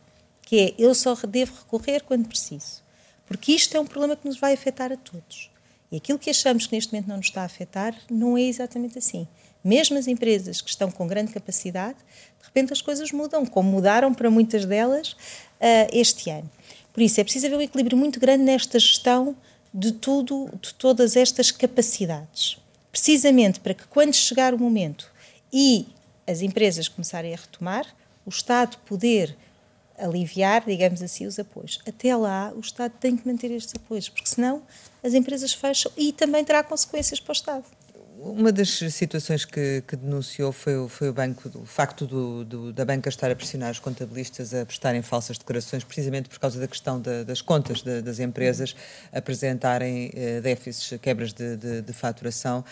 que 0.44 0.58
é 0.62 0.74
eu 0.82 0.96
só 0.96 1.14
devo 1.28 1.54
recorrer 1.58 2.04
quando 2.04 2.26
preciso. 2.26 2.82
Porque 3.26 3.52
isto 3.52 3.76
é 3.76 3.80
um 3.80 3.86
problema 3.86 4.16
que 4.16 4.26
nos 4.26 4.40
vai 4.40 4.54
afetar 4.54 4.94
a 4.94 4.96
todos. 4.96 5.52
E 5.92 5.98
aquilo 5.98 6.18
que 6.18 6.30
achamos 6.30 6.68
que 6.68 6.74
neste 6.74 6.94
momento 6.94 7.10
não 7.10 7.18
nos 7.18 7.26
está 7.26 7.42
a 7.42 7.46
afetar 7.46 7.94
não 8.10 8.38
é 8.38 8.44
exatamente 8.44 8.98
assim. 8.98 9.28
Mesmo 9.62 9.98
as 9.98 10.08
empresas 10.08 10.62
que 10.62 10.70
estão 10.70 10.90
com 10.90 11.06
grande 11.06 11.34
capacidade, 11.34 11.98
de 12.40 12.46
repente 12.46 12.72
as 12.72 12.82
coisas 12.82 13.12
mudam, 13.12 13.46
como 13.46 13.70
mudaram 13.70 14.14
para 14.14 14.32
muitas 14.32 14.64
delas 14.64 15.12
uh, 15.12 15.90
este 15.92 16.30
ano. 16.30 16.50
Por 16.94 17.02
isso, 17.02 17.20
é 17.20 17.26
preciso 17.26 17.48
haver 17.48 17.58
um 17.58 17.62
equilíbrio 17.62 17.98
muito 17.98 18.22
grande 18.22 18.46
nesta 18.46 18.80
gestão 18.80 19.36
de 19.78 19.92
tudo, 19.92 20.50
de 20.62 20.74
todas 20.74 21.18
estas 21.18 21.52
capacidades. 21.52 22.58
Precisamente 22.90 23.60
para 23.60 23.74
que 23.74 23.86
quando 23.88 24.14
chegar 24.14 24.54
o 24.54 24.58
momento 24.58 25.12
e 25.52 25.86
as 26.26 26.42
empresas 26.42 26.88
começarem 26.88 27.34
a 27.34 27.38
retomar, 27.38 27.86
o 28.26 28.30
Estado 28.30 28.78
poder 28.86 29.36
aliviar, 29.98 30.64
digamos 30.66 31.02
assim, 31.02 31.26
os 31.26 31.38
apoios. 31.38 31.80
Até 31.86 32.16
lá, 32.16 32.54
o 32.56 32.62
Estado 32.62 32.94
tem 33.02 33.18
que 33.18 33.28
manter 33.28 33.52
estes 33.52 33.76
apoios, 33.76 34.08
porque 34.08 34.30
senão 34.30 34.64
as 35.04 35.14
empresas 35.14 35.54
fecham 35.54 35.92
e 35.98 36.14
também 36.14 36.44
terá 36.46 36.64
consequências 36.64 37.20
para 37.20 37.32
o 37.32 37.36
Estado. 37.36 37.66
Uma 38.17 38.51
das 38.51 38.69
situações 38.69 39.43
que, 39.43 39.84
que 39.86 39.95
denunciou 39.95 40.54
foi, 40.54 40.88
foi, 40.88 41.10
o 41.10 41.13
banco, 41.13 41.51
o 41.56 41.65
facto 41.65 42.08
do, 42.08 42.45
do, 42.45 42.73
da 42.73 42.86
banca 42.86 43.10
estar 43.10 43.30
a 43.30 43.36
pressionar 43.36 43.71
os 43.71 43.80
contabilistas 43.80 44.54
a 44.54 44.65
prestarem 44.65 45.01
falsas 45.01 45.38
declarações, 45.38 45.84
precisamente 45.84 46.30
por 46.30 46.39
causa 46.39 46.58
da 46.58 46.67
questão 46.67 47.01
da, 47.01 47.23
das 47.23 47.41
contas 47.41 47.82
de, 47.82 48.01
das 48.01 48.19
empresas 48.19 48.73
apresentarem 49.12 50.12
eh, 50.13 50.39
déficits, 50.39 50.97
quebras 51.01 51.34
de, 51.34 51.58
de, 51.58 51.82
de 51.82 51.93
faturação. 51.93 52.63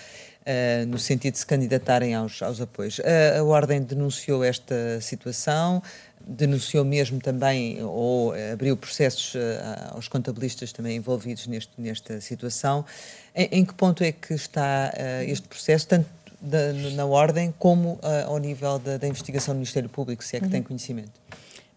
Uh, 0.44 0.86
no 0.88 1.00
sentido 1.00 1.36
de 1.36 1.40
se 1.40 1.46
candidatarem 1.46 2.14
aos, 2.14 2.42
aos 2.42 2.60
apoios. 2.60 3.00
A 3.00 3.42
Ordem 3.46 3.82
denunciou 3.82 4.44
esta 4.44 5.00
situação, 5.00 5.82
denunciou 6.20 6.84
mesmo 6.84 7.22
também, 7.22 7.82
ou 7.82 8.34
abriu 8.52 8.76
processos 8.76 9.38
aos 9.92 10.10
contabilistas 10.10 10.74
também 10.74 10.98
envolvidos 10.98 11.48
neste, 11.48 11.72
nesta 11.78 12.20
situação. 12.20 12.84
Em, 13.36 13.60
em 13.60 13.66
que 13.66 13.74
ponto 13.74 14.04
é 14.04 14.12
que 14.12 14.34
está 14.34 14.92
este 15.26 15.48
processo, 15.48 15.88
tanto 15.88 16.10
da, 16.40 16.74
na 16.92 17.06
ordem 17.06 17.54
como 17.58 18.00
ao 18.28 18.38
nível 18.38 18.78
da, 18.78 18.98
da, 18.98 19.08
investigação 19.08 19.54
do 19.54 19.58
Ministério 19.58 19.90
Público, 19.90 20.24
se 20.24 20.36
é 20.36 20.40
que 20.40 20.46
uhum. 20.46 20.52
tem 20.52 20.62
conhecimento? 20.62 21.12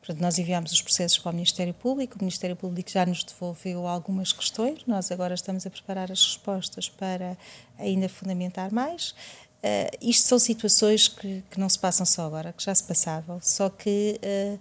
Portanto, 0.07 0.23
nós 0.23 0.39
enviámos 0.39 0.71
os 0.71 0.81
processos 0.81 1.19
para 1.19 1.31
o 1.31 1.35
Ministério 1.35 1.75
Público, 1.75 2.15
o 2.15 2.19
Ministério 2.21 2.55
Público 2.55 2.89
já 2.89 3.05
nos 3.05 3.25
devolveu 3.25 3.89
algumas 3.89 4.33
questões, 4.33 4.79
nós 4.87 5.11
agora 5.11 5.35
estamos 5.35 5.67
a 5.67 5.71
preparar 5.71 6.13
as 6.13 6.25
respostas 6.25 6.89
para 6.89 7.37
ainda 7.77 8.09
fundamentar 8.09 8.73
mais. 8.73 9.11
Uh, 9.11 9.91
isto 10.01 10.29
são 10.29 10.39
situações 10.39 11.09
que, 11.09 11.43
que, 11.51 11.59
não 11.59 11.69
se 11.69 11.77
passam 11.77 12.07
só 12.07 12.25
agora, 12.25 12.53
que 12.53 12.63
já 12.63 12.73
se 12.73 12.85
passavam, 12.85 13.41
só 13.43 13.69
que 13.69 14.21
uh, 14.23 14.61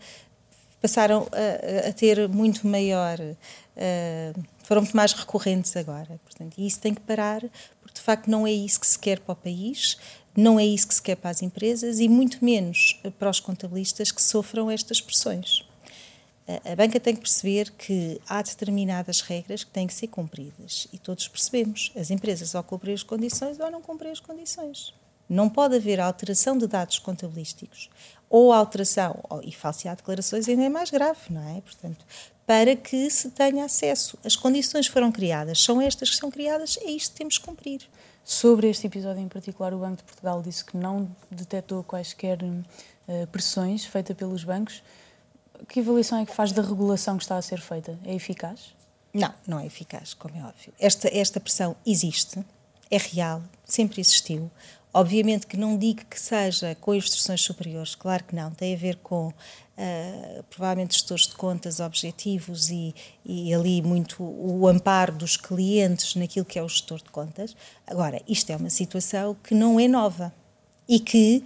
passaram 0.85 1.27
a, 1.31 1.89
a, 1.89 1.93
ter 1.93 2.29
muito 2.29 2.67
maior, 2.67 3.19
uh, 3.19 4.43
foram 4.63 4.83
muito 4.83 4.95
mais 4.95 5.13
recorrentes 5.13 5.75
agora. 5.75 6.19
Portanto, 6.23 6.53
e 6.59 6.67
isso 6.67 6.79
tem 6.79 6.93
que 6.93 7.01
parar, 7.01 7.41
porque 7.81 7.95
de 7.95 8.01
facto 8.01 8.29
não 8.29 8.45
é 8.45 8.51
isso 8.51 8.79
que 8.79 8.85
se 8.85 8.99
quer 8.99 9.19
para 9.19 9.33
o 9.33 9.35
país, 9.35 9.97
não 10.37 10.59
é 10.59 10.65
isso 10.65 10.87
que 10.87 10.93
se 10.93 11.01
quer 11.01 11.15
para 11.15 11.31
as 11.31 11.41
empresas 11.41 11.99
e 11.99 12.07
muito 12.07 12.45
menos 12.45 13.01
para 13.17 13.31
os 13.31 13.39
contabilistas 13.39 14.11
que 14.11 14.21
sofram 14.21 14.69
estas 14.69 15.01
pressões. 15.01 15.65
A 16.47 16.75
banca 16.75 16.99
tem 16.99 17.15
que 17.15 17.21
perceber 17.21 17.71
que 17.71 18.21
há 18.27 18.39
determinadas 18.43 19.21
regras 19.21 19.63
que 19.63 19.71
têm 19.71 19.87
que 19.87 19.93
ser 19.93 20.05
cumpridas 20.05 20.87
e 20.93 20.99
todos 20.99 21.27
percebemos. 21.27 21.91
As 21.95 22.11
empresas 22.11 22.53
ou 22.53 22.61
cumprem 22.61 22.93
as 22.93 23.01
condições 23.01 23.59
ou 23.59 23.71
não 23.71 23.81
cumprem 23.81 24.11
as 24.11 24.19
condições. 24.19 24.93
Não 25.27 25.49
pode 25.49 25.75
haver 25.75 25.99
alteração 25.99 26.55
de 26.55 26.67
dados 26.67 26.99
contabilísticos 26.99 27.89
ou 28.29 28.51
alteração, 28.51 29.23
e 29.43 29.51
falsear 29.51 29.95
declarações 29.95 30.47
ainda 30.47 30.63
é 30.63 30.69
mais 30.69 30.89
grave, 30.89 31.19
não 31.29 31.41
é? 31.55 31.61
Portanto, 31.61 32.05
para 32.45 32.75
que 32.75 33.09
se 33.09 33.31
tenha 33.31 33.65
acesso. 33.65 34.17
As 34.23 34.35
condições 34.35 34.87
foram 34.87 35.11
criadas, 35.11 35.61
são 35.61 35.81
estas 35.81 36.09
que 36.09 36.17
são 36.17 36.29
criadas, 36.29 36.77
é 36.81 36.91
isto 36.91 37.11
que 37.11 37.17
temos 37.17 37.37
que 37.37 37.45
cumprir. 37.45 37.81
Sobre 38.23 38.69
este 38.69 38.87
episódio 38.87 39.21
em 39.21 39.27
particular, 39.27 39.73
o 39.73 39.79
Banco 39.79 39.97
de 39.97 40.03
Portugal 40.03 40.41
disse 40.41 40.63
que 40.65 40.77
não 40.77 41.09
detectou 41.29 41.83
quaisquer 41.83 42.39
uh, 42.43 43.27
pressões 43.27 43.85
feitas 43.85 44.15
pelos 44.15 44.43
bancos. 44.43 44.81
Que 45.69 45.79
avaliação 45.79 46.19
é 46.19 46.25
que 46.25 46.33
faz 46.33 46.51
da 46.51 46.61
regulação 46.61 47.17
que 47.17 47.23
está 47.23 47.37
a 47.37 47.41
ser 47.41 47.61
feita? 47.61 47.97
É 48.03 48.13
eficaz? 48.13 48.75
Não, 49.13 49.33
não 49.47 49.59
é 49.59 49.65
eficaz, 49.65 50.13
como 50.13 50.35
é 50.35 50.43
óbvio. 50.43 50.73
Esta, 50.79 51.07
esta 51.15 51.39
pressão 51.39 51.75
existe, 51.85 52.43
é 52.91 52.97
real, 52.97 53.41
sempre 53.63 54.01
existiu. 54.01 54.51
Obviamente 54.97 55.45
que 55.45 55.57
não 55.57 55.77
digo 55.77 56.05
que 56.05 56.17
seja 56.17 56.73
com 56.75 56.95
instruções 56.95 57.41
superiores, 57.41 57.95
claro 57.95 58.23
que 58.23 58.33
não, 58.33 58.49
tem 58.49 58.73
a 58.73 58.77
ver 58.77 58.95
com 59.03 59.27
uh, 59.27 60.43
provavelmente 60.49 60.93
gestores 60.93 61.27
de 61.27 61.35
contas 61.35 61.81
objetivos 61.81 62.69
e, 62.69 62.95
e 63.25 63.53
ali 63.53 63.81
muito 63.81 64.23
o 64.23 64.65
amparo 64.65 65.11
dos 65.11 65.35
clientes 65.35 66.15
naquilo 66.15 66.45
que 66.45 66.57
é 66.57 66.63
o 66.63 66.69
gestor 66.69 66.99
de 66.99 67.09
contas. 67.09 67.57
Agora, 67.85 68.21
isto 68.25 68.49
é 68.51 68.55
uma 68.55 68.69
situação 68.69 69.35
que 69.43 69.53
não 69.53 69.77
é 69.77 69.85
nova 69.85 70.33
e 70.87 70.97
que 70.97 71.43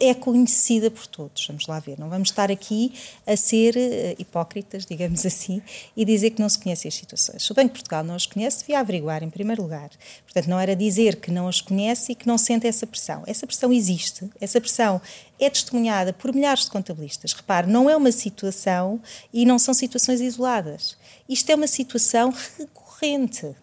é 0.00 0.14
conhecida 0.14 0.90
por 0.90 1.06
todos. 1.06 1.46
Vamos 1.46 1.66
lá 1.66 1.78
ver. 1.78 1.98
Não 1.98 2.08
vamos 2.08 2.30
estar 2.30 2.50
aqui 2.50 2.92
a 3.26 3.36
ser 3.36 3.76
uh, 3.76 4.20
hipócritas, 4.20 4.84
digamos 4.88 5.26
assim, 5.26 5.60
e 5.96 6.04
dizer 6.04 6.30
que 6.30 6.40
não 6.40 6.48
se 6.48 6.58
conhecem 6.58 6.88
as 6.88 6.94
situações. 6.94 7.44
Se 7.44 7.52
o 7.52 7.54
Banco 7.54 7.68
de 7.68 7.74
Portugal 7.74 8.02
não 8.02 8.14
as 8.14 8.26
conhece, 8.26 8.60
devia 8.60 8.80
averiguar 8.80 9.22
em 9.22 9.30
primeiro 9.30 9.62
lugar. 9.62 9.90
Portanto, 10.24 10.48
não 10.48 10.58
era 10.58 10.74
dizer 10.74 11.16
que 11.16 11.30
não 11.30 11.46
as 11.46 11.60
conhece 11.60 12.12
e 12.12 12.14
que 12.14 12.26
não 12.26 12.38
sente 12.38 12.66
essa 12.66 12.86
pressão. 12.86 13.22
Essa 13.26 13.46
pressão 13.46 13.72
existe. 13.72 14.28
Essa 14.40 14.60
pressão 14.60 15.00
é 15.38 15.50
testemunhada 15.50 16.12
por 16.12 16.34
milhares 16.34 16.64
de 16.64 16.70
contabilistas. 16.70 17.32
Repare, 17.32 17.70
não 17.70 17.90
é 17.90 17.96
uma 17.96 18.12
situação 18.12 19.00
e 19.32 19.44
não 19.44 19.58
são 19.58 19.74
situações 19.74 20.20
isoladas. 20.20 20.96
Isto 21.28 21.50
é 21.50 21.54
uma 21.54 21.66
situação 21.66 22.32
recorrente 22.58 23.54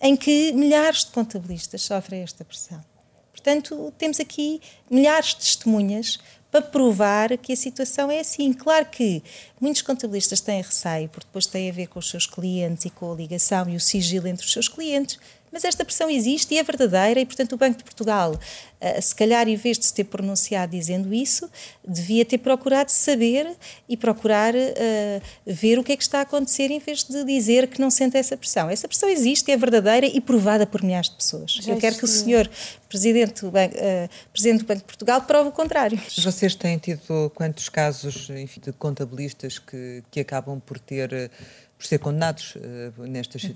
em 0.00 0.16
que 0.16 0.52
milhares 0.52 1.04
de 1.04 1.12
contabilistas 1.12 1.82
sofrem 1.82 2.22
esta 2.22 2.44
pressão. 2.44 2.93
Portanto, 3.34 3.92
temos 3.98 4.20
aqui 4.20 4.60
milhares 4.88 5.30
de 5.30 5.36
testemunhas 5.36 6.20
para 6.52 6.62
provar 6.62 7.36
que 7.36 7.52
a 7.52 7.56
situação 7.56 8.08
é 8.12 8.20
assim. 8.20 8.52
Claro 8.52 8.86
que 8.86 9.20
muitos 9.60 9.82
contabilistas 9.82 10.40
têm 10.40 10.62
receio, 10.62 11.08
porque 11.08 11.26
depois 11.26 11.46
tem 11.46 11.68
a 11.68 11.72
ver 11.72 11.88
com 11.88 11.98
os 11.98 12.08
seus 12.08 12.26
clientes 12.26 12.84
e 12.84 12.90
com 12.90 13.12
a 13.12 13.16
ligação 13.16 13.68
e 13.68 13.74
o 13.74 13.80
sigilo 13.80 14.28
entre 14.28 14.46
os 14.46 14.52
seus 14.52 14.68
clientes, 14.68 15.18
mas 15.54 15.62
esta 15.62 15.84
pressão 15.84 16.10
existe 16.10 16.52
e 16.52 16.58
é 16.58 16.64
verdadeira, 16.64 17.20
e 17.20 17.24
portanto 17.24 17.52
o 17.52 17.56
Banco 17.56 17.78
de 17.78 17.84
Portugal, 17.84 18.32
uh, 18.32 19.00
se 19.02 19.14
calhar 19.14 19.48
em 19.48 19.54
vez 19.54 19.78
de 19.78 19.86
se 19.86 19.94
ter 19.94 20.02
pronunciado 20.02 20.72
dizendo 20.72 21.14
isso, 21.14 21.48
devia 21.86 22.24
ter 22.24 22.38
procurado 22.38 22.90
saber 22.90 23.56
e 23.88 23.96
procurar 23.96 24.52
uh, 24.52 25.22
ver 25.46 25.78
o 25.78 25.84
que 25.84 25.92
é 25.92 25.96
que 25.96 26.02
está 26.02 26.18
a 26.18 26.22
acontecer 26.22 26.72
em 26.72 26.80
vez 26.80 27.04
de 27.04 27.22
dizer 27.22 27.68
que 27.68 27.80
não 27.80 27.88
sente 27.88 28.16
essa 28.16 28.36
pressão. 28.36 28.68
Essa 28.68 28.88
pressão 28.88 29.08
existe, 29.08 29.48
é 29.52 29.56
verdadeira 29.56 30.06
e 30.06 30.20
provada 30.20 30.66
por 30.66 30.82
milhares 30.82 31.08
de 31.08 31.14
pessoas. 31.14 31.52
Já 31.52 31.72
Eu 31.72 31.78
quero 31.78 31.96
que 31.96 32.04
o 32.04 32.08
senhor 32.08 32.50
Presidente 32.88 33.42
do, 33.42 33.50
Banco, 33.52 33.76
uh, 33.76 34.08
Presidente 34.32 34.62
do 34.62 34.66
Banco 34.66 34.80
de 34.80 34.86
Portugal 34.86 35.22
prove 35.22 35.50
o 35.50 35.52
contrário. 35.52 36.00
Vocês 36.18 36.56
têm 36.56 36.78
tido 36.78 37.30
quantos 37.32 37.68
casos 37.68 38.28
enfim, 38.30 38.60
de 38.60 38.72
contabilistas 38.72 39.60
que, 39.60 40.02
que 40.10 40.18
acabam 40.18 40.60
por 40.60 40.80
ter 40.80 41.30
por 41.76 41.86
ser 41.86 41.98
condenados 41.98 42.54
nestas 42.98 43.42
uhum. 43.44 43.50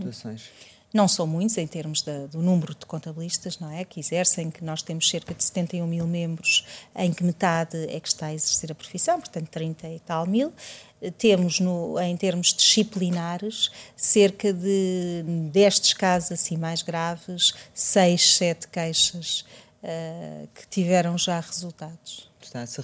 Não 0.93 1.07
são 1.07 1.27
muitos 1.27 1.59
em 1.59 1.67
termos 1.67 2.03
do 2.03 2.41
número 2.41 2.75
de 2.75 2.87
contabilistas, 2.87 3.59
não 3.59 3.71
é? 3.71 3.85
Que 3.85 4.01
exercem, 4.01 4.51
que 4.51 4.65
nós 4.65 4.81
temos 4.81 5.09
cerca 5.09 5.35
de 5.35 5.45
71 5.45 5.87
mil 5.87 6.07
membros, 6.07 6.65
em 6.97 7.13
que 7.13 7.23
metade 7.23 7.77
é 7.91 8.01
que 8.01 8.09
está 8.09 8.27
a 8.27 8.35
exercer 8.35 8.73
a 8.73 8.75
profissão, 8.75 9.21
portanto 9.21 9.49
30 9.49 9.89
e 9.89 10.01
tal 10.01 10.27
mil. 10.27 10.53
Temos, 11.19 11.61
no, 11.61 11.99
em 12.01 12.17
termos 12.17 12.55
disciplinares, 12.55 13.71
cerca 13.97 14.53
de 14.53 15.23
destes 15.53 15.93
casos 15.93 16.33
assim 16.33 16.57
mais 16.57 16.83
graves, 16.83 17.53
6, 17.75 18.37
7 18.37 18.69
queixas 18.69 19.45
uh, 19.83 20.49
que 20.55 20.67
tiveram 20.69 21.17
já 21.19 21.39
resultados 21.39 22.28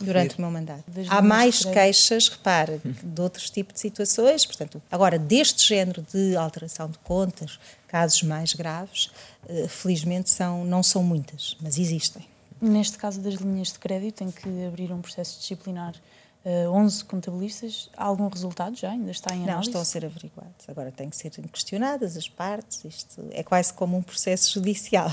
durante 0.01 0.39
o 0.39 0.41
meu 0.41 0.51
mandato. 0.51 0.85
Há 1.09 1.23
mais 1.23 1.65
queixas, 1.65 2.29
repare, 2.29 2.81
de 2.85 3.21
outros 3.21 3.51
tipos 3.51 3.75
de 3.75 3.81
situações, 3.81 4.45
portanto, 4.47 4.83
agora, 4.91 5.19
deste 5.19 5.67
género 5.67 6.05
de 6.13 6.37
alteração 6.37 6.89
de 6.89 6.99
contas, 6.99 7.59
casos 7.89 8.23
mais 8.23 8.55
graves, 8.55 9.11
eh, 9.49 9.69
felizmente 9.69 10.31
são, 10.31 10.65
não 10.65 10.83
são 10.83 11.03
muitas, 11.03 11.57
mas 11.61 11.79
existem. 11.79 12.27
Neste 12.61 12.97
caso 12.97 13.21
das 13.21 13.35
linhas 13.35 13.73
de 13.73 13.79
crédito, 13.79 14.17
tem 14.17 14.31
que 14.31 14.65
abrir 14.65 14.93
um 14.93 15.01
processo 15.01 15.39
disciplinar 15.39 15.95
uh, 16.45 16.71
11 16.71 17.05
contabilistas. 17.05 17.91
Há 17.97 18.05
algum 18.05 18.29
resultado 18.29 18.77
já? 18.77 18.91
Ainda 18.91 19.11
está 19.11 19.35
em 19.35 19.43
análise? 19.43 19.55
Não, 19.55 19.61
estão 19.61 19.81
a 19.81 19.85
ser 19.85 20.05
averiguados. 20.05 20.69
Agora 20.69 20.93
têm 20.93 21.11
que 21.11 21.17
ser 21.17 21.31
questionadas 21.53 22.17
as 22.17 22.29
partes. 22.29 22.85
Isto 22.85 23.27
é 23.33 23.43
quase 23.43 23.73
como 23.73 23.97
um 23.97 24.03
processo 24.03 24.53
judicial. 24.53 25.11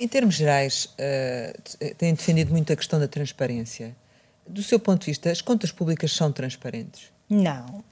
Em 0.00 0.06
termos 0.06 0.36
gerais, 0.36 0.84
uh, 0.84 1.94
têm 1.96 2.14
defendido 2.14 2.52
muito 2.52 2.72
a 2.72 2.76
questão 2.76 3.00
da 3.00 3.08
transparência. 3.08 3.96
Do 4.46 4.62
seu 4.62 4.78
ponto 4.78 5.00
de 5.00 5.06
vista, 5.06 5.30
as 5.30 5.40
contas 5.40 5.72
públicas 5.72 6.12
são 6.12 6.30
transparentes? 6.30 7.10
Não. 7.28 7.84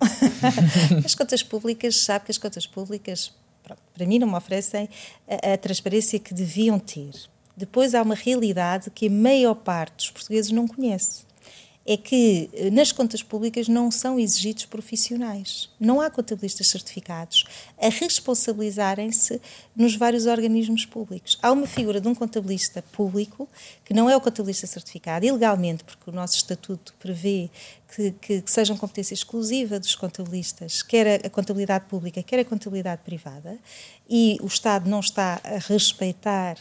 as 1.05 1.15
contas 1.15 1.43
públicas, 1.43 1.97
sabe 1.97 2.27
que 2.27 2.31
as 2.31 2.39
contas 2.39 2.67
públicas, 2.67 3.35
pronto, 3.63 3.83
para 3.93 4.07
mim, 4.07 4.19
não 4.19 4.29
me 4.29 4.35
oferecem 4.35 4.89
a, 5.29 5.55
a 5.55 5.59
transparência 5.59 6.19
que 6.19 6.33
deviam 6.33 6.79
ter. 6.79 7.11
Depois 7.57 7.95
há 7.95 8.03
uma 8.03 8.15
realidade 8.15 8.91
que 8.91 9.09
a 9.09 9.11
maior 9.11 9.55
parte 9.55 9.97
dos 9.97 10.11
portugueses 10.11 10.51
não 10.53 10.69
conhece 10.69 11.27
é 11.87 11.97
que 11.97 12.51
eh, 12.53 12.71
nas 12.71 12.91
contas 12.91 13.23
públicas 13.23 13.69
não 13.69 13.91
são 13.91 14.19
exigidos 14.19 14.65
profissionais. 14.65 15.71
Não 15.79 16.01
há 16.01 16.11
contabilistas 16.11 16.67
certificados 16.67 17.45
a 17.81 17.89
responsabilizarem-se 17.89 19.41
nos 19.75 19.95
vários 19.95 20.27
organismos 20.27 20.85
públicos. 20.85 21.39
Há 21.41 21.53
uma 21.53 21.67
figura 21.67 22.01
de 22.01 22.09
um 22.09 22.15
contabilista 22.15 22.83
público, 22.93 23.49
que 23.85 23.95
não 23.95 24.11
é 24.11 24.17
o 24.17 24.21
contabilista 24.21 24.67
certificado, 24.67 25.25
ilegalmente, 25.25 25.85
porque 25.85 26.11
o 26.11 26.13
nosso 26.13 26.35
estatuto 26.35 26.93
prevê 26.99 27.49
que, 27.95 28.11
que, 28.21 28.43
que 28.43 28.51
sejam 28.51 28.77
competência 28.77 29.15
exclusiva 29.15 29.79
dos 29.79 29.95
contabilistas, 29.95 30.83
quer 30.83 31.25
a, 31.25 31.27
a 31.27 31.31
contabilidade 31.31 31.85
pública, 31.85 32.23
quer 32.23 32.41
a 32.41 32.45
contabilidade 32.45 33.03
privada, 33.05 33.57
e 34.11 34.39
o 34.43 34.47
Estado 34.47 34.91
não 34.91 35.01
está 35.01 35.41
a 35.45 35.59
respeitar 35.59 36.57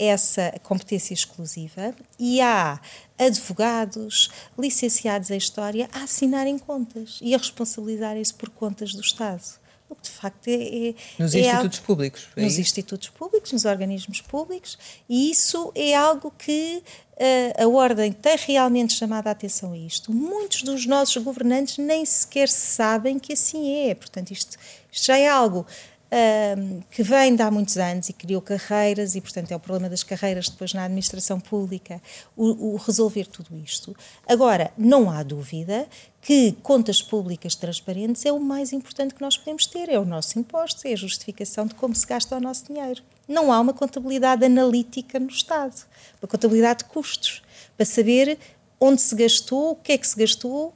essa 0.00 0.52
competência 0.62 1.12
exclusiva 1.12 1.94
e 2.18 2.40
há 2.40 2.80
advogados 3.18 4.30
licenciados 4.58 5.30
em 5.30 5.36
História 5.36 5.90
a 5.92 6.04
assinarem 6.04 6.58
contas 6.58 7.18
e 7.20 7.34
a 7.34 7.38
responsabilizarem-se 7.38 8.32
por 8.32 8.48
contas 8.48 8.94
do 8.94 9.02
Estado. 9.02 9.42
O 9.90 9.94
que 9.94 10.02
de 10.02 10.10
facto 10.10 10.48
é. 10.48 10.52
é 10.88 10.94
nos 11.18 11.34
é 11.34 11.40
institutos 11.40 11.78
algo, 11.78 11.86
públicos. 11.86 12.28
É 12.34 12.42
nos 12.42 12.52
isso? 12.52 12.60
institutos 12.62 13.08
públicos, 13.10 13.52
nos 13.52 13.64
organismos 13.64 14.20
públicos, 14.22 14.78
e 15.08 15.30
isso 15.30 15.70
é 15.74 15.94
algo 15.94 16.32
que 16.38 16.82
uh, 17.16 17.62
a 17.62 17.68
Ordem 17.68 18.12
tem 18.12 18.36
realmente 18.46 18.94
chamado 18.94 19.26
a 19.26 19.32
atenção 19.32 19.72
a 19.72 19.76
isto. 19.76 20.12
Muitos 20.12 20.62
dos 20.62 20.86
nossos 20.86 21.22
governantes 21.22 21.76
nem 21.76 22.06
sequer 22.06 22.48
sabem 22.48 23.18
que 23.18 23.32
assim 23.32 23.88
é. 23.88 23.94
Portanto, 23.94 24.30
isto, 24.30 24.56
isto 24.90 25.06
já 25.06 25.18
é 25.18 25.28
algo 25.28 25.66
uh, 26.10 26.84
que 26.90 27.02
vem 27.02 27.34
de 27.34 27.42
há 27.42 27.50
muitos 27.50 27.76
anos 27.76 28.08
e 28.08 28.12
criou 28.12 28.42
carreiras, 28.42 29.14
e 29.14 29.20
portanto 29.20 29.52
é 29.52 29.56
o 29.56 29.60
problema 29.60 29.88
das 29.88 30.02
carreiras 30.02 30.48
depois 30.48 30.74
na 30.74 30.84
administração 30.84 31.38
pública, 31.40 32.00
o, 32.36 32.74
o 32.74 32.76
resolver 32.76 33.26
tudo 33.26 33.56
isto. 33.56 33.96
Agora, 34.26 34.72
não 34.76 35.10
há 35.10 35.22
dúvida 35.22 35.86
que 36.20 36.52
contas 36.62 37.00
públicas 37.00 37.54
transparentes 37.54 38.26
é 38.26 38.32
o 38.32 38.38
mais 38.38 38.72
importante 38.72 39.14
que 39.14 39.22
nós 39.22 39.38
podemos 39.38 39.66
ter, 39.66 39.88
é 39.88 39.98
o 39.98 40.04
nosso 40.04 40.38
imposto, 40.38 40.86
é 40.86 40.92
a 40.92 40.96
justificação 40.96 41.66
de 41.66 41.74
como 41.74 41.94
se 41.94 42.06
gasta 42.06 42.36
o 42.36 42.40
nosso 42.40 42.66
dinheiro. 42.66 43.02
Não 43.26 43.52
há 43.52 43.60
uma 43.60 43.72
contabilidade 43.72 44.44
analítica 44.44 45.18
no 45.18 45.28
Estado, 45.28 45.86
uma 46.20 46.28
contabilidade 46.28 46.80
de 46.80 46.84
custos, 46.86 47.42
para 47.76 47.86
saber 47.86 48.38
onde 48.78 49.00
se 49.00 49.14
gastou, 49.14 49.72
o 49.72 49.76
que 49.76 49.92
é 49.92 49.98
que 49.98 50.06
se 50.06 50.16
gastou, 50.18 50.74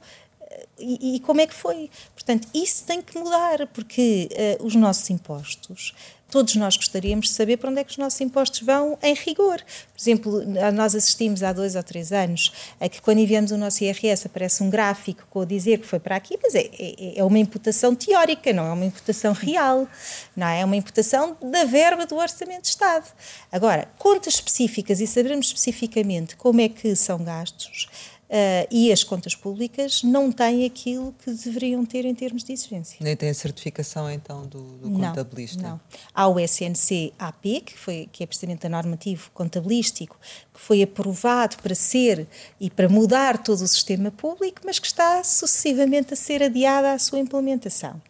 e, 0.79 1.19
como 1.21 1.41
é 1.41 1.47
que 1.47 1.53
foi. 1.53 1.89
Portanto, 2.13 2.47
isso 2.53 2.83
tem 2.85 3.01
que 3.01 3.17
mudar, 3.17 3.67
porque 3.67 4.29
uh, 4.59 4.65
os 4.65 4.75
nossos 4.75 5.09
impostos, 5.09 5.93
todos 6.29 6.55
nós 6.55 6.75
gostaríamos 6.75 7.27
de 7.27 7.33
saber 7.33 7.55
para 7.57 7.69
onde 7.69 7.79
é 7.79 7.83
que 7.83 7.91
os 7.91 7.97
nossos 7.97 8.19
impostos 8.19 8.59
vão 8.61 8.97
em 9.01 9.13
rigor. 9.13 9.57
Por 9.57 10.01
exemplo, 10.01 10.43
nós 10.73 10.93
assistimos 10.93 11.41
há 11.43 11.53
dois 11.53 11.75
ou 11.75 11.83
três 11.83 12.11
anos 12.11 12.51
a 12.79 12.89
que 12.89 13.01
quando 13.01 13.19
enviamos 13.19 13.51
o 13.51 13.57
nosso 13.57 13.83
IRS 13.83 14.27
aparece 14.27 14.61
um 14.61 14.69
gráfico 14.69 15.25
com 15.29 15.41
a 15.41 15.45
dizer 15.45 15.79
que 15.79 15.87
foi 15.87 15.99
para 15.99 16.17
aqui, 16.17 16.37
mas 16.43 16.53
é, 16.55 16.69
é, 16.77 17.19
é 17.19 17.23
uma 17.23 17.39
imputação 17.39 17.95
teórica, 17.95 18.51
não 18.51 18.65
é 18.65 18.73
uma 18.73 18.85
imputação 18.85 19.31
real, 19.31 19.87
não 20.35 20.47
é? 20.47 20.59
é 20.61 20.65
uma 20.65 20.75
imputação 20.75 21.37
da 21.41 21.63
verba 21.63 22.05
do 22.05 22.17
Orçamento 22.17 22.63
de 22.63 22.69
Estado. 22.69 23.05
Agora, 23.49 23.87
contas 23.97 24.33
específicas 24.33 24.99
e 24.99 25.07
sabermos 25.07 25.47
especificamente 25.47 26.35
como 26.35 26.59
é 26.59 26.67
que 26.67 26.95
são 26.97 27.23
gastos, 27.23 27.87
Uh, 28.27 28.65
e 28.71 28.91
as 28.91 29.03
contas 29.03 29.35
públicas 29.35 30.01
não 30.01 30.31
têm 30.31 30.65
aquilo 30.65 31.13
que 31.23 31.31
deveriam 31.31 31.85
ter 31.85 32.05
em 32.05 32.15
termos 32.15 32.43
de 32.43 32.53
exigência. 32.53 32.97
Nem 32.99 33.15
tem 33.15 33.29
a 33.29 33.33
certificação, 33.35 34.09
então, 34.09 34.47
do, 34.47 34.61
do 34.77 34.89
não, 34.89 35.09
contabilista? 35.09 35.61
Não. 35.61 35.79
Há 36.13 36.27
o 36.27 36.39
SNC-AP, 36.39 37.61
que, 37.63 37.77
foi, 37.77 38.09
que 38.11 38.23
é 38.23 38.27
precisamente 38.27 38.65
a 38.65 38.69
normativo 38.69 39.29
contabilístico, 39.31 40.17
que 40.51 40.59
foi 40.59 40.81
aprovado 40.81 41.57
para 41.57 41.75
ser 41.75 42.27
e 42.59 42.67
para 42.67 42.89
mudar 42.89 43.43
todo 43.43 43.61
o 43.61 43.67
sistema 43.67 44.09
público, 44.09 44.61
mas 44.65 44.79
que 44.79 44.87
está 44.87 45.23
sucessivamente 45.23 46.13
a 46.13 46.17
ser 46.17 46.41
adiada 46.41 46.93
a 46.93 46.99
sua 46.99 47.19
implementação. 47.19 48.01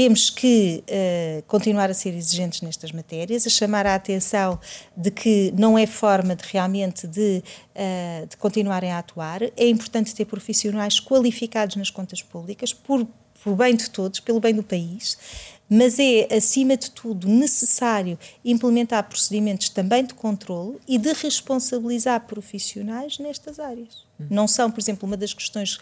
Temos 0.00 0.30
que 0.30 0.82
uh, 0.88 1.42
continuar 1.42 1.90
a 1.90 1.92
ser 1.92 2.14
exigentes 2.14 2.62
nestas 2.62 2.90
matérias, 2.90 3.46
a 3.46 3.50
chamar 3.50 3.86
a 3.86 3.94
atenção 3.94 4.58
de 4.96 5.10
que 5.10 5.52
não 5.54 5.76
é 5.76 5.86
forma 5.86 6.34
de 6.34 6.42
realmente 6.50 7.06
de, 7.06 7.44
uh, 7.76 8.26
de 8.26 8.34
continuarem 8.38 8.90
a 8.90 8.98
atuar. 8.98 9.42
É 9.42 9.68
importante 9.68 10.14
ter 10.14 10.24
profissionais 10.24 10.98
qualificados 10.98 11.76
nas 11.76 11.90
contas 11.90 12.22
públicas, 12.22 12.72
por, 12.72 13.06
por 13.44 13.54
bem 13.54 13.76
de 13.76 13.90
todos, 13.90 14.20
pelo 14.20 14.40
bem 14.40 14.54
do 14.54 14.62
país, 14.62 15.18
mas 15.68 15.98
é, 15.98 16.34
acima 16.34 16.78
de 16.78 16.90
tudo, 16.92 17.28
necessário 17.28 18.18
implementar 18.42 19.06
procedimentos 19.06 19.68
também 19.68 20.02
de 20.02 20.14
controle 20.14 20.78
e 20.88 20.96
de 20.96 21.12
responsabilizar 21.12 22.26
profissionais 22.26 23.18
nestas 23.18 23.60
áreas. 23.60 24.08
Não 24.30 24.48
são, 24.48 24.70
por 24.70 24.80
exemplo, 24.80 25.06
uma 25.06 25.16
das 25.16 25.32
questões 25.32 25.78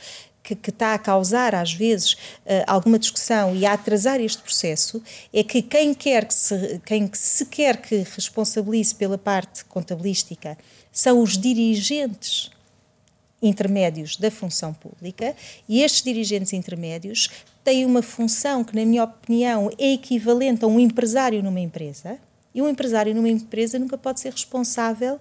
que, 0.48 0.54
que, 0.54 0.70
está 0.70 0.94
a 0.94 0.98
causar, 0.98 1.54
às 1.54 1.74
vezes, 1.74 2.14
uh, 2.14 2.64
alguma 2.66 2.98
discussão 2.98 3.54
e 3.54 3.66
a 3.66 3.74
atrasar 3.74 4.18
este 4.20 4.42
processo 4.42 5.02
é 5.32 5.42
que 5.44 5.61
quem 5.61 5.92
quer 5.92 6.24
que 6.24 6.34
se, 6.34 6.80
quem 6.87 7.11
se 7.12 7.44
quer 7.46 7.76
que 7.76 7.96
responsabilize 8.14 8.94
pela 8.94 9.18
parte 9.18 9.64
contabilística 9.66 10.56
são 10.90 11.20
os 11.20 11.37
dirigentes 11.37 12.50
intermédios 13.42 14.16
da 14.16 14.30
função 14.30 14.72
pública 14.72 15.37
e 15.68 15.82
estes 15.82 16.02
dirigentes 16.02 16.52
intermédios 16.52 17.28
têm 17.62 17.84
uma 17.84 18.02
função 18.02 18.64
que, 18.64 18.74
na 18.74 18.84
minha 18.84 19.04
opinião, 19.04 19.70
é 19.78 19.92
equivalente 19.92 20.64
a 20.64 20.68
um 20.68 20.80
empresário 20.80 21.42
numa 21.42 21.61
empresa. 21.61 22.18
E 22.54 22.62
um 22.62 22.68
empresário 22.68 23.14
numa 23.14 23.28
empresa 23.28 23.78
nunca 23.78 23.98
pode 23.98 24.20
ser 24.20 24.32
responsável 24.32 25.20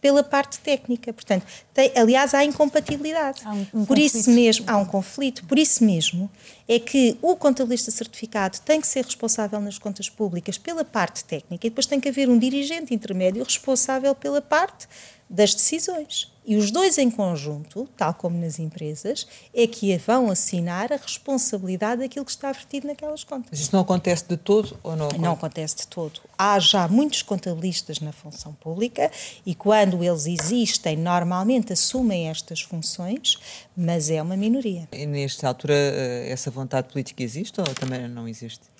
pela 0.00 0.22
parte 0.22 0.58
técnica. 0.60 1.12
Portanto, 1.12 1.44
tem, 1.72 1.92
aliás, 1.96 2.34
há 2.34 2.44
incompatibilidade. 2.44 3.42
Há 3.44 3.52
um, 3.52 3.60
um 3.60 3.84
por 3.84 3.96
conflito. 3.96 4.16
isso 4.16 4.30
mesmo, 4.30 4.64
há 4.68 4.76
um 4.76 4.84
conflito. 4.84 5.44
Por 5.44 5.58
isso 5.58 5.84
mesmo 5.84 6.30
é 6.68 6.78
que 6.78 7.16
o 7.22 7.36
contabilista 7.36 7.90
certificado 7.90 8.58
tem 8.60 8.80
que 8.80 8.86
ser 8.86 9.04
responsável 9.04 9.60
nas 9.60 9.78
contas 9.78 10.08
públicas 10.08 10.58
pela 10.58 10.84
parte 10.84 11.24
técnica 11.24 11.66
e 11.66 11.70
depois 11.70 11.86
tem 11.86 12.00
que 12.00 12.08
haver 12.08 12.28
um 12.28 12.38
dirigente 12.38 12.94
intermédio 12.94 13.42
responsável 13.42 14.14
pela 14.14 14.40
parte 14.40 14.88
das 15.28 15.54
decisões. 15.54 16.30
E 16.46 16.56
os 16.56 16.70
dois 16.70 16.96
em 16.96 17.10
conjunto, 17.10 17.88
tal 17.96 18.14
como 18.14 18.38
nas 18.38 18.60
empresas, 18.60 19.26
é 19.52 19.66
que 19.66 19.96
vão 19.98 20.30
assinar 20.30 20.92
a 20.92 20.96
responsabilidade 20.96 22.02
daquilo 22.02 22.24
que 22.24 22.30
está 22.30 22.52
vertido 22.52 22.86
naquelas 22.86 23.24
contas. 23.24 23.48
Mas 23.50 23.58
isso 23.58 23.70
não 23.72 23.80
acontece 23.80 24.24
de 24.28 24.36
todo 24.36 24.78
ou 24.80 24.94
não? 24.94 25.08
Não 25.18 25.32
acontece 25.32 25.76
de 25.78 25.88
todo. 25.88 26.20
Há 26.38 26.60
já 26.60 26.86
muitos 26.86 27.22
contabilistas 27.22 27.98
na 27.98 28.12
função 28.12 28.52
pública 28.52 29.10
e 29.44 29.56
quando 29.56 30.04
eles 30.04 30.26
existem, 30.26 30.96
normalmente 30.96 31.72
assumem 31.72 32.28
estas 32.28 32.60
funções, 32.60 33.38
mas 33.76 34.08
é 34.08 34.22
uma 34.22 34.36
minoria. 34.36 34.88
E 34.92 35.04
nesta 35.04 35.48
altura 35.48 35.74
eh, 35.74 36.28
essa 36.30 36.48
vontade 36.48 36.88
política 36.92 37.24
existe 37.24 37.60
ou 37.60 37.66
também 37.74 38.06
não 38.06 38.28
existe? 38.28 38.75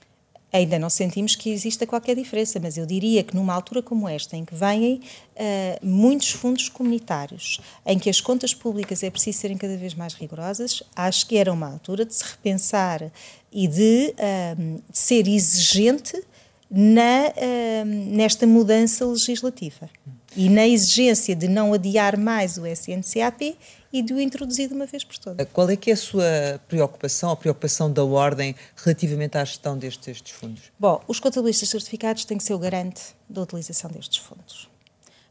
Ainda 0.56 0.78
não 0.78 0.90
sentimos 0.90 1.34
que 1.34 1.50
exista 1.50 1.86
qualquer 1.86 2.16
diferença, 2.16 2.58
mas 2.60 2.76
eu 2.76 2.86
diria 2.86 3.22
que 3.22 3.34
numa 3.34 3.54
altura 3.54 3.82
como 3.82 4.08
esta, 4.08 4.36
em 4.36 4.44
que 4.44 4.54
vêm 4.54 5.00
uh, 5.34 5.86
muitos 5.86 6.30
fundos 6.30 6.68
comunitários, 6.68 7.60
em 7.84 7.98
que 7.98 8.10
as 8.10 8.20
contas 8.20 8.54
públicas 8.54 9.02
é 9.02 9.10
preciso 9.10 9.38
serem 9.38 9.56
cada 9.56 9.76
vez 9.76 9.94
mais 9.94 10.14
rigorosas, 10.14 10.82
acho 10.94 11.26
que 11.26 11.36
era 11.36 11.52
uma 11.52 11.70
altura 11.70 12.04
de 12.04 12.14
se 12.14 12.24
repensar 12.24 13.10
e 13.52 13.68
de, 13.68 14.14
uh, 14.18 14.82
ser 14.92 15.26
exigente 15.28 16.22
na, 16.70 17.28
uh, 17.28 17.84
nesta 17.84 18.46
mudança 18.46 19.04
legislativa. 19.06 19.88
E 20.36 20.50
na 20.50 20.66
exigência 20.66 21.34
de 21.34 21.48
não 21.48 21.72
adiar 21.72 22.16
mais 22.18 22.58
o 22.58 22.66
SNCAP 22.66 23.56
e 23.98 24.02
de 24.02 24.12
o 24.12 24.20
introduzir 24.20 24.68
de 24.68 24.74
uma 24.74 24.84
vez 24.84 25.04
por 25.04 25.16
todas. 25.16 25.48
Qual 25.52 25.70
é 25.70 25.76
que 25.76 25.90
é 25.90 25.94
a 25.94 25.96
sua 25.96 26.60
preocupação, 26.68 27.30
a 27.30 27.36
preocupação 27.36 27.90
da 27.90 28.04
Ordem 28.04 28.54
relativamente 28.76 29.38
à 29.38 29.44
gestão 29.44 29.78
destes, 29.78 30.06
destes 30.06 30.32
fundos? 30.36 30.64
Bom, 30.78 31.02
os 31.08 31.18
contabilistas 31.18 31.70
certificados 31.70 32.26
têm 32.26 32.36
que 32.36 32.44
ser 32.44 32.52
o 32.52 32.58
garante 32.58 33.02
da 33.28 33.40
utilização 33.40 33.90
destes 33.90 34.18
fundos. 34.18 34.68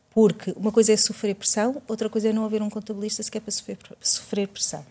Porque 0.10 0.51
uma 0.56 0.71
coisa 0.71 0.93
é 0.93 0.97
sofrer 0.97 1.36
pressão, 1.36 1.82
outra 1.88 2.10
coisa 2.10 2.30
é 2.30 2.34
não 2.34 2.43
haver 2.43 2.62
um 2.63 2.69
contabilista 2.69 3.21
sequer 3.21 3.41
para 3.41 3.51
sofrer, 3.51 3.78
sofrer 4.01 4.47
pressão. 4.47 4.84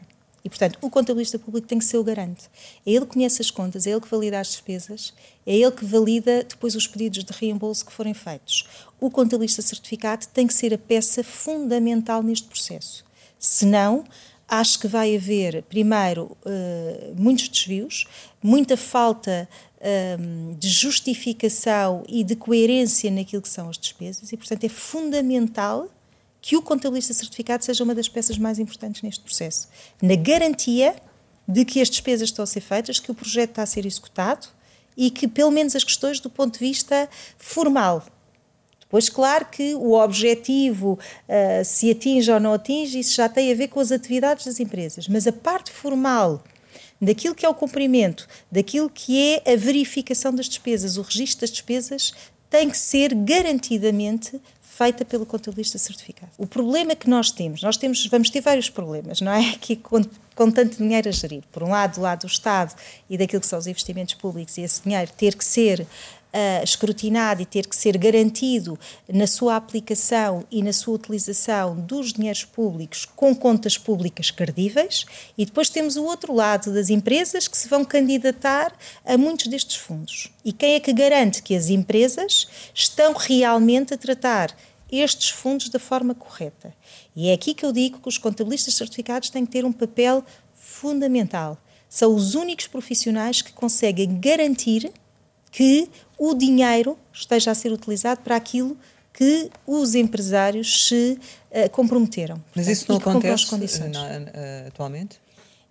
E, 0.44 0.48
portanto, 0.50 0.78
o 0.82 0.90
contabilista 0.90 1.38
público 1.38 1.66
tem 1.66 1.78
que 1.78 1.84
ser 1.84 1.96
o 1.96 2.04
garante. 2.04 2.50
É 2.86 2.92
ele 2.92 3.06
que 3.06 3.14
conhece 3.14 3.40
as 3.40 3.50
contas, 3.50 3.86
é 3.86 3.90
ele 3.90 4.00
que 4.00 4.08
valida 4.08 4.38
as 4.38 4.48
despesas, 4.48 5.14
é 5.46 5.56
ele 5.56 5.70
que 5.72 5.86
valida 5.86 6.44
depois 6.44 6.74
os 6.74 6.86
pedidos 6.86 7.24
de 7.24 7.32
reembolso 7.32 7.84
que 7.86 7.92
forem 7.92 8.12
feitos. 8.12 8.68
O 9.00 9.10
contabilista 9.10 9.62
certificado 9.62 10.26
tem 10.26 10.46
que 10.46 10.52
ser 10.52 10.74
a 10.74 10.78
peça 10.78 11.24
fundamental 11.24 12.22
neste 12.22 12.46
processo. 12.46 13.04
Senão, 13.44 14.04
acho 14.48 14.78
que 14.78 14.88
vai 14.88 15.14
haver, 15.14 15.62
primeiro, 15.64 16.34
uh, 16.46 17.14
muitos 17.14 17.46
desvios, 17.46 18.06
muita 18.42 18.74
falta 18.74 19.46
um, 20.18 20.54
de 20.54 20.66
justificação 20.66 22.04
e 22.08 22.24
de 22.24 22.36
coerência 22.36 23.10
naquilo 23.10 23.42
que 23.42 23.48
são 23.50 23.68
as 23.68 23.76
despesas, 23.76 24.32
e, 24.32 24.36
portanto, 24.36 24.64
é 24.64 24.68
fundamental 24.70 25.90
que 26.40 26.56
o 26.56 26.62
contabilista 26.62 27.12
certificado 27.12 27.62
seja 27.62 27.84
uma 27.84 27.94
das 27.94 28.08
peças 28.08 28.38
mais 28.38 28.58
importantes 28.58 29.02
neste 29.02 29.22
processo. 29.22 29.68
Na 30.00 30.14
garantia 30.14 30.96
de 31.46 31.66
que 31.66 31.82
as 31.82 31.90
despesas 31.90 32.30
estão 32.30 32.44
a 32.44 32.46
ser 32.46 32.62
feitas, 32.62 32.98
que 32.98 33.10
o 33.10 33.14
projeto 33.14 33.50
está 33.50 33.62
a 33.62 33.66
ser 33.66 33.84
executado 33.84 34.48
e 34.96 35.10
que, 35.10 35.28
pelo 35.28 35.50
menos, 35.50 35.76
as 35.76 35.84
questões 35.84 36.18
do 36.18 36.30
ponto 36.30 36.54
de 36.54 36.60
vista 36.60 37.10
formal. 37.36 38.06
Depois, 38.94 39.08
claro 39.08 39.46
que 39.46 39.74
o 39.74 39.94
objetivo, 39.94 40.92
uh, 40.92 41.64
se 41.64 41.90
atinge 41.90 42.30
ou 42.30 42.38
não 42.38 42.52
atinge, 42.52 43.00
isso 43.00 43.16
já 43.16 43.28
tem 43.28 43.50
a 43.50 43.54
ver 43.56 43.66
com 43.66 43.80
as 43.80 43.90
atividades 43.90 44.46
das 44.46 44.60
empresas. 44.60 45.08
Mas 45.08 45.26
a 45.26 45.32
parte 45.32 45.72
formal 45.72 46.44
daquilo 47.00 47.34
que 47.34 47.44
é 47.44 47.48
o 47.48 47.54
cumprimento, 47.54 48.28
daquilo 48.52 48.88
que 48.88 49.18
é 49.18 49.52
a 49.52 49.56
verificação 49.56 50.32
das 50.32 50.46
despesas, 50.46 50.96
o 50.96 51.02
registro 51.02 51.40
das 51.40 51.50
despesas, 51.50 52.14
tem 52.48 52.70
que 52.70 52.78
ser 52.78 53.12
garantidamente 53.16 54.40
feita 54.62 55.04
pelo 55.04 55.26
contabilista 55.26 55.76
certificado. 55.76 56.30
O 56.38 56.46
problema 56.46 56.94
que 56.94 57.10
nós 57.10 57.32
temos, 57.32 57.62
nós 57.62 57.76
temos, 57.76 58.06
vamos 58.06 58.30
ter 58.30 58.42
vários 58.42 58.70
problemas, 58.70 59.20
não 59.20 59.32
é? 59.32 59.54
Que 59.60 59.74
com, 59.74 60.04
com 60.36 60.50
tanto 60.52 60.76
dinheiro 60.76 61.08
a 61.08 61.12
gerir. 61.12 61.42
Por 61.50 61.64
um 61.64 61.70
lado, 61.70 61.96
do 61.96 62.00
lado 62.00 62.20
do 62.20 62.26
Estado 62.28 62.72
e 63.10 63.18
daquilo 63.18 63.40
que 63.40 63.46
são 63.48 63.58
os 63.58 63.66
investimentos 63.66 64.14
públicos 64.14 64.56
e 64.56 64.60
esse 64.60 64.82
dinheiro 64.82 65.10
ter 65.16 65.34
que 65.34 65.44
ser 65.44 65.84
Escrutinado 66.64 67.42
e 67.42 67.46
ter 67.46 67.68
que 67.68 67.76
ser 67.76 67.96
garantido 67.96 68.76
na 69.08 69.24
sua 69.24 69.54
aplicação 69.54 70.44
e 70.50 70.64
na 70.64 70.72
sua 70.72 70.96
utilização 70.96 71.76
dos 71.76 72.12
dinheiros 72.12 72.44
públicos 72.44 73.04
com 73.04 73.32
contas 73.32 73.78
públicas 73.78 74.32
credíveis, 74.32 75.06
e 75.38 75.44
depois 75.44 75.70
temos 75.70 75.96
o 75.96 76.02
outro 76.02 76.34
lado 76.34 76.74
das 76.74 76.90
empresas 76.90 77.46
que 77.46 77.56
se 77.56 77.68
vão 77.68 77.84
candidatar 77.84 78.76
a 79.04 79.16
muitos 79.16 79.46
destes 79.46 79.76
fundos. 79.76 80.32
E 80.44 80.52
quem 80.52 80.74
é 80.74 80.80
que 80.80 80.92
garante 80.92 81.40
que 81.40 81.54
as 81.54 81.68
empresas 81.68 82.48
estão 82.74 83.12
realmente 83.12 83.94
a 83.94 83.96
tratar 83.96 84.56
estes 84.90 85.30
fundos 85.30 85.68
da 85.68 85.78
forma 85.78 86.14
correta. 86.14 86.74
E 87.14 87.28
é 87.28 87.32
aqui 87.32 87.54
que 87.54 87.64
eu 87.64 87.72
digo 87.72 88.00
que 88.00 88.08
os 88.08 88.18
contabilistas 88.18 88.74
certificados 88.74 89.30
têm 89.30 89.46
que 89.46 89.52
ter 89.52 89.64
um 89.64 89.72
papel 89.72 90.24
fundamental. 90.52 91.58
São 91.88 92.14
os 92.14 92.34
únicos 92.34 92.66
profissionais 92.66 93.40
que 93.40 93.52
conseguem 93.52 94.18
garantir 94.18 94.92
que 95.50 95.88
o 96.18 96.34
dinheiro 96.34 96.98
esteja 97.12 97.50
a 97.50 97.54
ser 97.54 97.72
utilizado 97.72 98.20
para 98.20 98.36
aquilo 98.36 98.76
que 99.14 99.48
os 99.64 99.94
empresários 99.94 100.88
se 100.88 101.18
uh, 101.50 101.70
comprometeram. 101.70 102.42
Mas 102.54 102.66
isso 102.66 102.86
não 102.88 102.96
acontece 102.96 103.88
na, 103.88 104.66
atualmente? 104.66 105.20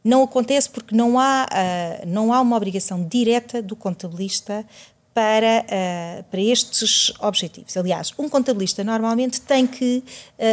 Não 0.04 0.24
acontece 0.24 0.70
porque 0.70 0.96
não 0.96 1.20
há, 1.20 1.46
uh, 1.46 2.08
não 2.08 2.34
há 2.34 2.39
uma 2.39 2.56
obrigação 2.56 3.06
direta 3.06 3.62
do 3.62 3.76
contabilista 3.76 4.66
para, 5.14 5.66
uh, 5.66 6.24
para 6.24 6.41
estes 6.41 7.14
objetivos. 7.20 7.76
Aliás, 7.76 8.14
um 8.18 8.30
contabilista 8.30 8.82
normalmente 8.84 9.41
tem 9.41 9.68
que 9.68 10.04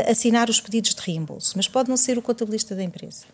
assinar 0.09 0.51
os 0.51 0.61
pedidos 0.61 0.95
de 0.95 1.01
reembolso, 1.01 1.53
mas 1.57 1.69
pode 1.69 1.89
não 1.89 1.97
ser 1.97 2.19
o 2.19 2.23
contabilista 2.23 2.75
da 2.75 2.83
empresa. 2.83 3.25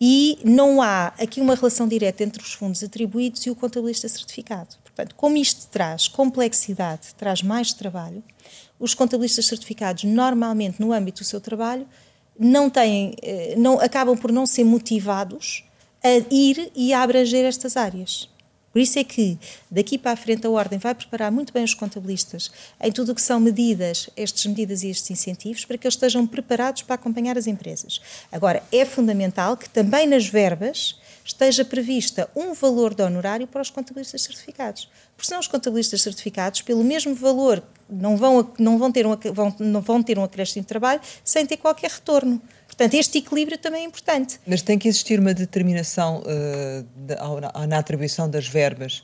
E 0.00 0.38
não 0.44 0.82
há 0.82 1.08
aqui 1.18 1.40
uma 1.40 1.54
relação 1.54 1.86
direta 1.86 2.24
entre 2.24 2.42
os 2.42 2.52
fundos 2.52 2.82
atribuídos 2.82 3.46
e 3.46 3.50
o 3.50 3.54
contabilista 3.54 4.08
certificado. 4.08 4.76
Portanto, 4.94 5.14
como 5.16 5.36
isto 5.36 5.66
traz 5.68 6.06
complexidade, 6.06 7.14
traz 7.16 7.42
mais 7.42 7.72
trabalho, 7.72 8.22
os 8.78 8.94
contabilistas 8.94 9.46
certificados 9.46 10.04
normalmente 10.04 10.80
no 10.80 10.92
âmbito 10.92 11.22
do 11.22 11.26
seu 11.26 11.40
trabalho 11.40 11.86
não 12.38 12.70
têm, 12.70 13.14
eh, 13.22 13.54
não, 13.56 13.80
acabam 13.80 14.16
por 14.16 14.30
não 14.30 14.46
ser 14.46 14.64
motivados 14.64 15.64
a 16.02 16.10
ir 16.32 16.70
e 16.74 16.92
a 16.92 17.02
abranger 17.02 17.44
estas 17.44 17.76
áreas. 17.76 18.28
Por 18.74 18.80
isso 18.80 18.98
é 18.98 19.04
que, 19.04 19.38
daqui 19.70 19.96
para 19.96 20.10
a 20.10 20.16
frente, 20.16 20.44
a 20.46 20.50
Ordem 20.50 20.80
vai 20.80 20.92
preparar 20.96 21.30
muito 21.30 21.52
bem 21.52 21.62
os 21.62 21.74
contabilistas 21.74 22.50
em 22.80 22.90
tudo 22.90 23.12
o 23.12 23.14
que 23.14 23.22
são 23.22 23.38
medidas, 23.38 24.10
estas 24.16 24.44
medidas 24.46 24.82
e 24.82 24.90
estes 24.90 25.12
incentivos, 25.12 25.64
para 25.64 25.78
que 25.78 25.86
eles 25.86 25.94
estejam 25.94 26.26
preparados 26.26 26.82
para 26.82 26.96
acompanhar 26.96 27.38
as 27.38 27.46
empresas. 27.46 28.00
Agora, 28.32 28.64
é 28.72 28.84
fundamental 28.84 29.56
que 29.56 29.68
também 29.68 30.08
nas 30.08 30.26
verbas 30.26 30.98
esteja 31.24 31.64
prevista 31.64 32.28
um 32.36 32.52
valor 32.52 32.94
de 32.94 33.02
honorário 33.02 33.46
para 33.46 33.62
os 33.62 33.70
contabilistas 33.70 34.22
certificados. 34.22 34.88
Porque 35.16 35.26
senão 35.26 35.40
os 35.40 35.48
contabilistas 35.48 36.02
certificados, 36.02 36.60
pelo 36.62 36.84
mesmo 36.84 37.14
valor, 37.14 37.62
não 37.88 38.16
vão, 38.16 38.52
não 38.58 38.78
vão, 38.78 38.92
ter, 38.92 39.06
um, 39.06 39.16
vão, 39.32 39.54
não 39.58 39.80
vão 39.80 40.02
ter 40.02 40.18
um 40.18 40.24
acréscimo 40.24 40.62
de 40.62 40.68
trabalho 40.68 41.00
sem 41.24 41.46
ter 41.46 41.56
qualquer 41.56 41.90
retorno. 41.90 42.40
Portanto, 42.66 42.94
este 42.94 43.18
equilíbrio 43.18 43.56
também 43.56 43.82
é 43.82 43.86
importante. 43.86 44.40
Mas 44.46 44.60
tem 44.60 44.78
que 44.78 44.88
existir 44.88 45.20
uma 45.20 45.32
determinação 45.32 46.22
uh, 46.22 46.86
de, 46.96 47.66
na 47.68 47.78
atribuição 47.78 48.28
das 48.28 48.46
verbas 48.46 49.02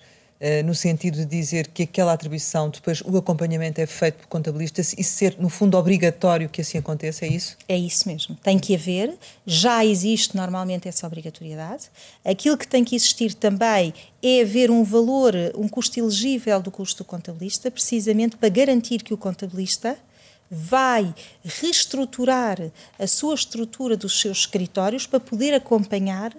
no 0.64 0.74
sentido 0.74 1.18
de 1.18 1.26
dizer 1.26 1.66
que 1.66 1.82
aquela 1.82 2.14
atribuição, 2.14 2.70
depois 2.70 3.02
o 3.02 3.16
acompanhamento 3.16 3.80
é 3.80 3.86
feito 3.86 4.16
por 4.16 4.26
contabilistas 4.26 4.94
e 4.96 5.04
ser, 5.04 5.36
no 5.38 5.50
fundo, 5.50 5.76
obrigatório 5.76 6.48
que 6.48 6.62
assim 6.62 6.78
aconteça, 6.78 7.26
é 7.26 7.28
isso? 7.28 7.58
É 7.68 7.76
isso 7.76 8.08
mesmo. 8.08 8.34
Tem 8.36 8.58
que 8.58 8.74
haver, 8.74 9.14
já 9.44 9.84
existe 9.84 10.34
normalmente 10.34 10.88
essa 10.88 11.06
obrigatoriedade. 11.06 11.90
Aquilo 12.24 12.56
que 12.56 12.66
tem 12.66 12.82
que 12.84 12.96
existir 12.96 13.34
também 13.34 13.92
é 14.22 14.40
haver 14.40 14.70
um 14.70 14.82
valor, 14.82 15.34
um 15.54 15.68
custo 15.68 16.00
elegível 16.00 16.60
do 16.62 16.70
custo 16.70 17.02
do 17.02 17.06
contabilista, 17.06 17.70
precisamente 17.70 18.36
para 18.36 18.48
garantir 18.48 19.02
que 19.02 19.12
o 19.12 19.18
contabilista 19.18 19.98
vai 20.50 21.14
reestruturar 21.44 22.58
a 22.98 23.06
sua 23.06 23.34
estrutura 23.34 23.96
dos 23.96 24.20
seus 24.20 24.38
escritórios 24.38 25.06
para 25.06 25.20
poder 25.20 25.54
acompanhar 25.54 26.34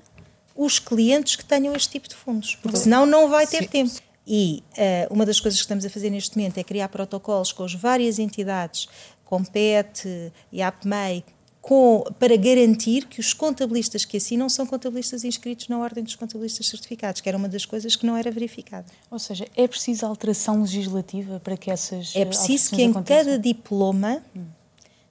os 0.64 0.78
clientes 0.78 1.36
que 1.36 1.44
tenham 1.44 1.76
este 1.76 1.90
tipo 1.90 2.08
de 2.08 2.14
fundos, 2.14 2.56
porque 2.62 2.78
senão 2.78 3.04
não 3.04 3.28
vai 3.28 3.48
ter 3.48 3.64
Sim. 3.64 3.68
tempo. 3.68 3.94
E 4.28 4.62
uh, 4.78 5.12
uma 5.12 5.26
das 5.26 5.40
coisas 5.40 5.60
que 5.60 5.64
estamos 5.64 5.84
a 5.84 5.90
fazer 5.90 6.12
neste 6.12 6.38
momento 6.38 6.60
é 6.60 6.64
criar 6.64 6.88
protocolos 6.88 7.52
com 7.52 7.64
as 7.64 7.74
várias 7.74 8.20
entidades, 8.20 8.88
com 9.26 9.44
PET 9.44 10.32
e 10.52 10.62
APMEI, 10.62 11.26
com, 11.60 12.04
para 12.20 12.36
garantir 12.36 13.08
que 13.08 13.20
os 13.20 13.34
contabilistas 13.34 14.06
que 14.06 14.18
assinam 14.18 14.48
são 14.50 14.68
contabilistas 14.68 15.24
inscritos 15.24 15.68
na 15.68 15.80
Ordem 15.80 16.04
dos 16.04 16.16
Contabilistas 16.16 16.68
Certificados, 16.68 17.22
que 17.22 17.28
era 17.28 17.38
uma 17.38 17.50
das 17.50 17.66
coisas 17.66 17.96
que 17.96 18.06
não 18.06 18.16
era 18.16 18.30
verificada. 18.30 18.86
Ou 19.10 19.18
seja, 19.18 19.48
é 19.56 19.68
preciso 19.68 20.06
alteração 20.06 20.62
legislativa 20.62 21.40
para 21.40 21.58
que 21.58 21.72
essas. 21.72 22.16
É 22.16 22.24
preciso 22.24 22.76
que 22.76 22.84
em 22.84 22.94
cada 22.94 23.40
diploma. 23.40 24.22
Hum 24.36 24.61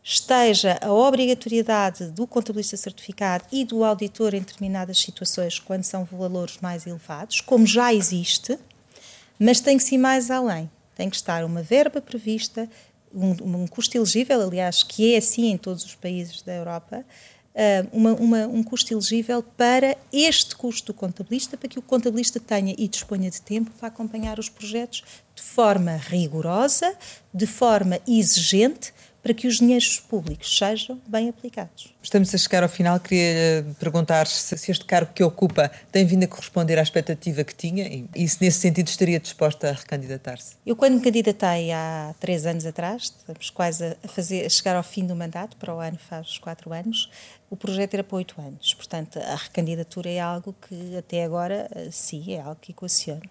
esteja 0.02 0.78
a 0.80 0.92
obrigatoriedade 0.92 2.06
do 2.10 2.26
contabilista 2.26 2.76
certificado 2.76 3.44
e 3.52 3.64
do 3.64 3.84
auditor 3.84 4.34
em 4.34 4.40
determinadas 4.40 5.00
situações, 5.00 5.58
quando 5.58 5.84
são 5.84 6.04
valores 6.04 6.58
mais 6.60 6.86
elevados, 6.86 7.40
como 7.40 7.66
já 7.66 7.92
existe, 7.92 8.58
mas 9.38 9.60
tem 9.60 9.78
que 9.78 9.94
ir 9.94 9.98
mais 9.98 10.30
além. 10.30 10.70
Tem 10.94 11.08
que 11.08 11.16
estar 11.16 11.44
uma 11.44 11.62
verba 11.62 12.00
prevista, 12.00 12.68
um, 13.14 13.62
um 13.62 13.66
custo 13.66 13.96
elegível, 13.96 14.40
aliás, 14.40 14.82
que 14.82 15.14
é 15.14 15.18
assim 15.18 15.50
em 15.50 15.56
todos 15.56 15.84
os 15.84 15.94
países 15.94 16.42
da 16.42 16.54
Europa, 16.54 17.04
ah, 17.54 17.86
uma, 17.92 18.12
uma, 18.14 18.46
um 18.46 18.62
custo 18.62 18.94
elegível 18.94 19.42
para 19.42 19.96
este 20.12 20.54
custo 20.54 20.92
do 20.92 20.94
contabilista, 20.94 21.56
para 21.56 21.68
que 21.68 21.78
o 21.78 21.82
contabilista 21.82 22.38
tenha 22.38 22.74
e 22.78 22.86
disponha 22.86 23.30
de 23.30 23.42
tempo 23.42 23.70
para 23.72 23.88
acompanhar 23.88 24.38
os 24.38 24.48
projetos 24.48 25.02
de 25.34 25.42
forma 25.42 25.96
rigorosa, 25.96 26.94
de 27.34 27.46
forma 27.46 27.98
exigente, 28.06 28.94
para 29.22 29.34
que 29.34 29.46
os 29.46 29.58
dinheiros 29.58 30.00
públicos 30.00 30.56
sejam 30.56 31.00
bem 31.06 31.28
aplicados. 31.28 31.92
Estamos 32.02 32.34
a 32.34 32.38
chegar 32.38 32.62
ao 32.62 32.68
final. 32.68 32.98
Queria 32.98 33.66
perguntar 33.78 34.26
se, 34.26 34.56
se 34.56 34.70
este 34.70 34.84
cargo 34.84 35.12
que 35.12 35.22
ocupa 35.22 35.70
tem 35.92 36.06
vindo 36.06 36.24
a 36.24 36.26
corresponder 36.26 36.78
à 36.78 36.82
expectativa 36.82 37.44
que 37.44 37.54
tinha 37.54 37.86
e, 37.86 38.08
e 38.14 38.28
se, 38.28 38.42
nesse 38.42 38.60
sentido, 38.60 38.88
estaria 38.88 39.20
disposta 39.20 39.70
a 39.70 39.72
recandidatar-se. 39.72 40.56
Eu, 40.64 40.74
quando 40.74 40.94
me 40.94 41.00
candidatei 41.00 41.70
há 41.72 42.14
três 42.18 42.46
anos 42.46 42.64
atrás, 42.64 43.02
estamos 43.02 43.50
quase 43.50 43.96
a, 44.02 44.08
fazer, 44.08 44.46
a 44.46 44.48
chegar 44.48 44.76
ao 44.76 44.82
fim 44.82 45.06
do 45.06 45.14
mandato, 45.14 45.56
para 45.56 45.74
o 45.74 45.78
ano 45.78 45.98
faz 45.98 46.38
quatro 46.38 46.72
anos, 46.72 47.10
o 47.50 47.56
projeto 47.56 47.94
era 47.94 48.04
para 48.04 48.16
oito 48.16 48.40
anos. 48.40 48.72
Portanto, 48.74 49.18
a 49.18 49.34
recandidatura 49.34 50.08
é 50.08 50.20
algo 50.20 50.54
que, 50.66 50.96
até 50.96 51.24
agora, 51.24 51.68
eh, 51.74 51.88
sim, 51.90 52.32
é 52.32 52.40
algo 52.40 52.56
que 52.60 52.72
equaciona. 52.72 53.22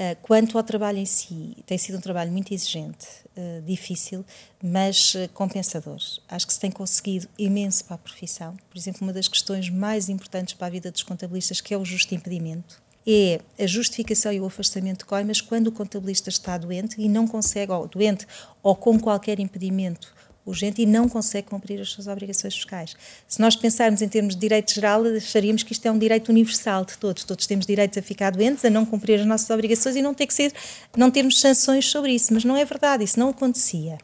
Eh, 0.00 0.16
quanto 0.22 0.56
ao 0.56 0.62
trabalho 0.62 0.98
em 0.98 1.04
si, 1.04 1.56
tem 1.66 1.76
sido 1.76 1.98
um 1.98 2.00
trabalho 2.00 2.30
muito 2.30 2.54
exigente, 2.54 3.06
uh, 3.38 3.62
difícil, 3.62 4.24
mas 4.62 5.14
uh, 5.14 5.28
compensador. 5.32 5.98
Acho 6.28 6.46
que 6.46 6.52
se 6.52 6.60
tem 6.60 6.70
conseguido 6.70 7.28
imenso 7.38 7.84
para 7.84 7.94
a 7.94 7.98
profissão. 7.98 8.56
Por 8.68 8.76
exemplo, 8.76 9.02
uma 9.02 9.12
das 9.12 9.28
questões 9.28 9.70
mais 9.70 10.08
importantes 10.08 10.54
para 10.54 10.66
a 10.66 10.70
vida 10.70 10.90
dos 10.90 11.02
contabilistas, 11.02 11.60
que 11.60 11.72
é 11.72 11.78
o 11.78 11.84
justo 11.84 12.14
impedimento, 12.14 12.82
é 13.06 13.40
a 13.58 13.66
justificação 13.66 14.32
e 14.32 14.40
o 14.40 14.44
afastamento 14.44 14.98
de 14.98 15.04
coimas 15.06 15.40
quando 15.40 15.68
o 15.68 15.72
contabilista 15.72 16.28
está 16.28 16.58
doente 16.58 17.00
e 17.00 17.08
não 17.08 17.26
consegue, 17.26 17.72
ou 17.72 17.88
doente, 17.88 18.26
ou 18.62 18.76
com 18.76 18.98
qualquer 19.00 19.40
impedimento 19.40 20.14
urgente 20.48 20.82
e 20.82 20.86
não 20.86 21.08
consegue 21.08 21.48
cumprir 21.48 21.80
as 21.80 21.90
suas 21.90 22.06
obrigações 22.06 22.54
fiscais. 22.54 22.96
Se 23.26 23.40
nós 23.40 23.54
pensarmos 23.54 24.02
em 24.02 24.08
termos 24.08 24.34
de 24.34 24.40
direito 24.40 24.72
geral, 24.72 25.04
acharíamos 25.04 25.62
que 25.62 25.72
isto 25.72 25.86
é 25.86 25.90
um 25.90 25.98
direito 25.98 26.30
universal 26.30 26.84
de 26.84 26.96
todos. 26.98 27.24
Todos 27.24 27.46
temos 27.46 27.66
direito 27.66 27.98
a 27.98 28.02
ficar 28.02 28.30
doentes, 28.30 28.64
a 28.64 28.70
não 28.70 28.84
cumprir 28.84 29.20
as 29.20 29.26
nossas 29.26 29.48
obrigações 29.50 29.96
e 29.96 30.02
não 30.02 30.14
ter 30.14 30.26
que 30.26 30.34
ser, 30.34 30.52
não 30.96 31.10
termos 31.10 31.40
sanções 31.40 31.86
sobre 31.86 32.12
isso. 32.12 32.32
Mas 32.32 32.44
não 32.44 32.56
é 32.56 32.64
verdade, 32.64 33.04
isso 33.04 33.18
não 33.18 33.28
acontecia. 33.28 33.98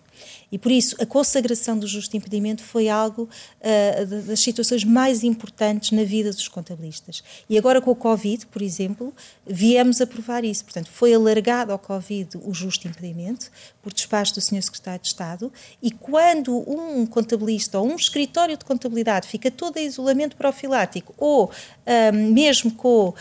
E 0.50 0.58
por 0.58 0.70
isso 0.70 0.96
a 1.00 1.06
consagração 1.06 1.78
do 1.78 1.86
justo 1.86 2.16
impedimento 2.16 2.62
foi 2.62 2.88
algo 2.88 3.28
uh, 3.60 4.06
das 4.22 4.40
situações 4.40 4.84
mais 4.84 5.24
importantes 5.24 5.90
na 5.90 6.04
vida 6.04 6.30
dos 6.30 6.48
contabilistas. 6.48 7.22
E 7.48 7.58
agora 7.58 7.80
com 7.80 7.90
o 7.90 7.96
Covid, 7.96 8.46
por 8.46 8.62
exemplo, 8.62 9.12
viemos 9.46 10.00
a 10.00 10.06
provar 10.06 10.44
isso. 10.44 10.64
Portanto, 10.64 10.90
foi 10.90 11.14
alargado 11.14 11.72
ao 11.72 11.78
Covid 11.78 12.38
o 12.42 12.52
justo 12.54 12.86
impedimento 12.86 13.50
por 13.82 13.92
despacho 13.92 14.34
do 14.34 14.40
Sr. 14.40 14.62
Secretário 14.62 15.00
de 15.00 15.08
Estado 15.08 15.52
e 15.82 15.90
quando 15.90 16.56
um 16.68 17.06
contabilista 17.06 17.78
ou 17.78 17.86
um 17.86 17.96
escritório 17.96 18.56
de 18.56 18.64
contabilidade 18.64 19.28
fica 19.28 19.50
todo 19.50 19.76
em 19.76 19.86
isolamento 19.86 20.36
profilático 20.36 21.14
ou 21.18 21.46
uh, 21.46 22.12
mesmo 22.12 22.72
com, 22.72 23.08
uh, 23.08 23.14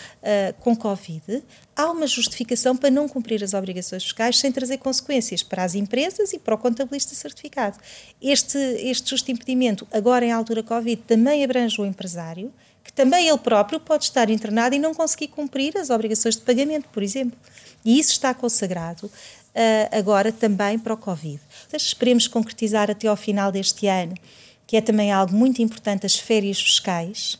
com 0.59 0.75
Covid, 0.75 1.43
há 1.75 1.91
uma 1.91 2.07
justificação 2.07 2.75
para 2.75 2.89
não 2.89 3.07
cumprir 3.07 3.43
as 3.43 3.53
obrigações 3.53 4.03
fiscais 4.03 4.37
sem 4.39 4.51
trazer 4.51 4.77
consequências 4.77 5.43
para 5.43 5.63
as 5.63 5.75
empresas 5.75 6.33
e 6.33 6.39
para 6.39 6.55
o 6.55 6.57
contabilista 6.57 7.15
certificado. 7.23 7.77
Este, 8.21 8.57
este 8.57 9.09
justo 9.09 9.31
impedimento, 9.31 9.87
agora 9.91 10.25
em 10.25 10.31
altura 10.31 10.61
Covid, 10.61 11.01
também 11.07 11.43
abrange 11.43 11.81
o 11.81 11.85
empresário, 11.85 12.53
que 12.83 12.93
também 12.93 13.27
ele 13.27 13.37
próprio 13.37 13.79
pode 13.79 14.03
estar 14.03 14.29
internado 14.29 14.75
e 14.75 14.79
não 14.79 14.93
conseguir 14.93 15.29
cumprir 15.29 15.77
as 15.77 15.89
obrigações 15.89 16.35
de 16.35 16.41
pagamento, 16.41 16.87
por 16.89 17.01
exemplo. 17.01 17.37
E 17.83 17.97
isso 17.97 18.11
está 18.11 18.33
consagrado 18.33 19.05
uh, 19.07 19.97
agora 19.97 20.31
também 20.31 20.77
para 20.77 20.93
o 20.93 20.97
Covid. 20.97 21.39
Esperemos 21.71 22.27
concretizar 22.27 22.91
até 22.91 23.07
ao 23.07 23.15
final 23.15 23.51
deste 23.51 23.87
ano, 23.87 24.13
que 24.67 24.77
é 24.77 24.81
também 24.81 25.11
algo 25.11 25.33
muito 25.33 25.61
importante, 25.61 26.05
as 26.05 26.15
férias 26.17 26.61
fiscais, 26.61 27.39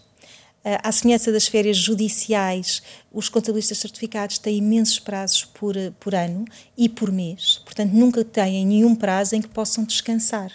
à 0.81 0.91
semelhança 0.91 1.31
das 1.31 1.47
férias 1.47 1.77
judiciais, 1.77 2.81
os 3.11 3.27
contabilistas 3.27 3.77
certificados 3.77 4.37
têm 4.37 4.57
imensos 4.57 4.99
prazos 4.99 5.43
por, 5.43 5.75
eh, 5.75 5.91
por 5.99 6.15
ano 6.15 6.45
e 6.77 6.87
por 6.87 7.11
mês, 7.11 7.61
portanto, 7.65 7.91
nunca 7.91 8.23
têm 8.23 8.65
nenhum 8.65 8.95
prazo 8.95 9.35
em 9.35 9.41
que 9.41 9.49
possam 9.49 9.83
descansar. 9.83 10.51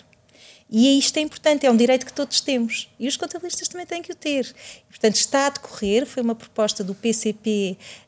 E 0.70 0.98
isto 0.98 1.16
é 1.16 1.20
importante, 1.20 1.64
é 1.64 1.70
um 1.70 1.76
direito 1.76 2.04
que 2.04 2.12
todos 2.12 2.42
temos. 2.42 2.90
E 3.00 3.09
os 3.09 3.16
contabilistas 3.16 3.68
também 3.68 3.86
têm 3.86 4.02
que 4.02 4.12
o 4.12 4.14
ter. 4.14 4.54
Portanto, 4.88 5.14
está 5.14 5.46
a 5.46 5.50
decorrer, 5.50 6.04
foi 6.04 6.22
uma 6.22 6.34
proposta 6.34 6.84
do 6.84 6.94
PCP, 6.94 7.78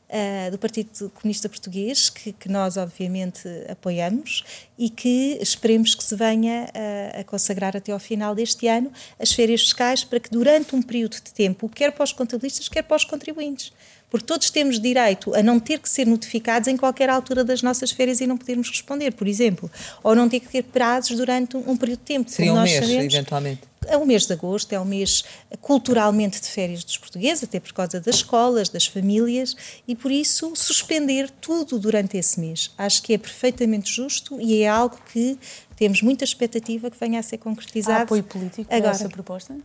do 0.51 0.57
Partido 0.57 1.09
Comunista 1.15 1.47
Português, 1.47 2.09
que, 2.09 2.33
que, 2.33 2.49
nós, 2.49 2.75
obviamente, 2.75 3.47
apoiamos 3.69 4.43
e 4.77 4.89
que 4.89 5.37
esperemos 5.41 5.95
que 5.95 6.03
se 6.03 6.15
venha 6.15 6.65
uh, 6.65 7.21
a 7.21 7.23
consagrar 7.23 7.77
até 7.77 7.91
ao 7.91 7.99
final 7.99 8.35
deste 8.35 8.67
ano 8.67 8.91
as 9.17 9.31
férias 9.31 9.61
fiscais 9.61 10.03
para 10.03 10.19
que, 10.19 10.29
durante 10.29 10.75
um 10.75 10.81
período 10.81 11.13
de 11.13 11.33
tempo, 11.33 11.69
quer 11.69 11.91
para 11.91 12.03
os 12.03 12.11
contabilistas, 12.11 12.67
quer 12.67 12.81
para 12.81 12.97
os 12.97 13.05
contribuintes, 13.05 13.71
porque 14.11 14.25
todos 14.25 14.49
temos 14.49 14.79
direito 14.79 15.33
a 15.33 15.41
não 15.41 15.59
ter 15.59 15.79
que 15.79 15.89
ser 15.89 16.05
notificados 16.05 16.67
em 16.67 16.75
qualquer 16.75 17.09
altura 17.09 17.43
das 17.45 17.63
nossas 17.63 17.91
férias 17.91 18.19
e 18.19 18.27
não 18.27 18.37
podermos 18.37 18.69
responder, 18.69 19.13
por 19.13 19.25
exemplo, 19.25 19.71
ou 20.03 20.13
não 20.13 20.27
ter 20.27 20.41
que 20.41 20.49
ter 20.49 20.63
prazos 20.63 21.15
durante 21.15 21.55
um, 21.55 21.77
período 21.77 21.99
de 21.99 22.05
tempo. 22.05 22.29
Seria 22.29 22.53
um 22.53 22.61
mês, 22.61 22.73
sabemos, 22.73 23.13
eventualmente. 23.13 23.61
É 23.87 23.97
o 23.97 24.05
mês 24.05 24.27
de 24.27 24.33
agosto, 24.33 24.73
é 24.73 24.79
o 24.79 24.85
mês 24.85 25.23
culturalmente 25.61 26.39
de 26.41 26.47
férias 26.47 26.83
dos 26.83 26.97
portugueses, 26.97 27.45
até 27.45 27.59
por 27.59 27.73
causa 27.73 27.99
das 27.99 28.17
escolas, 28.17 28.69
das 28.69 28.85
famílias, 28.85 29.55
e 29.87 29.95
por 29.95 30.11
isso 30.11 30.53
suspender 30.55 31.29
tudo 31.29 31.79
durante 31.79 32.17
esse 32.17 32.39
mês. 32.39 32.71
Acho 32.77 33.01
que 33.01 33.13
é 33.13 33.17
perfeitamente 33.17 33.91
justo 33.91 34.39
e 34.41 34.61
é 34.61 34.67
algo 34.67 34.99
que 35.11 35.39
temos 35.77 36.01
muita 36.01 36.25
expectativa 36.25 36.91
que 36.91 36.99
venha 36.99 37.19
a 37.19 37.23
ser 37.23 37.37
concretizado. 37.37 37.99
Há 37.99 38.01
apoio 38.03 38.23
político 38.23 38.71
agora. 38.71 38.91
essa 38.91 39.09
proposta? 39.09 39.55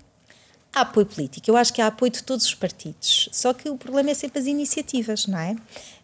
Há 0.77 0.83
apoio 0.83 1.07
político, 1.07 1.51
eu 1.51 1.57
acho 1.57 1.73
que 1.73 1.81
há 1.81 1.87
apoio 1.87 2.13
de 2.13 2.23
todos 2.23 2.45
os 2.45 2.55
partidos, 2.55 3.31
só 3.33 3.55
que 3.55 3.67
o 3.71 3.79
problema 3.79 4.11
é 4.11 4.15
sempre 4.15 4.41
as 4.41 4.45
iniciativas, 4.45 5.27
não 5.27 5.39
é? 5.39 5.57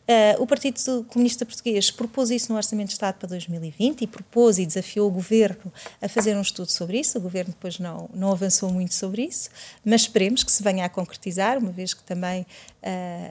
Uh, 0.02 0.42
o 0.42 0.46
Partido 0.46 1.04
Comunista 1.08 1.46
Português 1.46 1.90
propôs 1.90 2.30
isso 2.30 2.50
no 2.50 2.56
Orçamento 2.56 2.88
de 2.88 2.94
Estado 2.94 3.16
para 3.16 3.28
2020 3.28 4.02
e 4.02 4.06
propôs 4.06 4.58
e 4.58 4.66
desafiou 4.66 5.08
o 5.08 5.10
Governo 5.10 5.72
a 6.00 6.08
fazer 6.08 6.36
um 6.36 6.40
estudo 6.40 6.72
sobre 6.72 6.98
isso. 6.98 7.18
O 7.18 7.20
Governo 7.20 7.52
depois 7.52 7.78
não, 7.78 8.10
não 8.12 8.32
avançou 8.32 8.70
muito 8.70 8.94
sobre 8.94 9.22
isso, 9.22 9.48
mas 9.84 10.02
esperemos 10.02 10.42
que 10.42 10.50
se 10.50 10.62
venha 10.62 10.84
a 10.84 10.88
concretizar, 10.88 11.56
uma 11.58 11.70
vez 11.70 11.94
que 11.94 12.02
também 12.02 12.42
uh, 12.42 12.46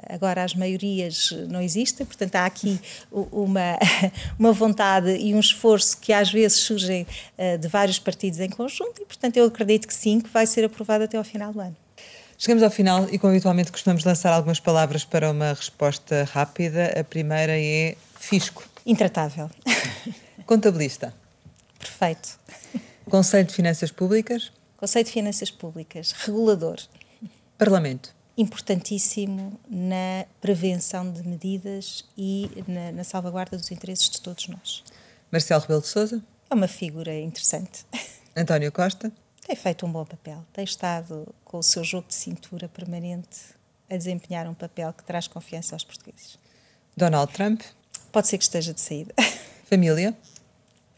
agora 0.07 0.43
as 0.43 0.55
maiorias 0.55 1.31
não 1.49 1.61
existem, 1.61 2.05
portanto 2.05 2.35
há 2.35 2.45
aqui 2.45 2.79
uma, 3.11 3.77
uma 4.39 4.53
vontade 4.53 5.15
e 5.17 5.35
um 5.35 5.39
esforço 5.39 5.97
que 5.97 6.13
às 6.13 6.31
vezes 6.31 6.57
surgem 6.59 7.05
uh, 7.37 7.57
de 7.57 7.67
vários 7.67 7.99
partidos 7.99 8.39
em 8.39 8.49
conjunto 8.49 9.01
e, 9.01 9.05
portanto, 9.05 9.35
eu 9.37 9.45
acredito 9.45 9.87
que 9.87 9.93
sim, 9.93 10.21
que 10.21 10.29
vai 10.29 10.47
ser 10.47 10.63
aprovado 10.63 11.03
até 11.03 11.17
ao 11.17 11.23
final 11.23 11.51
do 11.51 11.59
ano. 11.59 11.75
Chegamos 12.43 12.63
ao 12.63 12.71
final 12.71 13.07
e, 13.11 13.19
como 13.19 13.31
habitualmente, 13.31 13.71
costumamos 13.71 14.03
lançar 14.03 14.33
algumas 14.33 14.59
palavras 14.59 15.05
para 15.05 15.29
uma 15.29 15.53
resposta 15.53 16.23
rápida. 16.23 16.91
A 16.99 17.03
primeira 17.03 17.53
é 17.55 17.95
fisco. 18.19 18.67
Intratável. 18.83 19.47
Contabilista. 20.47 21.13
Perfeito. 21.77 22.39
Conselho 23.07 23.45
de 23.45 23.53
Finanças 23.53 23.91
Públicas. 23.91 24.51
Conselho 24.75 25.05
de 25.05 25.11
Finanças 25.11 25.51
Públicas. 25.51 26.13
Regulador. 26.13 26.79
Parlamento. 27.59 28.11
Importantíssimo 28.35 29.59
na 29.69 30.25
prevenção 30.41 31.13
de 31.13 31.21
medidas 31.21 32.05
e 32.17 32.49
na, 32.67 32.91
na 32.91 33.03
salvaguarda 33.03 33.55
dos 33.55 33.69
interesses 33.69 34.09
de 34.09 34.19
todos 34.19 34.47
nós. 34.47 34.83
Marcelo 35.31 35.61
Rebelo 35.61 35.81
de 35.81 35.89
Souza. 35.89 36.19
É 36.49 36.55
uma 36.55 36.67
figura 36.67 37.13
interessante. 37.19 37.85
António 38.35 38.71
Costa 38.71 39.11
tem 39.51 39.55
feito 39.57 39.85
um 39.85 39.91
bom 39.91 40.05
papel, 40.05 40.45
tem 40.53 40.63
estado 40.63 41.27
com 41.43 41.57
o 41.57 41.63
seu 41.63 41.83
jogo 41.83 42.07
de 42.07 42.15
cintura 42.15 42.69
permanente 42.69 43.37
a 43.89 43.97
desempenhar 43.97 44.47
um 44.47 44.53
papel 44.53 44.93
que 44.93 45.03
traz 45.03 45.27
confiança 45.27 45.75
aos 45.75 45.83
portugueses. 45.83 46.39
Donald 46.95 47.33
Trump? 47.33 47.61
Pode 48.13 48.29
ser 48.29 48.37
que 48.37 48.45
esteja 48.45 48.73
de 48.73 48.79
saída. 48.79 49.13
Família? 49.69 50.17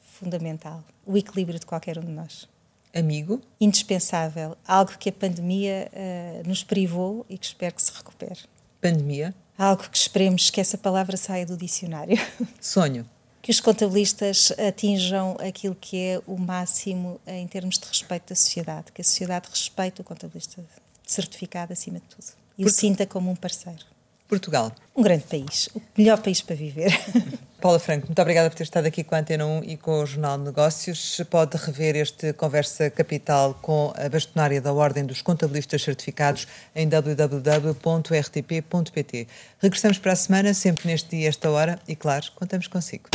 Fundamental. 0.04 0.84
O 1.04 1.18
equilíbrio 1.18 1.60
de 1.60 1.66
qualquer 1.66 1.98
um 1.98 2.04
de 2.04 2.12
nós. 2.12 2.48
Amigo? 2.94 3.42
Indispensável. 3.60 4.56
Algo 4.68 5.00
que 5.00 5.10
a 5.10 5.14
pandemia 5.14 5.90
uh, 5.92 6.48
nos 6.48 6.64
privou 6.64 7.26
e 7.28 7.40
que 7.40 7.48
espero 7.48 7.74
que 7.74 7.82
se 7.82 7.92
recupere. 7.92 8.42
Pandemia? 8.80 9.34
Algo 9.58 9.90
que 9.90 9.98
esperemos 9.98 10.52
que 10.52 10.62
essa 10.62 10.78
palavra 10.78 11.18
saia 11.18 11.44
do 11.44 11.58
dicionário. 11.58 12.18
Sonho? 12.62 13.04
Que 13.44 13.52
os 13.52 13.60
contabilistas 13.60 14.54
atinjam 14.58 15.36
aquilo 15.38 15.76
que 15.76 15.98
é 15.98 16.22
o 16.26 16.38
máximo 16.38 17.20
em 17.28 17.46
termos 17.46 17.78
de 17.78 17.86
respeito 17.86 18.30
da 18.30 18.36
sociedade, 18.36 18.94
que 18.94 19.02
a 19.02 19.04
sociedade 19.04 19.50
respeite 19.50 20.00
o 20.00 20.04
contabilista 20.04 20.64
certificado 21.06 21.74
acima 21.74 22.00
de 22.00 22.06
tudo 22.06 22.26
e 22.58 22.64
Portu... 22.64 22.74
o 22.74 22.80
sinta 22.80 23.06
como 23.06 23.30
um 23.30 23.36
parceiro. 23.36 23.86
Portugal. 24.30 24.72
Um 24.96 25.04
grande 25.04 25.26
país, 25.26 25.68
o 25.76 25.82
melhor 25.98 26.22
país 26.22 26.42
para 26.42 26.56
viver. 26.56 26.92
Paula 27.64 27.80
Franco, 27.80 28.08
muito 28.08 28.22
obrigada 28.22 28.50
por 28.50 28.58
ter 28.58 28.64
estado 28.64 28.88
aqui 28.88 29.06
com 29.06 29.16
a 29.16 29.20
Antena 29.20 29.46
1 29.46 29.64
e 29.64 29.78
com 29.78 30.04
o 30.04 30.06
Jornal 30.06 30.38
de 30.38 30.44
Negócios. 30.44 31.22
Pode 31.30 31.56
rever 31.56 31.96
este 31.96 32.34
Conversa 32.34 32.90
Capital 32.90 33.58
com 33.62 33.94
a 33.96 34.10
bastonária 34.10 34.60
da 34.60 34.74
Ordem 34.74 35.06
dos 35.06 35.22
Contabilistas 35.22 35.82
Certificados 35.82 36.46
em 36.76 36.90
www.rtp.pt. 36.90 37.78
Regressamos 39.60 39.98
para 39.98 40.12
a 40.12 40.16
semana, 40.18 40.54
sempre 40.54 40.88
neste 40.88 41.16
dia, 41.16 41.30
esta 41.30 41.50
hora, 41.50 41.80
e 41.88 41.96
claro, 41.96 42.26
contamos 42.36 42.68
consigo. 42.68 43.06